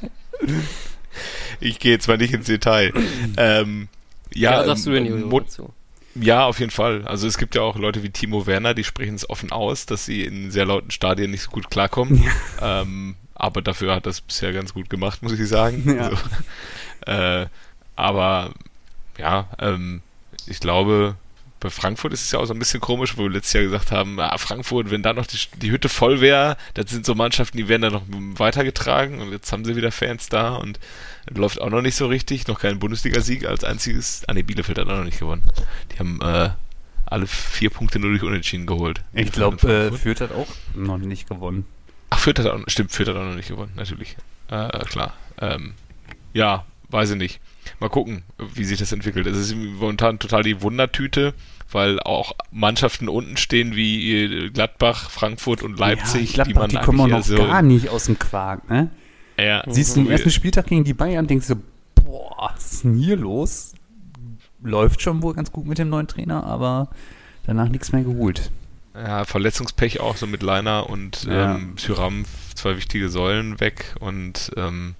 ich 1.60 1.80
gehe 1.80 1.92
jetzt 1.92 2.08
mal 2.08 2.18
nicht 2.18 2.34
ins 2.34 2.48
Detail. 2.48 2.92
Ähm, 3.38 3.88
ja, 4.34 4.52
Ja, 4.62 4.66
sagst 4.66 4.86
du 4.88 4.92
denn, 4.92 5.06
ähm, 5.06 5.30
dazu? 5.30 5.74
ja, 6.16 6.46
auf 6.46 6.60
jeden 6.60 6.72
Fall. 6.72 7.06
Also 7.06 7.28
es 7.28 7.38
gibt 7.38 7.56
ja 7.56 7.62
auch 7.62 7.76
Leute 7.78 8.04
wie 8.04 8.10
Timo 8.10 8.48
Werner, 8.48 8.74
die 8.74 8.84
sprechen 8.84 9.16
es 9.16 9.30
offen 9.30 9.52
aus, 9.52 9.86
dass 9.86 10.06
sie 10.06 10.24
in 10.24 10.50
sehr 10.52 10.66
lauten 10.66 10.92
Stadien 10.92 11.32
nicht 11.32 11.44
so 11.44 11.52
gut 11.52 11.70
klarkommen. 11.70 12.24
Ähm, 12.62 13.16
aber 13.40 13.62
dafür 13.62 13.96
hat 13.96 14.06
das 14.06 14.22
bisher 14.22 14.54
ganz 14.54 14.74
gut 14.74 14.90
gemacht, 14.90 15.24
muss 15.24 15.40
ich 15.40 15.48
sagen. 15.48 15.84
Ja. 16.00 16.10
Also, 16.10 16.18
äh, 17.08 17.48
aber 17.96 18.52
ja, 19.18 19.48
ähm, 19.58 20.02
ich 20.46 20.60
glaube, 20.60 21.16
bei 21.60 21.70
Frankfurt 21.70 22.14
ist 22.14 22.24
es 22.24 22.32
ja 22.32 22.40
auch 22.40 22.46
so 22.46 22.54
ein 22.54 22.60
bisschen 22.60 22.80
komisch, 22.80 23.18
wo 23.18 23.24
wir 23.24 23.30
letztes 23.30 23.54
Jahr 23.54 23.64
gesagt 23.64 23.92
haben, 23.92 24.20
ah, 24.20 24.38
Frankfurt, 24.38 24.92
wenn 24.92 25.04
da 25.04 25.14
noch 25.14 25.26
die, 25.26 25.38
die 25.58 25.72
Hütte 25.72 25.90
voll 25.90 26.22
wäre, 26.22 26.58
das 26.74 26.90
sind 26.92 27.06
so 27.06 27.16
Mannschaften, 27.16 27.58
die 27.58 27.68
werden 27.68 27.82
da 27.82 27.90
noch 27.90 28.04
weitergetragen 28.10 29.20
und 29.20 29.32
jetzt 29.32 29.52
haben 29.52 29.66
sie 29.66 29.76
wieder 29.76 29.92
Fans 29.92 30.30
da 30.30 30.56
und 30.56 30.80
läuft 31.30 31.62
auch 31.62 31.70
noch 31.70 31.82
nicht 31.82 31.96
so 31.96 32.08
richtig, 32.08 32.48
noch 32.48 32.60
kein 32.60 32.80
Bundesligasieg 32.80 33.46
als 33.46 33.64
einziges. 33.64 34.24
Ah 34.28 34.34
ne, 34.34 34.44
Bielefeld 34.44 34.78
hat 34.78 34.88
auch 34.88 34.98
noch 34.98 35.04
nicht 35.04 35.20
gewonnen. 35.20 35.44
Die 35.94 36.00
haben 36.00 36.22
äh, 36.22 36.50
alle 37.06 37.28
vier 37.28 37.70
Punkte 37.70 38.00
nur 38.00 38.12
durch 38.12 38.24
Unentschieden 38.24 38.66
geholt. 38.66 39.02
Ich 39.14 39.32
glaube, 39.32 39.68
äh. 39.68 39.98
Fürth 39.98 40.22
hat 40.22 40.32
auch 40.32 40.48
noch 40.76 40.98
nicht 40.98 41.28
gewonnen. 41.28 41.66
Ach, 42.10 42.20
Fürth 42.20 42.40
hat 42.40 42.48
auch, 42.48 42.60
stimmt, 42.68 42.92
Fürth 42.92 43.10
hat 43.10 43.16
auch 43.16 43.26
noch 43.26 43.36
nicht 43.36 43.50
gewonnen, 43.50 43.74
natürlich. 43.76 44.16
Äh, 44.50 44.70
klar. 44.86 45.14
Ähm, 45.42 45.74
ja, 46.34 46.66
weiß 46.90 47.12
ich 47.12 47.18
nicht. 47.18 47.40
Mal 47.80 47.90
gucken, 47.90 48.24
wie 48.56 48.64
sich 48.66 48.80
das 48.80 48.92
entwickelt. 48.92 49.28
Es 49.28 49.38
ist 49.38 49.56
momentan 49.56 50.18
total 50.20 50.42
die 50.44 50.62
Wundertüte, 50.62 51.34
weil 51.72 52.00
auch 52.00 52.34
Mannschaften 52.52 53.08
unten 53.10 53.38
stehen 53.38 53.76
wie 53.76 54.12
äh, 54.24 54.50
Gladbach, 54.50 55.10
Frankfurt 55.12 55.62
und 55.62 55.78
Leipzig, 55.80 56.36
ja, 56.36 56.44
die 56.46 56.54
Gladbach, 56.54 56.62
man 56.62 56.70
die, 56.72 56.78
kommen 56.86 57.00
auch 57.02 57.08
noch 57.08 57.24
so, 57.24 57.38
gar 57.38 57.62
nicht 57.62 57.90
aus 57.90 58.06
dem 58.06 58.18
Quark, 58.18 58.68
ne? 58.70 58.90
Ja, 59.38 59.64
Siehst 59.68 59.96
du 59.96 60.02
den 60.02 60.08
wo- 60.08 60.12
ersten 60.12 60.32
Spieltag 60.32 60.66
gegen 60.68 60.84
die 60.84 60.94
Bayern, 60.96 61.28
denkst 61.28 61.48
du, 61.48 61.56
boah, 62.04 62.52
was 62.56 62.74
ist 62.74 62.84
denn 62.84 62.96
hier 62.96 63.16
los? 63.16 63.74
Läuft 64.62 65.02
schon 65.02 65.22
wohl 65.22 65.34
ganz 65.36 65.52
gut 65.52 65.66
mit 65.68 65.78
dem 65.78 65.90
neuen 65.90 66.08
Trainer, 66.08 66.44
aber 66.44 66.90
danach 67.46 67.70
nichts 67.70 67.92
mehr 67.94 68.04
geholt. 68.04 68.52
Ja, 69.02 69.24
Verletzungspech 69.26 70.00
auch 70.00 70.18
so 70.18 70.28
mit 70.28 70.44
Leiner 70.44 70.90
und 70.90 71.24
Ja. 71.24 71.56
ähm, 71.56 71.76
Tyram, 71.78 72.26
zwei 72.56 72.76
wichtige 72.76 73.10
Säulen 73.10 73.60
weg 73.60 73.96
und 74.00 74.52
ähm, 74.58 74.96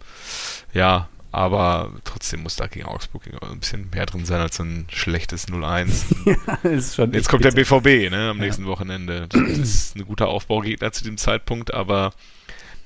ja, 0.74 1.10
aber 1.32 1.92
trotzdem 2.06 2.42
muss 2.44 2.56
da 2.56 2.68
gegen 2.68 2.86
Augsburg 2.88 3.24
ein 3.42 3.60
bisschen 3.60 3.90
mehr 3.94 4.06
drin 4.06 4.26
sein 4.26 4.40
als 4.42 4.56
so 4.56 4.64
ein 4.64 4.88
schlechtes 4.90 5.48
0-1. 5.48 6.64
ist 6.70 6.96
schon 6.96 7.14
Jetzt 7.14 7.30
kommt 7.30 7.44
der. 7.46 7.52
BVB 7.52 8.10
ne, 8.10 8.30
am 8.30 8.38
Ja. 8.38 8.46
nächsten 8.46 8.66
Wochenende. 8.66 9.28
Das 9.28 9.42
ist 9.58 9.96
ein 9.96 10.06
guter 10.06 10.28
Aufbaugegner 10.30 10.92
zu 10.92 11.04
dem 11.04 11.18
Zeitpunkt, 11.18 11.74
aber 11.74 12.14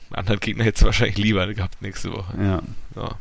einen 0.09 0.19
anderen 0.19 0.39
Gegner 0.41 0.63
hättest 0.65 0.81
du 0.81 0.87
wahrscheinlich 0.87 1.17
lieber 1.17 1.45
gehabt 1.53 1.81
nächste 1.81 2.11
Woche. 2.11 2.33
Ja. 2.41 2.61
Ja. 2.95 3.15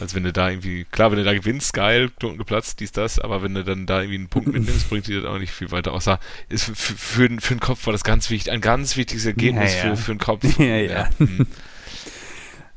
Als 0.00 0.14
wenn 0.14 0.24
du 0.24 0.32
da 0.32 0.50
irgendwie, 0.50 0.84
klar, 0.90 1.10
wenn 1.12 1.18
du 1.18 1.24
da 1.24 1.32
gewinnst, 1.34 1.72
geil, 1.72 2.10
Knoten 2.18 2.36
geplatzt, 2.38 2.80
dies, 2.80 2.90
das, 2.92 3.18
aber 3.20 3.42
wenn 3.42 3.54
du 3.54 3.62
dann 3.64 3.86
da 3.86 4.00
irgendwie 4.00 4.16
einen 4.18 4.28
Punkt 4.28 4.52
mitnimmst, 4.52 4.90
bringt 4.90 5.06
dir 5.06 5.20
das 5.22 5.30
auch 5.30 5.38
nicht 5.38 5.52
viel 5.52 5.70
weiter. 5.70 5.92
Außer, 5.92 6.18
ist 6.48 6.64
für, 6.64 6.74
für, 6.74 6.94
für, 6.96 7.28
den- 7.28 7.40
für 7.40 7.54
den 7.54 7.60
Kopf 7.60 7.86
war 7.86 7.92
das 7.92 8.02
ganz 8.04 8.28
wichtig, 8.30 8.52
ein 8.52 8.60
ganz 8.60 8.96
wichtiges 8.96 9.24
Ergebnis 9.24 9.72
Ja, 9.74 9.84
ja. 9.90 9.96
Für, 9.96 10.02
für 10.02 10.12
den 10.14 10.18
Kopf. 10.18 10.44
Ja, 10.58 10.64
ja. 10.76 11.08
hm. 11.18 11.46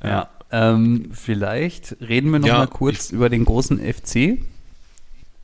Ja. 0.03 0.29
Ähm, 0.51 1.09
vielleicht 1.11 1.97
reden 2.01 2.31
wir 2.31 2.39
noch 2.39 2.47
mal 2.47 2.67
kurz 2.67 3.09
über 3.11 3.29
den 3.29 3.43
großen 3.45 3.79
FC. 3.79 4.39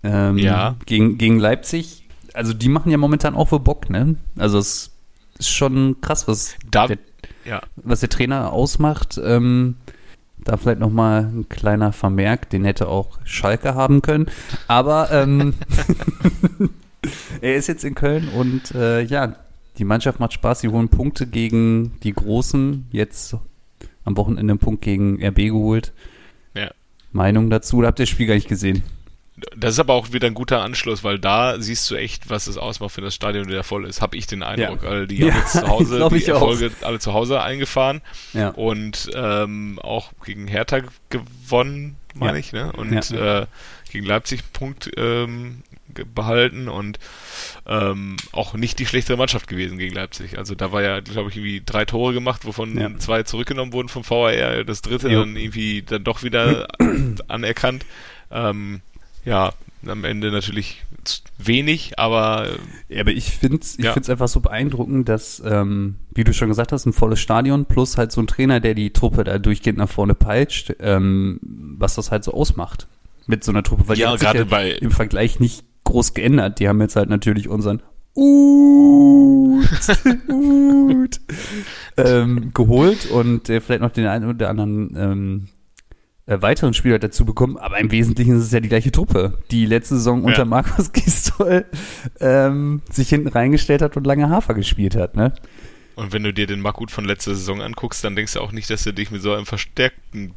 Ähm, 0.04 0.38
Ja. 0.38 0.76
Gegen, 0.86 1.18
gegen 1.18 1.40
Leipzig. 1.40 2.04
Also 2.34 2.54
die 2.54 2.70
machen 2.70 2.92
ja 2.92 2.98
momentan 2.98 3.36
auch 3.36 3.52
wohl 3.52 3.60
Bock, 3.60 3.90
ne? 3.90 4.16
Also 4.38 4.60
es 4.60 4.92
ist 5.40 5.50
schon 5.50 6.00
krass, 6.02 6.28
was, 6.28 6.56
Da, 6.70 6.88
der, 6.88 7.00
was 7.76 8.00
der 8.00 8.10
Trainer 8.10 8.54
ausmacht. 8.54 9.20
Ähm, 9.24 9.76
da 10.46 10.58
vielleicht 10.58 10.80
noch 10.80 10.92
mal 10.92 11.24
ein 11.24 11.50
kleiner 11.50 11.94
Vermerk, 11.94 12.50
den 12.50 12.66
hätte 12.66 12.88
auch 12.88 13.20
Schalke 13.24 13.76
haben 13.76 14.02
können. 14.02 14.28
Aber 14.68 15.12
ähm, 15.12 15.54
er 17.42 17.56
ist 17.56 17.68
jetzt 17.68 17.84
in 17.84 17.96
Köln 17.96 18.30
und 18.30 18.72
äh, 18.76 19.02
ja, 19.02 19.36
die 19.78 19.86
Mannschaft 19.86 20.20
macht 20.20 20.34
Spaß. 20.34 20.60
Sie 20.60 20.70
holen 20.70 20.90
Punkte 20.90 21.26
gegen 21.28 21.94
die 22.04 22.14
Großen. 22.14 22.88
Jetzt 22.92 23.36
am 24.04 24.18
Wochenende 24.18 24.52
einen 24.52 24.60
Punkt 24.60 24.82
gegen 24.82 25.24
RB 25.24 25.38
geholt. 25.38 25.94
Ja. 26.54 26.72
Meinung 27.12 27.50
dazu? 27.50 27.78
Oder 27.78 27.88
habt 27.88 28.00
ihr 28.00 28.04
das 28.04 28.10
Spiel 28.10 28.28
gar 28.28 28.36
nicht 28.36 28.48
gesehen? 28.48 28.84
Das 29.56 29.74
ist 29.74 29.80
aber 29.80 29.94
auch 29.94 30.12
wieder 30.14 30.28
ein 30.28 30.34
guter 30.34 30.62
Anschluss, 30.62 31.04
weil 31.04 31.20
da 31.20 31.60
siehst 31.60 31.90
du 31.92 31.96
echt, 31.96 32.30
was 32.30 32.48
es 32.48 32.58
ausmacht, 32.58 32.96
wenn 32.98 33.04
das 33.04 33.16
Stadion 33.16 33.48
wieder 33.48 33.64
voll 33.64 33.86
ist, 33.86 34.02
habe 34.02 34.16
ich 34.18 34.28
den 34.28 34.44
Eindruck. 34.44 34.84
Ja. 34.84 34.90
Weil 34.90 35.08
die 35.08 35.18
Ja, 35.20 35.34
haben 35.34 35.40
jetzt 35.42 35.52
zu 35.54 35.68
Hause 35.68 36.08
die 36.12 36.16
ich 36.18 36.32
auch. 36.32 36.42
Erfolge 36.42 36.72
alle 36.82 37.00
zu 37.00 37.14
Hause 37.14 37.42
eingefahren 37.42 38.02
Ja. 38.34 38.50
und 38.50 39.10
ähm, 39.16 39.80
auch 39.82 40.12
gegen 40.26 40.48
Hertha 40.48 40.82
gewonnen, 41.10 41.96
meine 42.16 42.34
Ja. 42.34 42.40
ich, 42.40 42.54
ne? 42.54 42.72
Und 42.74 43.12
äh, 43.12 43.46
gegen 43.92 44.06
Leipzig 44.06 44.42
einen 44.42 44.50
Punkt 44.54 44.92
ähm, 44.98 45.64
behalten 46.16 46.68
und 46.70 46.98
ähm, 47.68 48.18
auch 48.32 48.56
nicht 48.56 48.80
die 48.80 48.86
schlechtere 48.88 49.16
Mannschaft 49.18 49.48
gewesen 49.48 49.78
gegen 49.78 49.94
Leipzig. 49.94 50.38
Also 50.40 50.56
da 50.56 50.72
war 50.72 50.82
ja, 50.82 51.00
glaube 51.02 51.30
ich, 51.30 51.36
irgendwie 51.38 51.62
drei 51.64 51.86
Tore 51.86 52.14
gemacht, 52.14 52.46
wovon 52.46 52.76
Ja. 52.80 52.98
zwei 52.98 53.22
zurückgenommen 53.24 53.74
wurden 53.74 53.90
vom 53.90 54.04
VAR, 54.10 54.64
das 54.64 54.82
dritte 54.82 55.10
Jo. 55.10 55.20
dann 55.20 55.36
irgendwie 55.36 55.84
dann 55.84 56.04
doch 56.04 56.24
wieder 56.24 56.68
anerkannt. 57.28 57.86
Ähm, 58.32 58.82
ja, 59.26 59.54
am 59.86 60.04
Ende 60.06 60.32
natürlich 60.32 60.84
wenig, 61.38 62.00
aber 62.00 62.48
Ja, 62.88 63.02
aber 63.02 63.12
ich 63.12 63.32
finde 63.32 63.58
es 63.62 63.78
ich 63.78 63.84
Ja. 63.86 63.94
find's 63.94 64.10
einfach 64.10 64.30
so 64.30 64.40
beeindruckend, 64.40 65.10
dass, 65.10 65.42
ähm, 65.46 65.96
wie 66.16 66.24
du 66.24 66.34
schon 66.34 66.48
gesagt 66.48 66.72
hast, 66.72 66.86
ein 66.86 66.94
volles 66.94 67.20
Stadion 67.20 67.66
plus 67.66 67.98
halt 67.98 68.12
so 68.14 68.22
ein 68.22 68.28
Trainer, 68.28 68.60
der 68.62 68.74
die 68.76 68.92
Truppe 68.92 69.26
da 69.26 69.38
durchgehend 69.40 69.78
nach 69.80 69.90
vorne 69.90 70.16
peitscht, 70.16 70.74
ähm, 70.80 71.40
was 71.78 71.96
das 71.96 72.12
halt 72.12 72.24
so 72.24 72.34
ausmacht 72.34 72.88
mit 73.28 73.44
so 73.44 73.52
einer 73.52 73.64
Truppe. 73.64 73.88
Weil 73.88 73.96
die 73.98 74.02
Ja, 74.04 74.16
gerade 74.16 74.46
bei- 74.46 74.72
im 74.72 74.92
Vergleich 74.92 75.40
nicht 75.42 75.66
groß 75.84 76.14
geändert. 76.14 76.60
Die 76.60 76.70
haben 76.70 76.80
jetzt 76.80 76.96
halt 76.96 77.10
natürlich 77.10 77.50
unseren 77.50 77.82
Ut, 78.16 79.66
Ut, 80.30 81.20
ähm, 81.98 82.52
geholt 82.54 83.06
und 83.08 83.50
äh, 83.50 83.60
vielleicht 83.60 83.82
noch 83.82 83.92
den 83.92 84.06
einen 84.08 84.30
oder 84.30 84.50
anderen 84.50 84.96
ähm, 84.98 85.48
äh, 85.48 85.50
weiteren 86.26 86.74
Spieler 86.74 87.00
dazu 87.00 87.26
bekommen, 87.26 87.58
aber 87.58 87.80
im 87.80 87.92
Wesentlichen 87.92 88.38
ist 88.38 88.44
es 88.46 88.52
ja 88.52 88.60
die 88.62 88.70
gleiche 88.70 88.92
Truppe, 88.92 89.40
die 89.52 89.66
letzte 89.66 89.96
Saison 89.96 90.24
unter 90.24 90.40
Ja. 90.40 90.46
Markus 90.46 90.92
Gistol 90.94 91.66
ähm, 92.22 92.82
sich 92.90 93.10
hinten 93.10 93.28
reingestellt 93.28 93.82
hat 93.82 93.98
und 93.98 94.08
lange 94.08 94.30
Hafer 94.30 94.54
gespielt 94.54 94.96
hat, 94.96 95.16
ne? 95.16 95.34
Und 95.96 96.12
wenn 96.14 96.24
du 96.24 96.34
dir 96.34 96.48
den 96.48 96.60
Makut 96.62 96.90
von 96.92 97.06
letzter 97.06 97.36
Saison 97.36 97.62
anguckst, 97.62 98.04
dann 98.04 98.16
denkst 98.16 98.34
du 98.34 98.40
auch 98.40 98.52
nicht, 98.52 98.70
dass 98.70 98.84
du 98.84 98.94
dich 98.94 99.12
mit 99.12 99.22
so 99.22 99.34
einem 99.34 99.46
verstärkten 99.46 100.34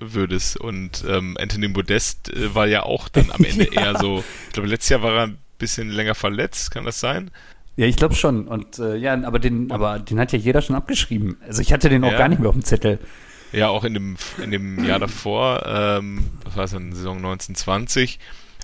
würdest. 0.00 0.56
Und 0.60 1.04
ähm, 1.08 1.36
Anthony 1.40 1.68
Modest 1.68 2.32
äh, 2.32 2.54
war 2.54 2.66
ja 2.66 2.82
auch 2.84 3.08
dann 3.08 3.30
am 3.32 3.42
Ende 3.44 3.66
Ja. 3.74 3.92
eher 3.92 3.98
so, 3.98 4.22
ich 4.46 4.52
glaube, 4.52 4.68
letztes 4.68 4.90
Jahr 4.90 5.02
war 5.02 5.12
er 5.14 5.22
ein 5.28 5.38
bisschen 5.58 5.88
länger 5.90 6.14
verletzt, 6.14 6.70
kann 6.70 6.84
das 6.84 7.00
sein? 7.00 7.30
Ja, 7.76 7.86
ich 7.86 7.96
glaube 7.96 8.14
schon. 8.14 8.46
Und 8.46 8.78
äh, 8.78 8.96
ja, 8.96 9.14
aber 9.24 9.38
den, 9.38 9.72
aber 9.72 9.98
den 9.98 10.20
hat 10.20 10.32
ja 10.32 10.38
jeder 10.38 10.60
schon 10.62 10.76
abgeschrieben. 10.76 11.38
Also 11.46 11.62
ich 11.62 11.72
hatte 11.72 11.88
den 11.88 12.04
auch 12.04 12.12
Ja. 12.12 12.18
gar 12.18 12.28
nicht 12.28 12.38
mehr 12.40 12.48
auf 12.50 12.54
dem 12.54 12.64
Zettel. 12.64 12.98
Ja, 13.52 13.68
auch 13.68 13.84
in 13.84 13.94
dem, 13.94 14.16
in 14.42 14.50
dem 14.50 14.84
Jahr 14.84 14.98
davor, 14.98 15.64
ähm, 15.66 16.24
was 16.44 16.56
war 16.56 16.64
es 16.64 16.70
denn, 16.70 16.92
Saison 16.92 17.16
1920, 17.16 18.18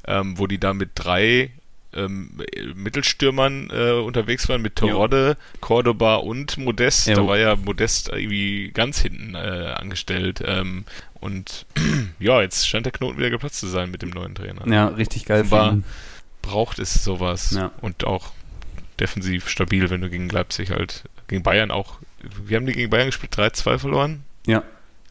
ähm, 0.07 0.39
wo 0.39 0.47
die 0.47 0.59
da 0.59 0.75
mit 0.75 0.91
drei 0.95 1.51
ähm, 1.97 2.31
Mittelstürmern 2.75 3.71
äh, 3.71 3.93
unterwegs 3.93 4.49
waren, 4.49 4.63
mit 4.63 4.77
Terodde, 4.77 5.37
Cordoba 5.61 6.17
und 6.17 6.59
Modest. 6.59 7.09
Jo. 7.09 7.15
Da 7.15 7.27
war 7.27 7.39
ja 7.39 7.57
Modest 7.57 8.11
irgendwie 8.11 8.71
ganz 8.73 9.01
hinten 9.01 9.35
äh, 9.35 9.75
angestellt. 9.77 10.43
Ähm, 10.45 10.85
und 11.15 11.67
ja, 12.19 12.43
jetzt 12.43 12.69
scheint 12.69 12.87
der 12.87 12.93
Knoten 12.93 13.19
wieder 13.19 13.31
geplatzt 13.31 13.59
zu 13.59 13.67
sein 13.67 13.91
mit 13.91 14.03
dem 14.03 14.11
neuen 14.11 14.35
Trainer. 14.35 14.67
Ja, 14.69 14.89
richtig 14.89 15.25
geil. 15.25 15.51
War-. 15.51 15.79
Braucht 16.43 16.79
es 16.79 17.03
sowas. 17.03 17.53
Ja. 17.53 17.73
Und 17.81 18.05
auch 18.05 18.33
defensiv 19.01 19.49
stabil, 19.49 19.91
wenn 19.91 20.01
du 20.01 20.11
gegen 20.11 20.29
Leipzig 20.29 20.71
halt, 20.71 21.05
gegen 21.29 21.43
Bayern 21.43 21.71
auch, 21.71 21.99
wir 22.45 22.57
haben 22.57 22.67
die 22.67 22.73
gegen 22.73 22.91
Bayern 22.91 23.07
gespielt, 23.07 23.37
3-2 23.37 23.79
verloren, 23.79 24.23
Ja, 24.47 24.63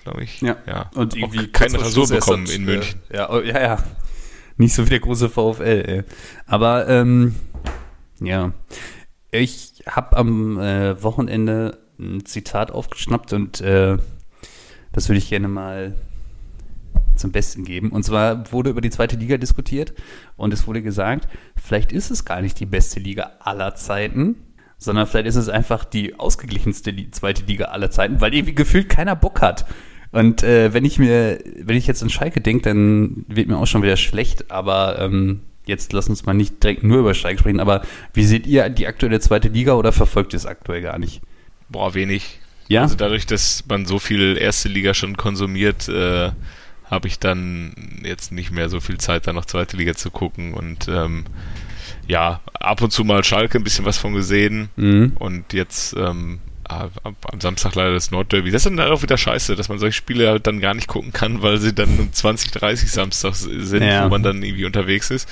glaube 0.06 0.24
ich. 0.24 0.40
ja. 0.42 0.56
Ja, 0.66 0.90
Und 0.96 1.16
irgendwie 1.16 1.48
keine 1.48 1.80
Rasur 1.82 2.08
bekommen 2.08 2.46
in 2.48 2.64
äh, 2.64 2.66
München. 2.66 3.02
Ja, 3.12 3.30
oh, 3.30 3.42
ja, 3.42 3.60
ja. 3.62 3.84
Nicht 4.58 4.74
so 4.74 4.86
wie 4.86 4.90
der 4.92 5.00
große 5.02 5.28
VfL, 5.30 5.84
ey. 5.86 6.04
Aber, 6.46 6.88
ähm, 6.88 7.36
ja. 8.22 8.54
Ich 9.32 9.84
habe 9.86 10.16
am 10.16 10.58
äh, 10.60 11.04
Wochenende 11.04 11.78
ein 12.00 12.24
Zitat 12.26 12.72
aufgeschnappt 12.72 13.34
und 13.34 13.60
äh, 13.60 13.98
das 14.94 15.10
würde 15.10 15.18
ich 15.18 15.28
gerne 15.30 15.50
mal 15.50 15.96
zum 17.18 17.32
Besten 17.34 17.66
geben. 17.66 17.90
Und 17.92 18.04
zwar 18.04 18.50
wurde 18.54 18.70
über 18.70 18.80
die 18.82 18.90
zweite 18.92 19.18
Liga 19.18 19.38
diskutiert 19.38 19.94
und 20.38 20.54
es 20.54 20.68
wurde 20.68 20.82
gesagt, 20.82 21.28
vielleicht 21.62 21.92
ist 21.92 22.12
es 22.12 22.24
gar 22.24 22.42
nicht 22.42 22.60
die 22.62 22.66
beste 22.66 23.00
Liga 23.02 23.32
aller 23.40 23.76
Zeiten, 23.76 24.36
sondern 24.78 25.08
vielleicht 25.08 25.28
ist 25.28 25.36
es 25.36 25.50
einfach 25.50 25.84
die 25.86 26.18
ausgeglichenste 26.20 26.92
Li- 26.92 27.12
zweite 27.12 27.44
Liga 27.44 27.66
aller 27.66 27.92
Zeiten, 27.92 28.22
weil 28.22 28.34
irgendwie 28.34 28.56
gefühlt 28.56 28.88
keiner 28.90 29.16
Bock 29.16 29.42
hat. 29.42 29.66
Und 30.16 30.44
äh, 30.44 30.74
wenn 30.74 30.86
ich 30.86 30.98
mir, 30.98 31.40
wenn 31.60 31.76
ich 31.76 31.88
jetzt 31.88 32.02
an 32.02 32.10
Schalke 32.10 32.40
denke, 32.40 32.64
dann 32.64 33.26
wird 33.28 33.50
mir 33.50 33.58
auch 33.58 33.68
schon 33.68 33.84
wieder 33.84 33.98
schlecht, 33.98 34.50
aber 34.50 34.98
ähm, 35.00 35.42
jetzt 35.66 35.92
lass 35.92 36.08
uns 36.08 36.26
mal 36.26 36.34
nicht 36.34 36.64
direkt 36.64 36.84
nur 36.84 37.00
über 37.00 37.14
Schalke 37.14 37.40
sprechen, 37.40 37.60
aber 37.60 37.82
wie 38.14 38.24
seht 38.24 38.48
ihr 38.48 38.70
die 38.70 38.88
aktuelle 38.88 39.20
zweite 39.20 39.50
Liga 39.50 39.74
oder 39.74 39.92
verfolgt 39.92 40.32
ihr 40.32 40.38
es 40.38 40.46
aktuell 40.46 40.82
gar 40.82 41.00
nicht? 41.00 41.22
Boah, 41.68 41.94
wenig. 41.96 42.40
Ja? 42.70 42.84
Also 42.84 42.96
dadurch, 42.96 43.26
dass 43.26 43.66
man 43.68 43.86
so 43.86 44.00
viel 44.00 44.38
erste 44.38 44.70
Liga 44.70 44.94
schon 44.94 45.18
konsumiert, 45.18 45.90
äh, 45.90 46.32
habe 46.90 47.08
ich 47.10 47.20
dann 47.20 47.74
jetzt 48.02 48.32
nicht 48.32 48.52
mehr 48.52 48.70
so 48.70 48.80
viel 48.80 48.98
Zeit, 49.00 49.28
da 49.28 49.34
noch 49.34 49.46
zweite 49.46 49.76
Liga 49.76 49.96
zu 49.96 50.12
gucken 50.12 50.54
und 50.54 50.88
ähm, 50.88 51.26
ja, 52.08 52.40
ab 52.54 52.82
und 52.82 52.92
zu 52.92 53.04
mal 53.04 53.22
Schalke 53.26 53.58
ein 53.58 53.66
bisschen 53.66 53.84
was 53.84 53.98
von 53.98 54.14
gesehen 54.14 54.70
Mhm. 54.78 55.12
und 55.20 55.52
jetzt 55.52 55.94
ähm, 55.98 56.40
am 56.70 57.16
Samstag 57.40 57.76
leider 57.76 57.94
das 57.94 58.12
Nordderby. 58.12 58.52
Das 58.52 58.66
ist 58.66 58.76
dann 58.78 58.80
auch 58.92 59.02
wieder 59.04 59.18
scheiße, 59.18 59.56
dass 59.56 59.70
man 59.70 59.78
solche 59.80 59.96
Spiele 59.96 60.30
halt 60.30 60.48
dann 60.48 60.60
gar 60.60 60.74
nicht 60.74 60.88
gucken 60.88 61.14
kann, 61.14 61.42
weil 61.42 61.58
sie 61.58 61.74
dann 61.74 62.00
um 62.00 62.12
20, 62.12 62.52
30 62.52 62.92
Samstags 62.92 63.42
sind, 63.42 63.84
Ja. 63.84 64.06
wo 64.06 64.10
man 64.10 64.24
dann 64.24 64.42
irgendwie 64.44 64.66
unterwegs 64.66 65.12
ist. 65.12 65.30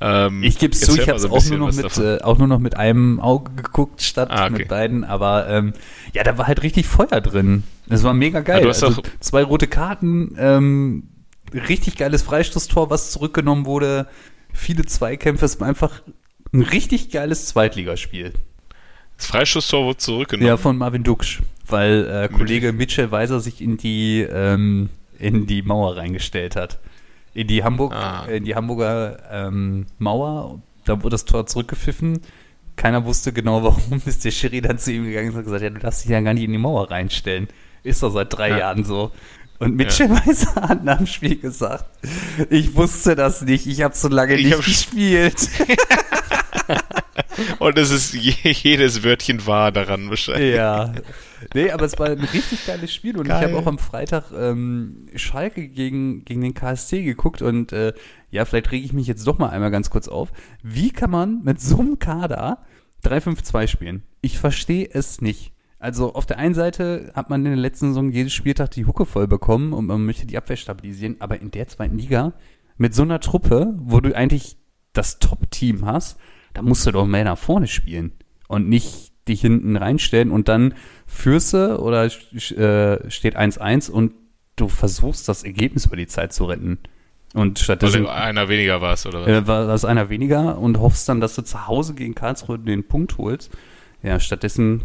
Ähm, 0.00 0.42
Ich 0.42 0.58
gebe 0.58 0.72
es 0.74 0.80
zu, 0.80 0.94
ich 0.94 1.08
habe 1.08 1.16
es 1.16 1.24
auch, 1.24 1.44
nur 1.46 1.58
noch 1.58 1.72
mit, 1.72 1.96
äh, 1.98 2.18
auch 2.22 2.38
nur 2.38 2.48
noch 2.48 2.58
mit 2.58 2.76
einem 2.76 3.20
Auge 3.20 3.52
geguckt, 3.52 4.02
statt 4.02 4.28
Ah, 4.30 4.44
okay. 4.46 4.52
mit 4.58 4.68
beiden. 4.68 5.04
Aber 5.04 5.48
ähm, 5.48 5.72
ja, 6.12 6.22
da 6.24 6.36
war 6.38 6.46
halt 6.46 6.62
richtig 6.62 6.86
Feuer 6.86 7.20
drin. 7.20 7.62
Das 7.86 8.02
war 8.02 8.12
mega 8.14 8.40
geil. 8.40 8.56
Ja, 8.58 8.62
du 8.64 8.68
hast 8.70 8.82
also, 8.82 9.00
auch- 9.02 9.06
zwei 9.20 9.42
rote 9.42 9.66
Karten, 9.68 10.34
ähm, 10.38 11.04
richtig 11.52 11.96
geiles 11.96 12.22
Freistoßtor, 12.22 12.90
was 12.90 13.10
zurückgenommen 13.12 13.66
wurde. 13.66 14.08
Viele 14.52 14.84
Zweikämpfe. 14.84 15.44
Es 15.44 15.60
war 15.60 15.68
einfach 15.68 16.02
ein 16.52 16.62
richtig 16.62 17.10
geiles 17.10 17.46
Zweitligaspiel. 17.46 18.32
Das 19.16 19.26
Freischusstor 19.26 19.84
wurde 19.84 19.98
zurückgenommen. 19.98 20.46
Ja, 20.48 20.56
von 20.56 20.76
Marvin 20.76 21.02
Duksch, 21.04 21.40
weil 21.66 22.06
äh, 22.06 22.28
Kollege 22.34 22.72
Mitchell 22.72 23.10
Weiser 23.10 23.40
sich 23.40 23.60
in 23.60 23.76
die, 23.76 24.20
ähm, 24.22 24.88
in 25.18 25.46
die 25.46 25.62
Mauer 25.62 25.96
reingestellt 25.96 26.56
hat. 26.56 26.78
In 27.32 27.46
die, 27.46 27.64
Hamburg, 27.64 27.92
Ah. 27.94 28.26
in 28.26 28.44
die 28.44 28.54
Hamburger 28.54 29.18
ähm, 29.30 29.86
Mauer. 29.98 30.60
Da 30.84 30.98
wurde 31.02 31.10
das 31.14 31.24
Tor 31.24 31.46
zurückgepfiffen. 31.46 32.20
Keiner 32.76 33.04
wusste 33.04 33.32
genau 33.32 33.62
warum, 33.64 34.02
ist 34.04 34.24
der 34.24 34.30
Schiri 34.32 34.60
dann 34.60 34.78
zu 34.78 34.92
ihm 34.92 35.04
gegangen 35.04 35.30
und 35.30 35.36
hat 35.36 35.44
gesagt, 35.44 35.62
ja, 35.62 35.70
du 35.70 35.78
darfst 35.80 36.04
dich 36.04 36.10
ja 36.10 36.20
gar 36.20 36.34
nicht 36.34 36.44
in 36.44 36.52
die 36.52 36.58
Mauer 36.58 36.90
reinstellen. 36.90 37.48
Ist 37.82 38.02
doch 38.02 38.10
seit 38.10 38.32
drei 38.36 38.50
Ja. 38.50 38.58
Jahren 38.58 38.84
so. 38.84 39.10
Und 39.60 39.76
Mitchell 39.76 40.10
Weiser 40.10 40.54
hat 40.56 40.82
nach 40.84 40.98
dem 40.98 41.06
Spiel 41.06 41.36
gesagt, 41.38 41.84
ich 42.50 42.74
wusste 42.74 43.14
das 43.14 43.42
nicht, 43.42 43.66
ich 43.68 43.82
habe 43.82 43.94
so 43.94 44.08
lange 44.08 44.34
Ich 44.34 44.46
nicht 44.46 44.64
gespielt. 44.64 45.48
Und 47.58 47.78
es 47.78 47.90
ist 47.90 48.14
je, 48.14 48.34
jedes 48.42 49.02
Wörtchen 49.04 49.46
wahr 49.46 49.72
daran 49.72 50.10
wahrscheinlich. 50.10 50.54
Ja. 50.54 50.92
Nee, 51.54 51.70
aber 51.70 51.84
es 51.84 51.98
war 51.98 52.08
ein 52.08 52.20
richtig 52.20 52.66
geiles 52.66 52.92
Spiel 52.92 53.16
und 53.16 53.28
Geil. 53.28 53.38
ich 53.38 53.48
habe 53.48 53.62
auch 53.62 53.66
am 53.66 53.78
Freitag 53.78 54.32
ähm, 54.36 55.08
Schalke 55.14 55.68
gegen, 55.68 56.24
gegen 56.24 56.40
den 56.40 56.54
KSC 56.54 57.02
geguckt 57.02 57.42
und 57.42 57.72
äh, 57.72 57.92
ja, 58.30 58.44
vielleicht 58.44 58.72
rege 58.72 58.84
ich 58.84 58.92
mich 58.92 59.06
jetzt 59.06 59.26
doch 59.26 59.38
mal 59.38 59.50
einmal 59.50 59.70
ganz 59.70 59.90
kurz 59.90 60.08
auf. 60.08 60.32
Wie 60.62 60.90
kann 60.90 61.10
man 61.10 61.42
mit 61.42 61.60
so 61.60 61.80
einem 61.80 61.98
Kader 61.98 62.58
3-5-2 63.04 63.68
spielen? 63.68 64.02
Ich 64.22 64.38
verstehe 64.38 64.88
es 64.90 65.20
nicht. 65.20 65.52
Also 65.78 66.14
auf 66.14 66.24
der 66.24 66.38
einen 66.38 66.54
Seite 66.54 67.12
hat 67.14 67.28
man 67.28 67.44
in 67.44 67.52
der 67.52 67.60
letzten 67.60 67.88
Saison 67.88 68.10
jedes 68.10 68.32
Spieltag 68.32 68.70
die 68.70 68.86
Hucke 68.86 69.04
voll 69.04 69.28
bekommen 69.28 69.74
und 69.74 69.86
man 69.86 70.06
möchte 70.06 70.26
die 70.26 70.38
Abwehr 70.38 70.56
stabilisieren, 70.56 71.16
aber 71.18 71.40
in 71.40 71.50
der 71.50 71.68
zweiten 71.68 71.98
Liga 71.98 72.32
mit 72.78 72.94
so 72.94 73.02
einer 73.02 73.20
Truppe, 73.20 73.74
wo 73.76 74.00
du 74.00 74.16
eigentlich 74.16 74.56
das 74.94 75.18
Top-Team 75.18 75.84
hast, 75.84 76.18
da 76.54 76.62
musst 76.62 76.86
du 76.86 76.92
doch 76.92 77.06
mehr 77.06 77.24
nach 77.24 77.38
vorne 77.38 77.66
spielen 77.68 78.12
und 78.48 78.68
nicht 78.68 79.12
dich 79.28 79.40
hinten 79.40 79.76
reinstellen 79.76 80.30
und 80.30 80.48
dann 80.48 80.74
führst 81.06 81.52
du 81.54 81.78
oder 81.78 82.04
äh, 82.04 83.10
steht 83.10 83.36
1-1 83.36 83.90
und 83.90 84.14
du 84.56 84.68
versuchst 84.68 85.28
das 85.28 85.42
Ergebnis 85.42 85.86
über 85.86 85.96
die 85.96 86.06
Zeit 86.06 86.32
zu 86.32 86.44
retten. 86.44 86.78
Und 87.34 87.58
stattdessen 87.58 88.04
Weil 88.04 88.10
einer 88.12 88.48
weniger 88.48 88.80
war 88.80 88.92
es, 88.92 89.06
oder 89.06 89.22
was? 89.22 89.28
äh, 89.28 89.46
war 89.46 89.66
das 89.66 89.84
einer 89.84 90.08
weniger 90.08 90.58
und 90.58 90.78
hoffst 90.78 91.08
dann, 91.08 91.20
dass 91.20 91.34
du 91.34 91.42
zu 91.42 91.66
Hause 91.66 91.94
gegen 91.94 92.14
Karlsruhe 92.14 92.58
den 92.58 92.86
Punkt 92.86 93.18
holst. 93.18 93.50
Ja, 94.02 94.20
stattdessen 94.20 94.82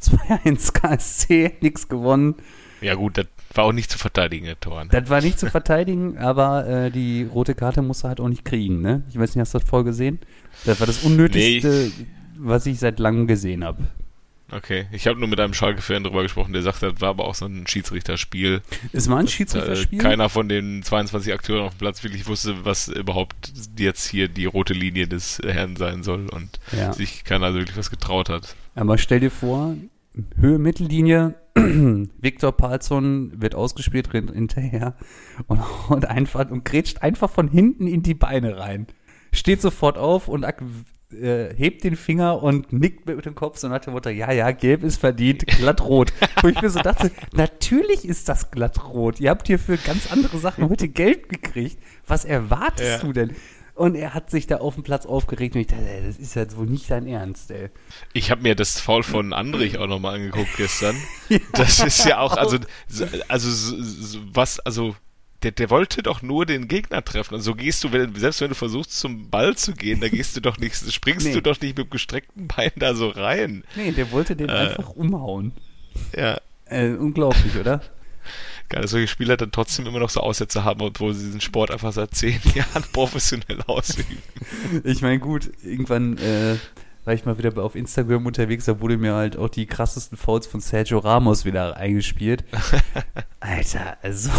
2-1 0.00 0.72
KSC, 0.74 1.56
nix 1.60 1.88
gewonnen. 1.88 2.36
Ja 2.80 2.94
gut, 2.94 3.18
das 3.18 3.26
war 3.54 3.64
auch 3.64 3.72
nicht 3.72 3.90
zu 3.90 3.98
verteidigen, 3.98 4.46
der 4.46 4.58
Toren. 4.60 4.88
Das 4.90 5.08
war 5.10 5.20
nicht 5.20 5.38
zu 5.38 5.48
verteidigen, 5.50 6.18
aber 6.18 6.66
äh, 6.66 6.90
die 6.90 7.24
rote 7.24 7.54
Karte 7.54 7.82
musst 7.82 8.04
du 8.04 8.08
halt 8.08 8.20
auch 8.20 8.28
nicht 8.28 8.44
kriegen, 8.44 8.80
ne? 8.82 9.02
Ich 9.10 9.18
weiß 9.18 9.34
nicht, 9.34 9.40
hast 9.40 9.54
du 9.54 9.58
das 9.58 9.68
voll 9.68 9.84
gesehen? 9.84 10.18
Das 10.64 10.80
war 10.80 10.86
das 10.86 10.98
Unnötigste, 11.02 11.90
was 12.36 12.66
ich 12.66 12.78
seit 12.78 12.98
langem 12.98 13.26
gesehen 13.26 13.64
habe. 13.64 13.78
Okay, 14.50 14.86
ich 14.92 15.06
habe 15.06 15.18
nur 15.18 15.28
mit 15.28 15.38
einem 15.40 15.52
Schalke-Fan 15.52 16.04
drüber 16.04 16.22
gesprochen, 16.22 16.54
der 16.54 16.62
sagte, 16.62 16.90
das 16.90 17.02
war 17.02 17.10
aber 17.10 17.26
auch 17.26 17.34
so 17.34 17.44
ein 17.44 17.66
Schiedsrichterspiel. 17.66 18.62
Es 18.94 19.10
war 19.10 19.18
ein 19.18 19.26
Äh, 19.26 19.28
Schiedsrichterspiel. 19.28 19.98
keiner 19.98 20.30
von 20.30 20.48
den 20.48 20.82
22 20.82 21.34
Akteuren 21.34 21.64
auf 21.66 21.74
dem 21.74 21.78
Platz 21.78 22.02
wirklich 22.02 22.26
wusste, 22.26 22.64
was 22.64 22.88
überhaupt 22.88 23.52
jetzt 23.78 24.08
hier 24.08 24.26
die 24.28 24.46
rote 24.46 24.72
Linie 24.72 25.06
des 25.06 25.38
Herrn 25.44 25.76
sein 25.76 26.02
soll 26.02 26.28
und 26.30 26.60
Ja. 26.74 26.94
sich 26.94 27.24
keiner 27.24 27.46
also 27.46 27.58
wirklich 27.58 27.76
was 27.76 27.90
getraut 27.90 28.30
hat. 28.30 28.56
Aber 28.74 28.96
stell 28.96 29.20
dir 29.20 29.30
vor, 29.30 29.74
Höhe 30.40 30.58
Mittellinie, 30.58 31.34
Viktor 32.20 32.52
Palsson 32.52 33.32
wird 33.36 33.54
ausgespielt, 33.54 34.12
rennt 34.12 34.32
hinterher 34.32 34.94
und, 35.46 35.60
und 35.88 36.06
einfach 36.08 36.50
und 36.50 36.64
grätscht 36.64 37.02
einfach 37.02 37.30
von 37.30 37.48
hinten 37.48 37.86
in 37.86 38.02
die 38.02 38.14
Beine 38.14 38.58
rein. 38.58 38.86
Steht 39.32 39.60
sofort 39.60 39.98
auf 39.98 40.28
und 40.28 40.44
äh, 41.12 41.54
hebt 41.54 41.84
den 41.84 41.96
Finger 41.96 42.42
und 42.42 42.72
nickt 42.72 43.06
mit 43.06 43.24
dem 43.24 43.34
Kopf 43.34 43.58
so 43.58 43.68
nach 43.68 43.80
dem 43.80 43.94
Motto, 43.94 44.10
ja, 44.10 44.32
ja, 44.32 44.50
gelb 44.50 44.82
ist 44.82 44.98
verdient, 44.98 45.46
glatt 45.46 45.80
rot. 45.82 46.12
Wo 46.42 46.48
ich 46.48 46.60
mir 46.60 46.70
so 46.70 46.80
dachte, 46.80 47.10
natürlich 47.34 48.04
ist 48.06 48.28
das 48.28 48.50
glatt 48.50 48.88
rot. 48.92 49.20
Ihr 49.20 49.30
habt 49.30 49.46
hier 49.46 49.58
für 49.58 49.76
ganz 49.76 50.12
andere 50.12 50.38
Sachen 50.38 50.68
heute 50.68 50.88
Geld 50.88 51.28
gekriegt. 51.28 51.78
Was 52.06 52.24
erwartest 52.24 53.02
Ja. 53.02 53.06
du 53.06 53.12
denn? 53.12 53.32
Und 53.78 53.94
er 53.94 54.12
hat 54.12 54.28
sich 54.30 54.46
da 54.48 54.56
auf 54.56 54.74
dem 54.74 54.82
Platz 54.82 55.06
aufgeregt 55.06 55.54
und 55.54 55.60
ich 55.60 55.66
dachte, 55.68 55.88
ey, 55.88 56.02
das 56.04 56.16
ist 56.18 56.34
jetzt 56.34 56.56
wohl 56.56 56.66
nicht 56.66 56.90
dein 56.90 57.06
Ernst, 57.06 57.50
ey. 57.52 57.70
Ich 58.12 58.30
habe 58.32 58.42
mir 58.42 58.56
das 58.56 58.80
Foul 58.80 59.04
von 59.04 59.32
Andrich 59.32 59.78
auch 59.78 59.86
nochmal 59.86 60.16
angeguckt 60.16 60.56
gestern. 60.56 60.96
Das 61.52 61.78
ist 61.80 62.04
ja 62.04 62.18
auch, 62.18 62.36
also, 62.36 62.58
also 63.28 64.18
was, 64.32 64.58
also 64.60 64.96
der, 65.44 65.52
der 65.52 65.70
wollte 65.70 66.02
doch 66.02 66.22
nur 66.22 66.44
den 66.46 66.66
Gegner 66.66 67.04
treffen. 67.04 67.34
Und 67.34 67.42
so 67.42 67.54
gehst 67.54 67.84
du, 67.84 67.92
wenn, 67.92 68.12
selbst 68.16 68.40
wenn 68.40 68.48
du 68.48 68.54
versuchst 68.56 68.98
zum 68.98 69.30
Ball 69.30 69.54
zu 69.56 69.72
gehen, 69.74 70.00
da 70.00 70.08
gehst 70.08 70.36
du 70.36 70.40
doch 70.40 70.58
nicht, 70.58 70.74
springst 70.92 71.26
Nee. 71.26 71.34
du 71.34 71.42
doch 71.42 71.60
nicht 71.60 71.78
mit 71.78 71.90
gestreckten 71.90 72.48
Bein 72.48 72.72
da 72.76 72.94
so 72.94 73.08
rein. 73.08 73.62
Nee, 73.76 73.92
der 73.92 74.10
wollte 74.10 74.34
den 74.34 74.48
Äh. 74.48 74.52
einfach 74.52 74.88
umhauen. 74.90 75.52
Ja. 76.16 76.38
Äh, 76.66 76.90
unglaublich, 76.94 77.54
oder? 77.56 77.80
Geil, 78.68 78.82
dass 78.82 78.90
solche 78.90 79.08
Spieler 79.08 79.36
dann 79.36 79.50
trotzdem 79.50 79.86
immer 79.86 79.98
noch 79.98 80.10
so 80.10 80.20
Aussätze 80.20 80.62
haben, 80.64 80.82
obwohl 80.82 81.14
sie 81.14 81.24
diesen 81.26 81.40
Sport 81.40 81.70
einfach 81.70 81.92
seit 81.92 82.14
zehn 82.14 82.38
Jahren 82.54 82.84
professionell 82.92 83.62
ausüben. 83.66 84.18
Ich 84.84 85.00
meine, 85.00 85.18
gut, 85.18 85.50
irgendwann 85.62 86.18
äh, 86.18 86.56
war 87.04 87.14
ich 87.14 87.24
mal 87.24 87.38
wieder 87.38 87.56
auf 87.64 87.74
Instagram 87.74 88.26
unterwegs, 88.26 88.66
da 88.66 88.80
wurde 88.80 88.98
mir 88.98 89.14
halt 89.14 89.38
auch 89.38 89.48
die 89.48 89.64
krassesten 89.64 90.18
Fouls 90.18 90.46
von 90.46 90.60
Sergio 90.60 90.98
Ramos 90.98 91.46
wieder 91.46 91.78
eingespielt. 91.78 92.44
Alter, 93.40 93.96
also, 94.02 94.30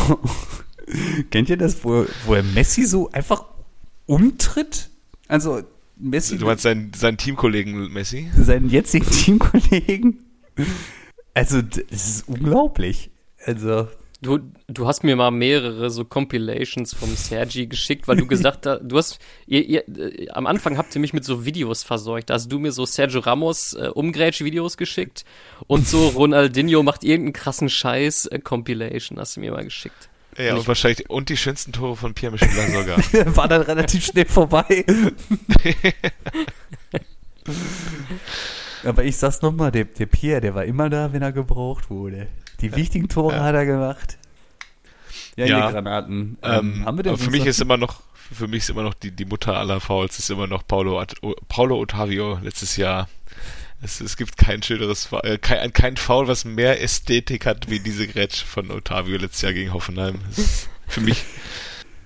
kennt 1.32 1.50
ihr 1.50 1.58
das, 1.58 1.84
wo, 1.84 2.06
wo 2.26 2.36
er 2.36 2.44
Messi 2.44 2.86
so 2.86 3.10
einfach 3.12 3.46
umtritt? 4.06 4.90
Also, 5.28 5.64
Messi, 5.98 6.38
Du 6.38 6.46
meinst 6.46 6.62
seinen, 6.62 6.94
seinen 6.94 7.18
Teamkollegen 7.18 7.92
Messi? 7.92 8.30
seinen 8.38 8.70
jetzigen 8.70 9.10
Teamkollegen? 9.10 10.20
Also, 11.34 11.64
das 11.64 11.84
ist 11.92 12.28
unglaublich. 12.30 13.10
Also, 13.46 13.88
Du, 14.22 14.40
du 14.68 14.86
hast 14.86 15.04
mir 15.04 15.16
mal 15.16 15.32
mehrere 15.32 15.90
so 15.90 16.04
Compilations 16.04 16.94
vom 16.94 17.16
Sergi 17.16 17.68
geschickt, 17.68 18.08
weil 18.08 18.18
du 18.18 18.28
gesagt 18.28 18.66
hast, 18.66 18.82
du 18.84 18.98
hast, 18.98 19.20
ihr, 19.48 19.66
ihr, 19.66 19.88
äh, 19.88 20.30
am 20.32 20.46
Anfang 20.46 20.78
habt 20.78 20.94
ihr 20.94 21.00
mich 21.00 21.14
mit 21.14 21.24
so 21.24 21.46
Videos 21.46 21.84
verseucht. 21.84 22.30
Da 22.30 22.34
hast 22.34 22.52
du 22.52 22.60
mir 22.60 22.74
so 22.74 22.86
Sergio 22.86 23.22
Ramos 23.22 23.74
äh, 23.74 23.88
Umgrätsch-Videos 23.88 24.76
geschickt 24.76 25.24
und 25.68 25.88
so 25.88 26.08
Ronaldinho 26.16 26.84
macht 26.84 27.06
irgendeinen 27.06 27.34
krassen 27.34 27.70
Scheiß 27.70 28.26
äh, 28.26 28.40
Compilation, 28.40 29.20
hast 29.20 29.38
du 29.38 29.40
mir 29.40 29.52
mal 29.52 29.64
geschickt. 29.64 30.10
Ja, 30.38 30.56
und 30.56 30.68
wahrscheinlich, 30.68 31.10
und 31.10 31.30
die 31.30 31.38
schönsten 31.38 31.72
Tore 31.72 31.96
von 31.96 32.14
Pierre 32.14 32.34
Michel 32.34 32.50
sogar. 32.50 32.98
war 33.36 33.48
dann 33.48 33.62
relativ 33.62 34.06
schnell 34.06 34.26
vorbei. 34.26 34.86
Aber 38.84 39.04
ich 39.04 39.18
sag's 39.18 39.42
nochmal, 39.42 39.72
der, 39.72 39.86
der 39.86 40.06
Pierre, 40.06 40.40
der 40.40 40.56
war 40.56 40.66
immer 40.66 40.90
da, 40.90 41.12
wenn 41.12 41.22
er 41.22 41.32
gebraucht 41.32 41.90
wurde. 41.90 42.28
Die 42.62 42.76
wichtigen 42.76 43.08
Tore 43.10 43.36
Ja. 43.36 43.44
hat 43.44 43.56
er 43.56 43.66
gemacht. 43.66 44.18
Ja, 45.36 45.46
Ja. 45.46 45.66
ihr 45.68 45.72
Granaten. 45.74 46.38
Ähm, 46.44 46.52
Ähm, 46.80 46.86
haben 46.86 46.98
wir 46.98 47.04
denn 47.04 47.14
aber 47.14 47.22
für 47.24 47.32
mich 47.32 47.46
ist 47.46 47.62
immer 47.62 47.78
noch, 47.78 48.02
für 48.34 48.48
mich 48.48 48.64
ist 48.64 48.70
immer 48.70 48.84
noch 48.84 48.94
die, 48.94 49.12
die 49.12 49.26
Mutter 49.26 49.56
aller 49.56 49.80
Fouls, 49.80 50.20
ist 50.20 50.30
immer 50.30 50.48
noch 50.48 50.66
Paulo, 50.68 51.00
At- 51.00 51.22
O- 51.24 51.36
Paulo 51.48 51.80
Ottavio 51.80 52.40
letztes 52.44 52.76
Jahr. 52.78 53.08
Es, 53.82 54.02
es 54.02 54.18
gibt 54.18 54.36
kein 54.38 54.62
schöneres, 54.62 55.06
Foul- 55.06 55.24
äh, 55.24 55.38
kein, 55.38 55.72
kein 55.72 55.96
Foul, 55.96 56.28
was 56.28 56.44
mehr 56.44 56.82
Ästhetik 56.82 57.46
hat 57.46 57.70
wie 57.70 57.80
diese 57.80 58.08
Grätsche 58.08 58.46
von 58.46 58.70
Otavio 58.72 59.18
letztes 59.18 59.42
Jahr 59.42 59.54
gegen 59.54 59.72
Hoffenheim. 59.74 60.20
Für 60.88 61.00
mich 61.02 61.24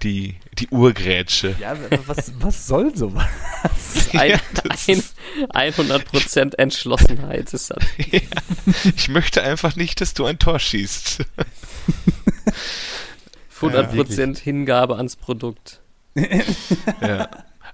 die, 0.03 0.35
die 0.59 0.67
Urgrätsche. 0.69 1.55
Ja, 1.59 1.71
aber 1.71 1.89
was, 2.07 2.31
was 2.39 2.67
soll 2.67 2.95
sowas? 2.95 3.25
Ein, 4.13 4.31
Ja, 4.31 4.37
ein, 4.69 4.97
ist- 4.97 5.15
100% 5.49 6.55
Entschlossenheit 6.57 7.53
ist 7.53 7.71
das. 7.71 7.83
Ich 8.97 9.09
möchte 9.09 9.41
einfach 9.43 9.75
nicht, 9.75 10.01
dass 10.01 10.13
du 10.13 10.25
ein 10.25 10.37
Tor 10.39 10.59
schießt. 10.59 11.25
100% 13.59 14.39
Hingabe 14.39 14.97
ans 14.97 15.15
Produkt. 15.15 15.81
ja. 16.15 17.29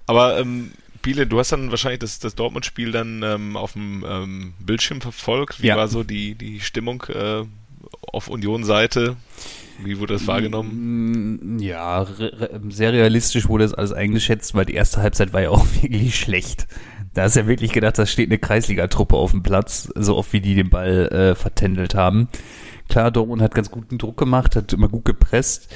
Aber 0.06 0.40
ähm, 0.40 0.72
Biele, 1.02 1.28
du 1.28 1.40
hast 1.40 1.52
dann 1.52 1.70
wahrscheinlich 1.72 2.00
das, 2.00 2.20
das 2.20 2.36
Dortmund-Spiel 2.36 2.92
dann 2.92 3.24
ähm, 3.24 3.56
auf 3.58 3.74
dem 3.74 4.04
ähm, 4.08 4.54
Bildschirm 4.60 5.02
verfolgt. 5.02 5.62
Wie 5.62 5.68
Ja. 5.68 5.78
war 5.78 5.88
so 5.88 6.04
die, 6.04 6.36
die 6.36 6.60
Stimmung 6.60 7.04
äh, 7.10 7.44
auf 8.02 8.28
Union-Seite? 8.28 9.16
Wie 9.84 10.00
wurde 10.00 10.14
das 10.14 10.28
wahrgenommen? 10.28 11.40
Mm, 11.56 11.60
Ja, 11.60 12.02
re 12.02 12.60
sehr 12.70 12.92
realistisch 12.94 13.48
wurde 13.48 13.64
das 13.64 13.74
alles 13.74 13.94
eingeschätzt, 13.94 14.54
weil 14.56 14.66
die 14.66 14.74
erste 14.74 15.02
Halbzeit 15.02 15.34
war 15.34 15.42
ja 15.42 15.50
auch 15.52 15.66
wirklich 15.82 16.20
schlecht. 16.20 16.68
Da 17.14 17.26
ist 17.26 17.36
ja 17.36 17.48
wirklich 17.48 17.72
gedacht, 17.72 17.98
da 17.98 18.06
steht 18.06 18.30
eine 18.30 18.38
Kreisligatruppe 18.38 19.16
auf 19.16 19.32
dem 19.32 19.42
Platz, 19.44 19.90
so 19.96 20.16
oft 20.18 20.32
wie 20.34 20.42
die 20.42 20.56
den 20.56 20.70
Ball 20.70 21.08
äh, 21.08 21.36
vertändelt 21.36 21.96
haben. 21.96 22.28
Klar, 22.88 23.12
Dortmund 23.12 23.42
hat 23.42 23.56
ganz 23.56 23.72
guten 23.72 23.98
Druck 23.98 24.18
gemacht, 24.18 24.56
hat 24.56 24.74
immer 24.74 24.90
gut 24.90 25.06
gepresst, 25.06 25.70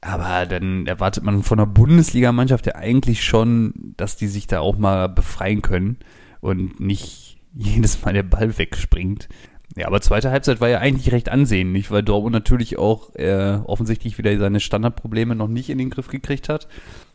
aber 0.00 0.46
dann 0.46 0.86
erwartet 0.86 1.22
man 1.24 1.42
von 1.42 1.58
einer 1.60 1.66
Bundesligamannschaft 1.66 2.66
ja 2.66 2.74
eigentlich 2.74 3.24
schon, 3.24 3.94
dass 3.96 4.16
die 4.16 4.28
sich 4.28 4.46
da 4.46 4.60
auch 4.60 4.76
mal 4.76 5.08
befreien 5.08 5.62
können 5.62 5.98
und 6.40 6.80
nicht 6.80 7.38
jedes 7.54 8.02
Mal 8.02 8.14
der 8.14 8.22
Ball 8.24 8.56
wegspringt. 8.58 9.28
Ja, 9.76 9.86
aber 9.86 10.00
zweite 10.00 10.30
Halbzeit 10.30 10.60
war 10.60 10.68
ja 10.68 10.78
eigentlich 10.78 11.12
recht 11.12 11.30
ansehnlich, 11.30 11.90
weil 11.90 12.02
Dortmund 12.02 12.34
natürlich 12.34 12.78
auch 12.78 13.14
äh, 13.14 13.58
offensichtlich 13.64 14.18
wieder 14.18 14.36
seine 14.38 14.60
Standardprobleme 14.60 15.34
noch 15.34 15.48
nicht 15.48 15.70
in 15.70 15.78
den 15.78 15.90
Griff 15.90 16.08
gekriegt 16.08 16.48
hat, 16.48 16.68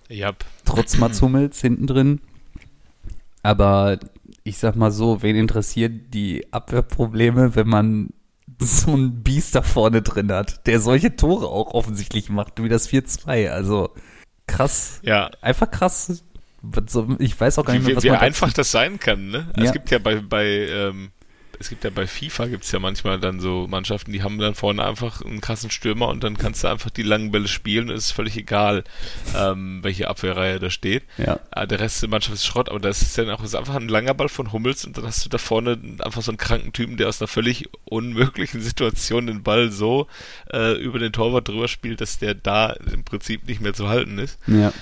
Ja, 0.10 0.34
trotz 0.66 0.98
Mats 1.00 1.22
Hummels 1.22 1.62
hinten 1.62 1.86
drin. 1.88 2.22
Aber 3.44 4.00
ich 4.44 4.58
sag 4.58 4.76
mal 4.76 4.92
so, 4.92 5.22
wen 5.22 5.36
interessiert 5.36 6.14
die 6.14 6.52
Abwehrprobleme, 6.52 7.56
wenn 7.56 7.68
man 7.68 8.10
so 8.60 8.94
einen 8.94 9.22
Biest 9.22 9.56
da 9.56 9.62
vorne 9.62 10.02
drin 10.02 10.32
hat, 10.32 10.66
der 10.66 10.80
solche 10.80 11.16
Tore 11.16 11.48
auch 11.48 11.74
offensichtlich 11.74 12.30
macht, 12.30 12.62
wie 12.62 12.70
das 12.70 12.90
4-2. 12.90 13.50
Also 13.50 13.94
krass, 14.48 15.00
ja. 15.04 15.30
einfach 15.42 15.70
krass. 15.70 16.24
Ich 17.20 17.40
weiß 17.40 17.60
auch 17.60 17.66
gar 17.66 17.74
nicht 17.74 17.84
Wie, 17.84 17.88
mehr, 17.90 17.98
was 17.98 18.04
wie 18.04 18.10
man 18.10 18.20
einfach 18.20 18.52
das 18.52 18.72
sein 18.72 19.00
kann, 19.00 19.30
ne? 19.30 19.52
Ja. 19.56 19.64
Es 19.64 19.74
gibt 19.74 19.92
ja 19.92 20.00
bei, 20.00 20.16
bei 20.22 20.46
ähm, 20.46 21.12
es 21.60 21.70
gibt 21.70 21.84
ja 21.84 21.90
bei 21.90 22.08
FIFA 22.08 22.48
gibt's 22.48 22.72
ja 22.72 22.80
manchmal 22.80 23.20
dann 23.20 23.40
so 23.40 23.68
Mannschaften, 23.68 24.12
die 24.12 24.24
haben 24.24 24.38
dann 24.38 24.56
vorne 24.56 24.86
einfach 24.86 25.22
einen 25.22 25.42
krassen 25.42 25.72
Stürmer 25.72 26.08
und 26.10 26.24
dann 26.24 26.38
kannst 26.38 26.64
du 26.64 26.68
einfach 26.68 26.90
die 26.90 27.04
langen 27.04 27.32
Bälle 27.32 27.48
spielen 27.48 27.90
und 27.90 27.96
es 27.96 28.08
ist 28.08 28.12
völlig 28.12 28.38
egal, 28.38 28.84
ähm, 29.36 29.80
welche 29.84 30.08
Abwehrreihe 30.08 30.60
da 30.60 30.70
steht. 30.70 31.04
Ja. 31.18 31.40
Ah, 31.52 31.66
der 31.66 31.80
Rest 31.80 32.02
der 32.02 32.10
Mannschaft 32.10 32.36
ist 32.36 32.46
Schrott, 32.46 32.70
aber 32.70 32.80
das 32.80 33.02
ist 33.02 33.18
dann 33.18 33.30
auch 33.30 33.44
ist 33.44 33.56
einfach 33.56 33.76
ein 33.76 33.88
langer 33.88 34.14
Ball 34.14 34.30
von 34.30 34.52
Hummels 34.52 34.86
und 34.86 34.98
dann 34.98 35.06
hast 35.06 35.26
du 35.26 35.30
da 35.30 35.38
vorne 35.38 35.80
einfach 36.00 36.22
so 36.22 36.32
einen 36.32 36.38
kranken 36.38 36.74
Typen, 36.74 36.98
der 36.98 37.08
aus 37.08 37.22
einer 37.22 37.28
völlig 37.28 37.70
unmöglichen 37.86 38.62
Situation 38.62 39.28
den 39.28 39.44
Ball 39.44 39.72
so 39.72 40.08
äh, 40.52 40.74
über 40.74 41.00
den 41.00 41.14
Torwart 41.14 41.48
drüber 41.48 41.68
spielt, 41.68 42.02
dass 42.02 42.20
der 42.20 42.36
da 42.36 42.72
im 42.72 43.04
Prinzip 43.04 43.48
nicht 43.48 43.62
mehr 43.62 43.74
zu 43.74 43.88
halten 43.90 44.20
ist. 44.20 44.40
Ja. 44.48 44.74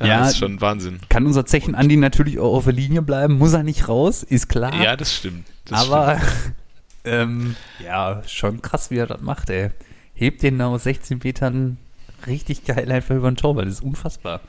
Ja, 0.00 0.06
Ja, 0.06 0.18
das 0.20 0.30
ist 0.32 0.38
schon 0.38 0.60
Wahnsinn. 0.60 1.00
Kann 1.08 1.26
unser 1.26 1.44
Zechen 1.44 1.74
Andi 1.74 1.96
natürlich 1.96 2.38
auch 2.38 2.54
auf 2.54 2.64
der 2.64 2.72
Linie 2.72 3.02
bleiben, 3.02 3.38
muss 3.38 3.52
er 3.52 3.62
nicht 3.62 3.88
raus, 3.88 4.22
ist 4.22 4.48
klar. 4.48 4.74
Ja, 4.74 4.96
das 4.96 5.14
stimmt. 5.14 5.46
Das 5.64 5.88
aber 5.88 6.20
ähm, 7.04 7.56
ja, 7.84 8.22
schon 8.26 8.62
krass, 8.62 8.90
wie 8.90 8.98
er 8.98 9.06
das 9.06 9.20
macht, 9.20 9.50
ey. 9.50 9.70
Hebt 10.14 10.42
den 10.42 10.60
aus 10.60 10.84
16 10.84 11.20
Metern 11.22 11.78
richtig 12.26 12.64
geil 12.64 12.90
einfach 12.90 13.14
über 13.14 13.30
den 13.30 13.36
Torwart, 13.36 13.66
das 13.66 13.74
ist 13.74 13.82
unfassbar. 13.82 14.40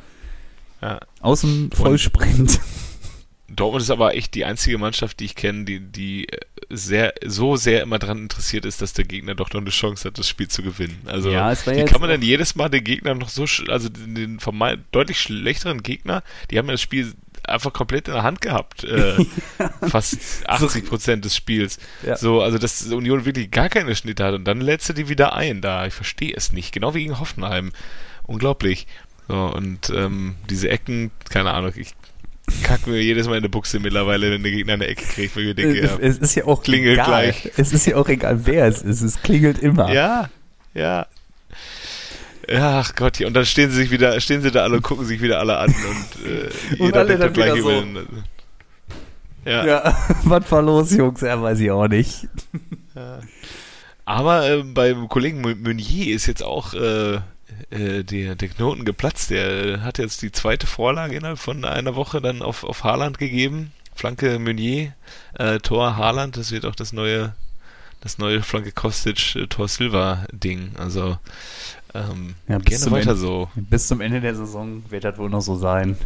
Ja. 0.82 1.00
Aus 1.22 1.42
dem 1.42 1.72
Vollsprint. 1.72 2.60
Dortmund 3.56 3.82
ist 3.82 3.90
aber 3.90 4.16
echt 4.16 4.36
die 4.36 4.46
einzige 4.46 4.78
Mannschaft, 4.78 5.20
die 5.20 5.26
ich 5.26 5.36
kenne, 5.36 5.66
die, 5.66 5.80
die 5.80 6.28
sehr, 6.70 7.14
so 7.26 7.56
sehr 7.56 7.82
immer 7.82 7.98
daran 7.98 8.20
interessiert 8.20 8.66
ist, 8.66 8.82
dass 8.82 8.94
der 8.94 9.06
Gegner 9.06 9.36
doch 9.36 9.52
noch 9.54 9.62
eine 9.62 9.72
Chance 9.72 10.08
hat, 10.08 10.18
das 10.20 10.30
Spiel 10.30 10.48
zu 10.48 10.62
gewinnen. 10.62 11.02
Also, 11.06 11.32
Ja, 11.32 11.52
wie 11.66 11.86
kann 11.86 12.02
man 12.02 12.10
denn 12.10 12.22
jedes 12.22 12.56
Mal 12.56 12.70
den 12.70 12.84
Gegner 12.84 13.16
noch 13.16 13.30
so, 13.30 13.46
also 13.68 13.90
den, 13.90 14.16
den 14.16 14.40
vermeint, 14.40 14.84
deutlich 14.92 15.20
schlechteren 15.20 15.82
Gegner, 15.82 16.24
die 16.52 16.58
haben 16.58 16.68
ja 16.68 16.74
das 16.74 16.82
Spiel 16.82 17.14
einfach 17.44 17.74
komplett 17.74 18.08
in 18.08 18.14
der 18.14 18.24
Hand 18.24 18.42
gehabt. 18.42 18.84
Äh, 18.84 19.26
fast 19.90 20.48
80 20.48 20.86
Prozent 20.86 21.26
des 21.26 21.36
Spiels. 21.36 21.80
Ja. 22.06 22.16
So, 22.16 22.42
also, 22.42 22.58
dass 22.58 22.88
die 22.88 22.94
Union 22.94 23.26
wirklich 23.26 23.50
gar 23.50 23.70
keine 23.70 23.96
Schnitte 23.96 24.24
hat 24.24 24.36
und 24.36 24.46
dann 24.46 24.62
lädst 24.62 24.90
du 24.90 24.94
die 24.94 25.10
wieder 25.10 25.34
ein 25.34 25.62
da. 25.62 25.88
Ich 25.88 25.94
verstehe 25.94 26.34
es 26.36 26.52
nicht. 26.52 26.72
Genau 26.72 26.94
wie 26.94 27.00
gegen 27.00 27.20
Hoffenheim. 27.20 27.72
Unglaublich. 28.24 28.86
So, 29.28 29.36
und 29.36 29.90
ähm, 29.92 30.36
diese 30.50 30.70
Ecken, 30.70 31.12
keine 31.30 31.52
Ahnung, 31.52 31.74
ich 31.76 31.94
kacke 32.64 32.90
mir 32.90 33.02
jedes 33.02 33.28
Mal 33.28 33.38
in 33.38 33.44
die 33.44 33.50
Buchse 33.50 33.80
mittlerweile, 33.80 34.32
wenn 34.32 34.44
der 34.44 34.52
Gegner 34.52 34.74
eine 34.74 34.88
Ecke 34.88 35.06
kriegt, 35.06 35.36
weil 35.36 35.50
ich 35.50 35.56
denke, 35.56 35.82
ja, 35.82 35.98
es 36.00 36.18
ist 36.18 36.36
ja 36.36 36.46
auch 36.46 36.62
klingelt 36.64 36.94
egal. 36.94 37.06
gleich. 37.08 37.52
Es 37.58 37.74
ist 37.74 37.86
ja 37.86 37.96
auch 37.96 38.08
egal, 38.08 38.46
wer 38.46 38.66
es 38.66 38.82
ist. 38.82 39.02
Es 39.02 39.22
klingelt 39.22 39.60
immer. 39.60 39.92
ja, 39.92 40.30
ja. 40.74 41.08
Ja, 42.48 42.80
Ach 42.80 42.96
Gott, 42.96 43.22
und 43.22 43.34
dann 43.34 43.46
stehen 43.46 43.70
sie 43.70 43.78
sich 43.78 43.92
wieder, 43.92 44.20
stehen 44.20 44.42
sie 44.42 44.50
da 44.50 44.64
alle 44.64 44.78
und 44.78 44.82
gucken 44.82 45.06
sich 45.06 45.22
wieder 45.22 45.40
alle 45.40 45.58
an 45.58 45.70
und, 45.70 46.26
äh, 46.26 46.50
Und 46.80 46.86
jeder 46.88 47.00
alle 47.00 47.08
denkt 47.10 47.24
dann 47.24 47.34
gleich 47.34 47.62
so. 47.62 47.70
den, 47.70 48.08
ja. 49.46 49.66
Ja, 49.66 49.98
was 50.24 50.52
war 50.52 50.62
los, 50.62 50.96
Jungs? 50.96 51.22
Ja, 51.22 51.42
weiß 51.42 51.60
ich 51.60 51.72
auch 51.72 51.88
nicht. 51.88 52.28
Aber 54.06 54.50
äh, 54.50 54.64
beim 54.64 55.08
Kollegen 55.08 55.42
Meunier 55.42 56.16
ist 56.16 56.26
jetzt 56.26 56.44
auch 56.44 56.74
äh, 56.74 57.20
äh, 57.70 58.04
der, 58.04 58.36
der 58.36 58.50
Knoten 58.50 58.86
geplatzt. 58.86 59.30
Der 59.30 59.82
hat 59.84 59.98
jetzt 59.98 60.22
die 60.22 60.32
zweite 60.32 60.68
Vorlage 60.68 61.16
innerhalb 61.16 61.40
von 61.40 61.66
einer 61.66 61.96
Woche 61.96 62.22
dann 62.22 62.42
auf, 62.42 62.64
auf 62.64 62.84
Haaland 62.84 63.18
gegeben. 63.18 63.72
Flanke 63.96 64.40
Meunier, 64.40 64.94
äh, 65.38 65.60
Tor 65.60 65.98
Haaland, 65.98 66.38
das 66.38 66.52
wird 66.52 66.66
auch 66.66 66.76
das 66.76 66.94
neue, 66.94 67.34
das 68.02 68.18
neue 68.18 68.42
Flanke 68.42 68.72
Kostic, 68.72 69.36
äh, 69.36 69.48
Tor 69.48 69.68
Silva 69.68 70.26
Ding. 70.32 70.72
Also 70.78 71.18
Ähm, 71.94 72.36
Ja, 72.48 72.60
bis 72.60 72.66
gerne 72.68 72.84
zum 72.84 72.94
weiter 72.94 73.10
Ende. 73.12 73.22
so. 73.22 73.50
Bis 73.56 73.88
zum 73.88 74.00
Ende 74.02 74.22
der 74.22 74.36
Saison 74.36 74.84
wird 74.90 75.04
das 75.04 75.18
wohl 75.18 75.30
noch 75.30 75.42
so 75.42 75.56
sein. 75.56 75.98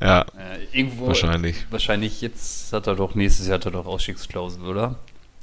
Ja, 0.00 0.22
Äh, 0.22 0.64
irgendwo, 0.78 1.08
wahrscheinlich. 1.08 1.66
Wahrscheinlich 1.70 2.20
jetzt 2.20 2.72
hat 2.72 2.86
er 2.86 2.94
doch, 2.94 3.14
nächstes 3.14 3.46
Jahr 3.46 3.56
hat 3.56 3.64
er 3.64 3.70
doch 3.72 3.86
Ausstiegsklausel, 3.86 4.62
oder? 4.62 4.96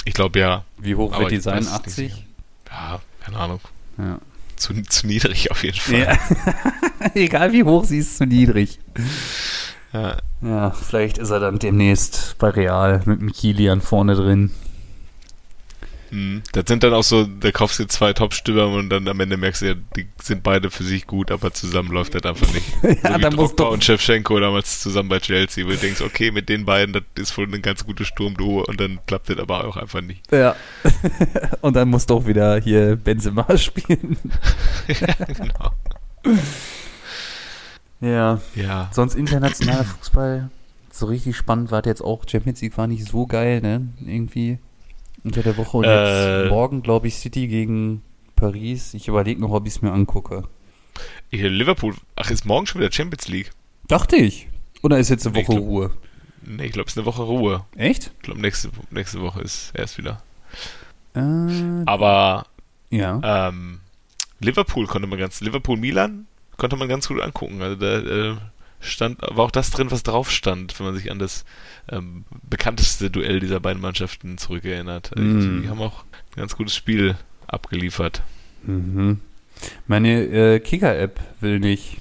Ich 0.05 0.13
glaube 0.13 0.39
ja. 0.39 0.63
Wie 0.77 0.95
hoch 0.95 1.11
Aber 1.11 1.21
wird 1.23 1.31
die 1.31 1.39
sein? 1.39 1.57
weiß 1.57 1.65
es 1.65 1.71
nicht 1.71 1.79
80? 1.87 1.95
sicher. 2.13 2.23
Ja, 2.69 3.01
keine 3.25 3.37
Ahnung. 3.37 3.59
Ja. 3.97 4.19
Zu, 4.57 4.81
zu 4.83 5.07
niedrig 5.07 5.51
auf 5.51 5.63
jeden 5.63 5.77
Fall. 5.77 5.99
ja. 5.99 6.17
Egal 7.13 7.53
wie 7.53 7.63
hoch, 7.63 7.85
sie 7.85 7.99
ist 7.99 8.17
zu 8.17 8.25
niedrig. 8.25 8.79
Ja. 9.93 10.17
Ja, 10.41 10.71
vielleicht 10.71 11.17
ist 11.17 11.31
er 11.31 11.39
dann 11.39 11.57
demnächst 11.59 12.35
bei 12.37 12.49
Real 12.49 13.01
mit 13.05 13.19
dem 13.19 13.31
Kilian 13.31 13.81
vorne 13.81 14.15
drin. 14.15 14.51
Mhm. 16.11 16.41
Das 16.51 16.65
sind 16.67 16.83
dann 16.83 16.93
auch 16.93 17.03
so, 17.03 17.25
da 17.25 17.51
kaufst 17.51 17.79
du 17.79 17.87
zwei 17.87 18.13
Top-Stürmer 18.13 18.77
und 18.77 18.89
dann 18.89 19.07
am 19.07 19.19
Ende 19.19 19.37
merkst 19.37 19.61
du 19.61 19.65
ja, 19.67 19.75
die 19.95 20.07
sind 20.21 20.43
beide 20.43 20.69
für 20.69 20.83
sich 20.83 21.07
gut, 21.07 21.31
aber 21.31 21.53
zusammen 21.53 21.91
läuft 21.91 22.15
das 22.15 22.23
einfach 22.23 22.51
nicht. 22.53 22.65
Ja, 23.03 23.11
so 23.11 23.17
wie 23.17 23.21
da 23.21 23.31
muss 23.31 23.55
Drogba 23.55 23.73
und 23.73 23.83
Shevchenko 23.83 24.39
damals 24.39 24.79
zusammen 24.79 25.09
bei 25.09 25.19
Chelsea, 25.19 25.65
wo 25.65 25.69
du 25.69 25.77
denkst, 25.77 26.01
okay, 26.01 26.31
mit 26.31 26.49
den 26.49 26.65
beiden, 26.65 26.93
das 26.93 27.03
ist 27.15 27.37
wohl 27.37 27.45
eine 27.45 27.59
ganz 27.59 27.85
gute 27.85 28.05
Sturmduo 28.05 28.63
und 28.63 28.79
dann 28.79 28.99
klappt 29.05 29.29
das 29.29 29.37
aber 29.37 29.65
auch 29.65 29.77
einfach 29.77 30.01
nicht. 30.01 30.31
Ja. 30.31 30.55
Und 31.61 31.75
dann 31.75 31.89
muss 31.89 32.05
doch 32.05 32.25
wieder 32.25 32.59
hier 32.59 32.95
Benzema 32.95 33.45
spielen. 33.57 34.17
ja, 34.87 35.25
genau. 35.25 35.71
Ja. 37.99 38.41
Ja. 38.55 38.89
Sonst 38.91 39.15
internationaler 39.15 39.83
Fußball, 39.83 40.49
so 40.91 41.07
richtig 41.07 41.35
spannend 41.35 41.71
war 41.71 41.81
das 41.81 41.91
jetzt 41.91 42.01
auch. 42.01 42.23
Champions 42.27 42.61
League 42.61 42.77
war 42.77 42.87
nicht 42.87 43.07
so 43.07 43.25
geil, 43.25 43.61
ne? 43.61 43.87
Irgendwie 44.05 44.59
unter 45.23 45.43
der 45.43 45.57
Woche. 45.57 45.77
Und 45.77 45.83
Äh. 45.85 46.41
jetzt 46.43 46.49
morgen, 46.49 46.81
glaube 46.83 47.07
ich, 47.07 47.15
City 47.15 47.47
gegen 47.47 48.01
Paris. 48.35 48.93
Ich 48.93 49.07
überlege 49.07 49.41
noch, 49.41 49.51
ob 49.51 49.65
ich 49.67 49.75
es 49.75 49.81
mir 49.81 49.91
angucke. 49.91 50.43
Liverpool, 51.31 51.93
ach, 52.15 52.31
ist 52.31 52.45
morgen 52.45 52.65
schon 52.65 52.81
wieder 52.81 52.91
Champions 52.91 53.27
League? 53.27 53.51
Dachte 53.87 54.15
ich. 54.15 54.47
Oder 54.81 54.97
ist 54.99 55.09
jetzt 55.09 55.25
eine 55.27 55.35
Nee, 55.35 55.43
Woche 55.43 55.51
glaub- 55.55 55.65
Ruhe? 55.65 55.91
Nee, 56.45 56.65
ich 56.65 56.71
glaube, 56.71 56.87
es 56.87 56.93
ist 56.93 56.97
eine 56.97 57.05
Woche 57.05 57.23
Ruhe. 57.23 57.65
Echt? 57.75 58.11
Ich 58.17 58.23
glaube, 58.23 58.39
nächste, 58.41 58.69
nächste 58.91 59.21
Woche 59.21 59.41
ist 59.41 59.71
erst 59.75 59.97
wieder. 59.97 60.21
Äh, 61.13 61.19
Aber 61.85 62.45
ja. 62.89 63.49
ähm, 63.49 63.79
Liverpool 64.39 64.87
konnte 64.87 65.07
man 65.07 65.19
ganz, 65.19 65.41
Liverpool-Milan 65.41 66.25
konnte 66.57 66.75
man 66.77 66.87
ganz 66.87 67.07
gut 67.07 67.21
angucken. 67.21 67.61
Also 67.61 67.75
da 67.75 67.97
äh, 67.99 68.35
stand, 68.79 69.21
war 69.21 69.45
auch 69.45 69.51
das 69.51 69.71
drin, 69.71 69.91
was 69.91 70.03
drauf 70.03 70.31
stand, 70.31 70.77
wenn 70.79 70.85
man 70.87 70.95
sich 70.95 71.11
an 71.11 71.19
das 71.19 71.45
ähm, 71.89 72.25
bekannteste 72.49 73.09
Duell 73.09 73.39
dieser 73.39 73.59
beiden 73.59 73.81
Mannschaften 73.81 74.37
zurückerinnert. 74.37 75.15
Also 75.15 75.27
Mm. 75.27 75.61
Die 75.63 75.69
haben 75.69 75.81
auch 75.81 76.03
ein 76.03 76.41
ganz 76.41 76.55
gutes 76.55 76.75
Spiel 76.75 77.15
abgeliefert. 77.47 78.21
Mhm. 78.63 79.19
Meine 79.87 80.23
äh, 80.23 80.59
Kicker-App 80.59 81.19
will 81.39 81.59
nicht. 81.59 81.97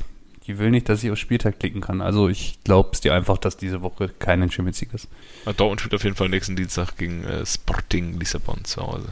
Die 0.46 0.58
will 0.58 0.70
nicht, 0.70 0.88
dass 0.88 1.02
ich 1.02 1.10
auf 1.10 1.18
Spieltag 1.18 1.58
klicken 1.58 1.80
kann. 1.80 2.00
Also 2.00 2.28
ich 2.28 2.58
glaube 2.62 2.90
es 2.92 3.00
dir 3.00 3.14
einfach, 3.14 3.38
dass 3.38 3.56
diese 3.56 3.82
Woche 3.82 4.08
keine 4.08 4.50
Champions 4.50 4.80
League 4.80 4.94
ist. 4.94 5.08
Aber 5.44 5.54
Dortmund 5.54 5.80
spielt 5.80 5.94
auf 5.94 6.04
jeden 6.04 6.14
Fall 6.14 6.28
nächsten 6.28 6.54
Dienstag 6.54 6.96
gegen 6.96 7.24
äh, 7.24 7.44
Sporting 7.44 8.18
Lissabon 8.18 8.64
zu 8.64 8.82
Hause. 8.82 9.08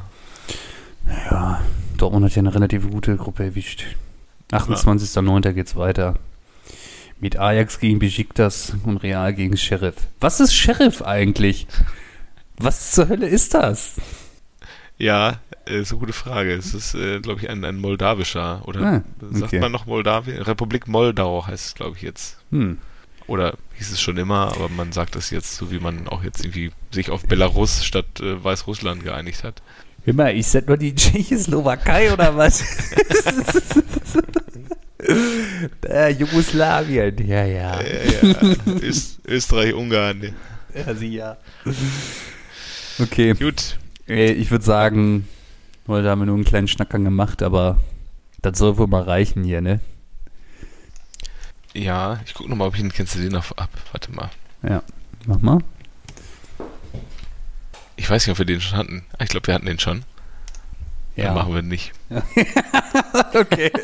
Ja, 1.31 1.61
Dortmund 1.97 2.25
hat 2.25 2.37
ja 2.37 2.41
eine 2.41 2.55
relativ 2.55 2.89
gute 2.89 3.17
Gruppe 3.17 3.45
erwischt. 3.45 3.85
28.09. 4.53 5.53
geht's 5.53 5.75
weiter. 5.75 6.19
Mit 7.25 7.39
Ajax 7.39 7.81
gegen 7.81 8.01
Besiktas 8.01 8.75
und 8.85 8.99
Real 8.99 9.33
gegen 9.33 9.57
Sheriff. 9.57 9.95
Was 10.21 10.41
ist 10.41 10.53
Sheriff 10.55 11.01
eigentlich? 11.01 11.67
Was 12.59 12.93
zur 12.93 13.09
Hölle 13.09 13.27
ist 13.27 13.55
das? 13.55 13.93
Ja, 14.99 15.41
äh, 15.67 15.81
ist 15.81 15.91
eine 15.91 16.01
gute 16.01 16.13
Frage. 16.13 16.53
Es 16.53 16.75
ist, 16.75 16.95
äh, 16.95 17.21
glaube 17.21 17.41
ich, 17.41 17.49
ein, 17.49 17.65
ein 17.65 17.79
moldawischer, 17.79 18.61
oder 18.69 18.81
Ah, 18.83 19.03
sagt 19.31 19.45
okay. 19.45 19.59
man 19.59 19.73
noch 19.73 19.87
Moldawien? 19.87 20.43
Republik 20.43 20.87
Moldau 20.87 21.47
heißt 21.47 21.69
es, 21.69 21.75
glaube 21.75 21.97
ich, 21.97 22.03
jetzt. 22.03 22.37
Hm. 22.51 22.77
Oder 23.27 23.57
hieß 23.79 23.93
es 23.93 24.03
schon 24.03 24.19
immer, 24.19 24.49
aber 24.49 24.69
man 24.69 24.93
sagt 24.93 25.17
es 25.17 25.31
jetzt, 25.31 25.57
so 25.57 25.71
wie 25.71 25.79
man 25.79 26.07
auch 26.09 26.23
jetzt 26.25 26.45
irgendwie 26.45 26.73
sich 26.91 27.09
auf 27.09 27.23
Belarus 27.23 27.87
statt 27.87 28.21
äh, 28.21 28.45
Weißrussland 28.45 29.03
geeinigt 29.03 29.45
hat. 29.45 29.63
Mal, 30.05 30.37
ist 30.37 30.55
das 30.55 30.67
nur 30.67 30.77
die 30.77 30.95
Tschechoslowakei 30.95 32.13
oder 32.13 32.37
was? 32.37 32.63
äh, 35.89 36.11
Jugoslawien, 36.11 37.27
ja, 37.27 37.45
ja. 37.45 37.81
Ja, 37.81 38.29
ja. 38.31 38.57
Öst, 38.83 39.21
Österreich, 39.27 39.75
Ungarn. 39.75 40.35
Ja, 40.75 40.95
sie 40.95 41.09
ja. 41.15 41.37
Okay, 42.99 43.35
Gut. 43.35 43.79
äh, 44.09 44.33
ich 44.33 44.51
würde 44.51 44.65
sagen, 44.65 45.29
heute 45.87 46.09
haben 46.11 46.21
wir 46.21 46.27
nur 46.27 46.35
einen 46.37 46.45
kleinen 46.45 46.69
Schnackgang 46.69 47.05
gemacht, 47.05 47.43
aber 47.43 47.79
das 48.43 48.59
soll 48.59 48.77
wohl 48.79 48.87
mal 48.87 49.03
reichen 49.03 49.45
hier, 49.45 49.61
ne? 49.61 49.81
Ja, 51.73 52.21
ich 52.25 52.35
gucke 52.35 52.49
nochmal, 52.51 52.69
ob 52.69 52.75
ich 52.75 52.81
den 52.81 52.93
kennst 52.93 53.15
du 53.15 53.19
den 53.21 53.33
noch 53.33 53.51
ab. 53.57 53.71
Warte 53.93 54.13
mal. 54.13 54.31
Ja, 54.63 54.83
mach 55.27 55.41
mal. 55.41 55.59
Ich 57.97 58.09
weiß 58.09 58.27
nicht, 58.27 58.33
ob 58.33 58.39
wir 58.39 58.47
den 58.47 58.61
schon 58.61 58.79
hatten. 58.79 59.05
Ah, 59.19 59.25
Ich 59.25 59.31
glaube, 59.31 59.47
wir 59.49 59.55
hatten 59.55 59.67
den 59.67 59.79
schon. 59.79 60.05
Ja. 61.17 61.25
Ja, 61.27 61.33
machen 61.35 61.55
wir 61.55 61.63
nicht. 61.63 61.93
okay. 63.35 63.71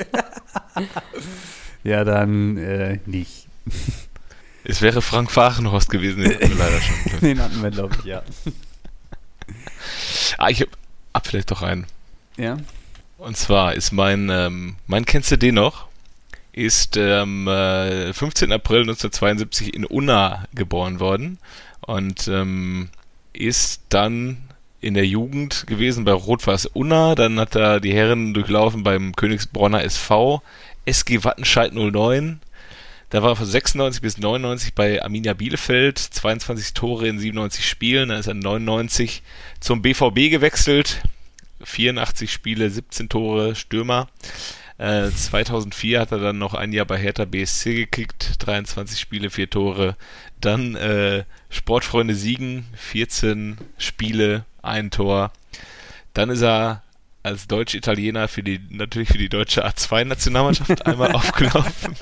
ja, 1.85 2.05
dann 2.05 2.57
äh, 2.57 2.99
nicht. 3.07 3.47
Es 4.65 4.83
wäre 4.83 5.03
Frank 5.03 5.31
Fahrenhorst 5.31 5.91
gewesen, 5.91 6.23
den 6.23 6.35
hatten 6.35 6.49
wir 6.51 6.57
leider 6.57 6.81
schon. 6.81 7.21
Den 7.21 7.41
hatten 7.41 7.63
wir, 7.63 7.71
glaube 7.71 7.97
ich, 8.01 8.05
ja. 8.05 8.23
Ah, 10.39 10.49
ich 10.49 10.61
hab, 10.61 10.69
hab 11.15 11.27
vielleicht 11.27 11.51
doch 11.51 11.63
einen. 11.63 11.87
Ja? 12.37 12.59
Und 13.19 13.37
zwar 13.37 13.75
ist 13.75 13.93
mein, 13.93 14.31
ähm, 14.31 14.77
mein 14.87 15.05
kennst 15.05 15.31
du 15.31 15.39
den 15.39 15.57
noch? 15.57 15.89
Ist 16.53 16.97
ähm, 16.97 17.47
äh, 17.49 18.13
15. 18.13 18.53
April 18.53 18.81
1972 18.81 19.75
in 19.75 19.85
Unna 19.85 20.47
geboren 20.55 21.01
worden 21.01 21.39
und 21.81 22.29
ähm, 22.29 22.89
ist 23.33 23.83
dann 23.89 24.39
in 24.81 24.95
der 24.95 25.07
Jugend 25.07 25.67
gewesen 25.67 26.05
bei 26.05 26.13
Rot-Weiß 26.13 26.67
Unna. 26.67 27.15
Dann 27.15 27.39
hat 27.39 27.55
er 27.55 27.81
die 27.81 27.93
Herren 27.93 28.35
durchlaufen 28.35 28.83
beim 28.83 29.15
Königsbronner 29.15 29.85
SV, 29.85 30.43
SG 30.87 31.25
Wattenscheid 31.25 31.73
09. 31.73 32.41
Da 33.11 33.23
war 33.23 33.31
er 33.31 33.37
von 33.37 33.47
96 33.47 34.03
bis 34.03 34.19
99 34.19 34.75
bei 34.75 35.03
Arminia 35.03 35.35
Bielefeld, 35.35 35.99
22 35.99 36.75
Tore 36.75 37.09
in 37.09 37.19
97 37.19 37.69
Spielen. 37.69 38.11
Dann 38.11 38.21
ist 38.21 38.29
er 38.29 38.35
99 38.35 39.23
zum 39.59 39.83
BVB 39.83 40.31
gewechselt, 40.31 41.03
84 41.63 42.33
Spiele, 42.33 42.71
17 42.71 43.09
Tore, 43.09 43.57
Stürmer. 43.57 44.09
Äh, 44.79 45.11
2004 45.11 46.01
hat 46.01 46.13
er 46.13 46.21
dann 46.21 46.39
noch 46.39 46.55
ein 46.55 46.73
Jahr 46.73 46.87
bei 46.87 46.97
Hertha 46.97 47.25
BSC 47.25 47.75
gekickt, 47.75 48.37
23 48.39 48.99
Spiele, 48.99 49.29
4 49.29 49.51
Tore. 49.51 49.97
Dann 50.41 50.77
äh, 50.77 51.25
Sportfreunde 51.51 52.15
Siegen, 52.15 52.67
14 52.77 53.59
Spiele, 53.77 54.45
ein 54.63 54.91
Tor. 54.91 55.33
Dann 56.15 56.31
ist 56.31 56.43
er 56.43 56.83
als 57.23 57.47
Deutsch-Italiener 57.47 58.29
für 58.29 58.43
die, 58.43 58.61
natürlich 58.71 59.09
für 59.09 59.19
die 59.19 59.29
deutsche 59.29 59.67
A2-Nationalmannschaft 59.67 60.87
einmal 60.87 61.13
aufgelaufen. 61.13 61.97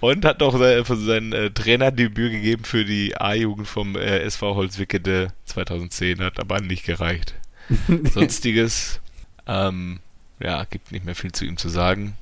Und 0.00 0.24
hat 0.24 0.40
noch 0.40 0.58
sein, 0.58 0.84
sein 0.84 1.32
äh, 1.32 1.50
Trainerdebüt 1.50 2.32
gegeben 2.32 2.64
für 2.64 2.84
die 2.84 3.16
A-Jugend 3.16 3.68
vom 3.68 3.96
äh, 3.96 4.18
SV 4.20 4.54
Holzwickede 4.54 5.32
2010, 5.44 6.22
hat 6.22 6.40
aber 6.40 6.60
nicht 6.60 6.84
gereicht. 6.84 7.34
Sonstiges, 8.12 9.00
ähm, 9.46 10.00
ja, 10.40 10.64
gibt 10.64 10.92
nicht 10.92 11.04
mehr 11.04 11.14
viel 11.14 11.32
zu 11.32 11.44
ihm 11.44 11.56
zu 11.56 11.68
sagen. 11.68 12.16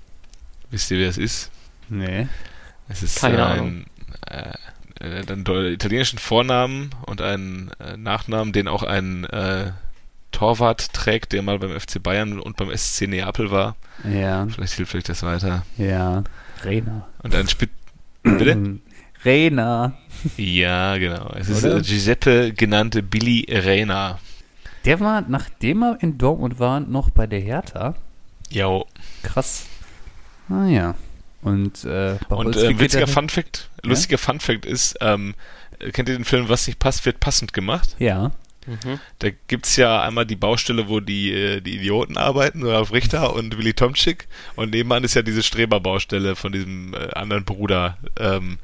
Wisst 0.70 0.90
ihr, 0.90 0.99
wer 0.99 1.09
es 1.09 1.18
ist? 1.18 1.51
Nee. 1.88 2.29
Es 2.88 3.03
ist 3.03 3.20
Keine 3.20 3.44
Ahnung. 3.44 3.87
ein, 4.27 4.55
äh, 5.01 5.20
äh, 5.20 5.33
einen 5.33 5.46
italienischen 5.72 6.18
Vornamen 6.18 6.90
und 7.07 7.20
einen 7.20 7.70
äh, 7.81 7.96
Nachnamen, 7.96 8.53
den 8.53 8.68
auch 8.68 8.83
ein 8.83 9.25
äh, 9.25 9.72
Torwart 10.37 10.92
trägt, 10.92 11.33
der 11.33 11.40
mal 11.42 11.59
beim 11.59 11.70
FC 11.81 12.03
Bayern 12.03 12.38
und 12.40 12.57
beim 12.59 12.77
SC 12.77 13.07
Neapel 13.09 13.51
war. 13.51 13.75
Ja, 14.05 14.46
Vielleicht 14.49 14.75
hilft 14.75 14.94
euch 14.94 15.05
das 15.05 15.22
weiter. 15.22 15.64
ja. 15.79 16.22
Rena. 16.64 17.07
Und 17.22 17.35
ein 17.35 17.49
Spit 17.49 17.70
Bitte? 18.22 18.79
Rena. 19.25 19.94
Ja, 20.37 20.96
genau. 20.99 21.31
Es 21.38 21.49
ist 21.49 21.64
Oder? 21.64 21.77
äh, 21.79 21.83
Giuseppe 21.83 22.53
genannte 22.53 23.03
Billy 23.03 23.46
Reina. 23.51 24.18
Der 24.85 25.01
war, 25.01 25.22
nachdem 25.29 25.83
er 25.83 25.99
in 26.01 26.16
Dortmund 26.18 26.59
war, 26.59 26.80
noch 26.80 27.11
bei 27.11 27.26
der 27.26 27.41
Hertha. 27.41 27.95
Jo. 28.51 28.87
Krass. 29.22 29.66
Ah 30.49 30.66
ja. 30.66 30.95
Und, 31.43 31.84
äh, 31.84 32.16
Und 32.28 32.57
äh, 32.57 32.70
witziger 32.70 32.74
geht 32.74 32.95
er- 32.95 33.07
Funfact, 33.09 33.70
lustiger 33.82 34.18
Funfact 34.18 34.64
ist, 34.66 34.97
ähm, 35.01 35.34
äh, 35.78 35.91
kennt 35.91 36.09
ihr 36.09 36.16
den 36.16 36.24
Film 36.24 36.49
Was 36.49 36.66
nicht 36.66 36.78
passt, 36.78 37.05
wird 37.07 37.20
passend 37.20 37.53
gemacht? 37.53 37.97
Ja. 37.99 38.32
Mhm. 38.66 38.98
Da 39.20 39.28
gibt's 39.48 39.76
ja 39.76 40.02
einmal 40.02 40.26
die 40.26 40.36
Baustelle, 40.36 40.88
wo 40.88 41.00
die, 41.00 41.32
äh, 41.32 41.60
die 41.60 41.76
Idioten 41.76 42.16
arbeiten, 42.16 42.64
Ralf 42.66 42.92
Richter 42.92 43.34
und 43.34 43.56
Willy 43.56 43.74
Tomczyk. 43.74 44.26
Und 44.56 44.70
nebenan 44.70 45.04
ist 45.04 45.14
ja 45.14 45.22
diese 45.22 45.42
Streberbaustelle 45.42 46.34
von 46.36 46.52
diesem 46.52 46.94
äh, 46.94 47.10
anderen 47.14 47.44
Bruder. 47.44 47.96
Ähm, 48.18 48.58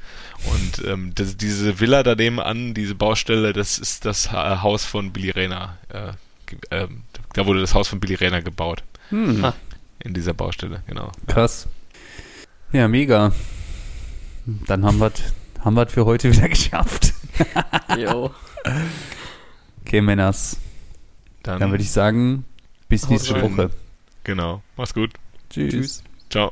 und 0.45 0.85
ähm, 0.85 1.11
das, 1.15 1.37
diese 1.37 1.79
Villa 1.79 2.03
da 2.03 2.15
nebenan, 2.15 2.73
diese 2.73 2.95
Baustelle, 2.95 3.53
das 3.53 3.79
ist 3.79 4.03
das 4.05 4.31
Ha- 4.31 4.61
Haus 4.61 4.83
von 4.83 5.11
Billy 5.13 5.29
Rayner. 5.29 5.77
Äh, 5.89 6.11
ähm, 6.71 7.03
da 7.33 7.45
wurde 7.45 7.61
das 7.61 7.73
Haus 7.73 7.87
von 7.87 7.99
Billy 7.99 8.15
Rayner 8.15 8.41
gebaut. 8.41 8.83
Hm, 9.09 9.51
in 10.03 10.13
dieser 10.13 10.33
Baustelle, 10.33 10.83
genau. 10.87 11.11
krass. 11.27 11.67
Ja, 12.73 12.87
mega. 12.87 13.31
Dann 14.45 14.83
haben 14.85 14.99
wir 14.99 15.11
haben 15.63 15.75
wir 15.75 15.87
für 15.87 16.03
heute 16.05 16.31
wieder 16.35 16.49
geschafft. 16.49 17.13
Jo. 17.97 18.31
Okay, 19.85 20.01
Männers. 20.01 20.57
Dann, 21.43 21.59
Dann 21.59 21.71
würde 21.71 21.83
ich 21.83 21.91
sagen, 21.91 22.45
bis 22.89 23.03
Haut 23.03 23.11
nächste 23.11 23.35
rein. 23.35 23.57
Woche. 23.57 23.69
genau. 24.23 24.61
Mach's 24.77 24.93
gut. 24.93 25.11
Tschüss. 25.49 25.71
Tschüss. 25.73 26.03
Ciao. 26.29 26.51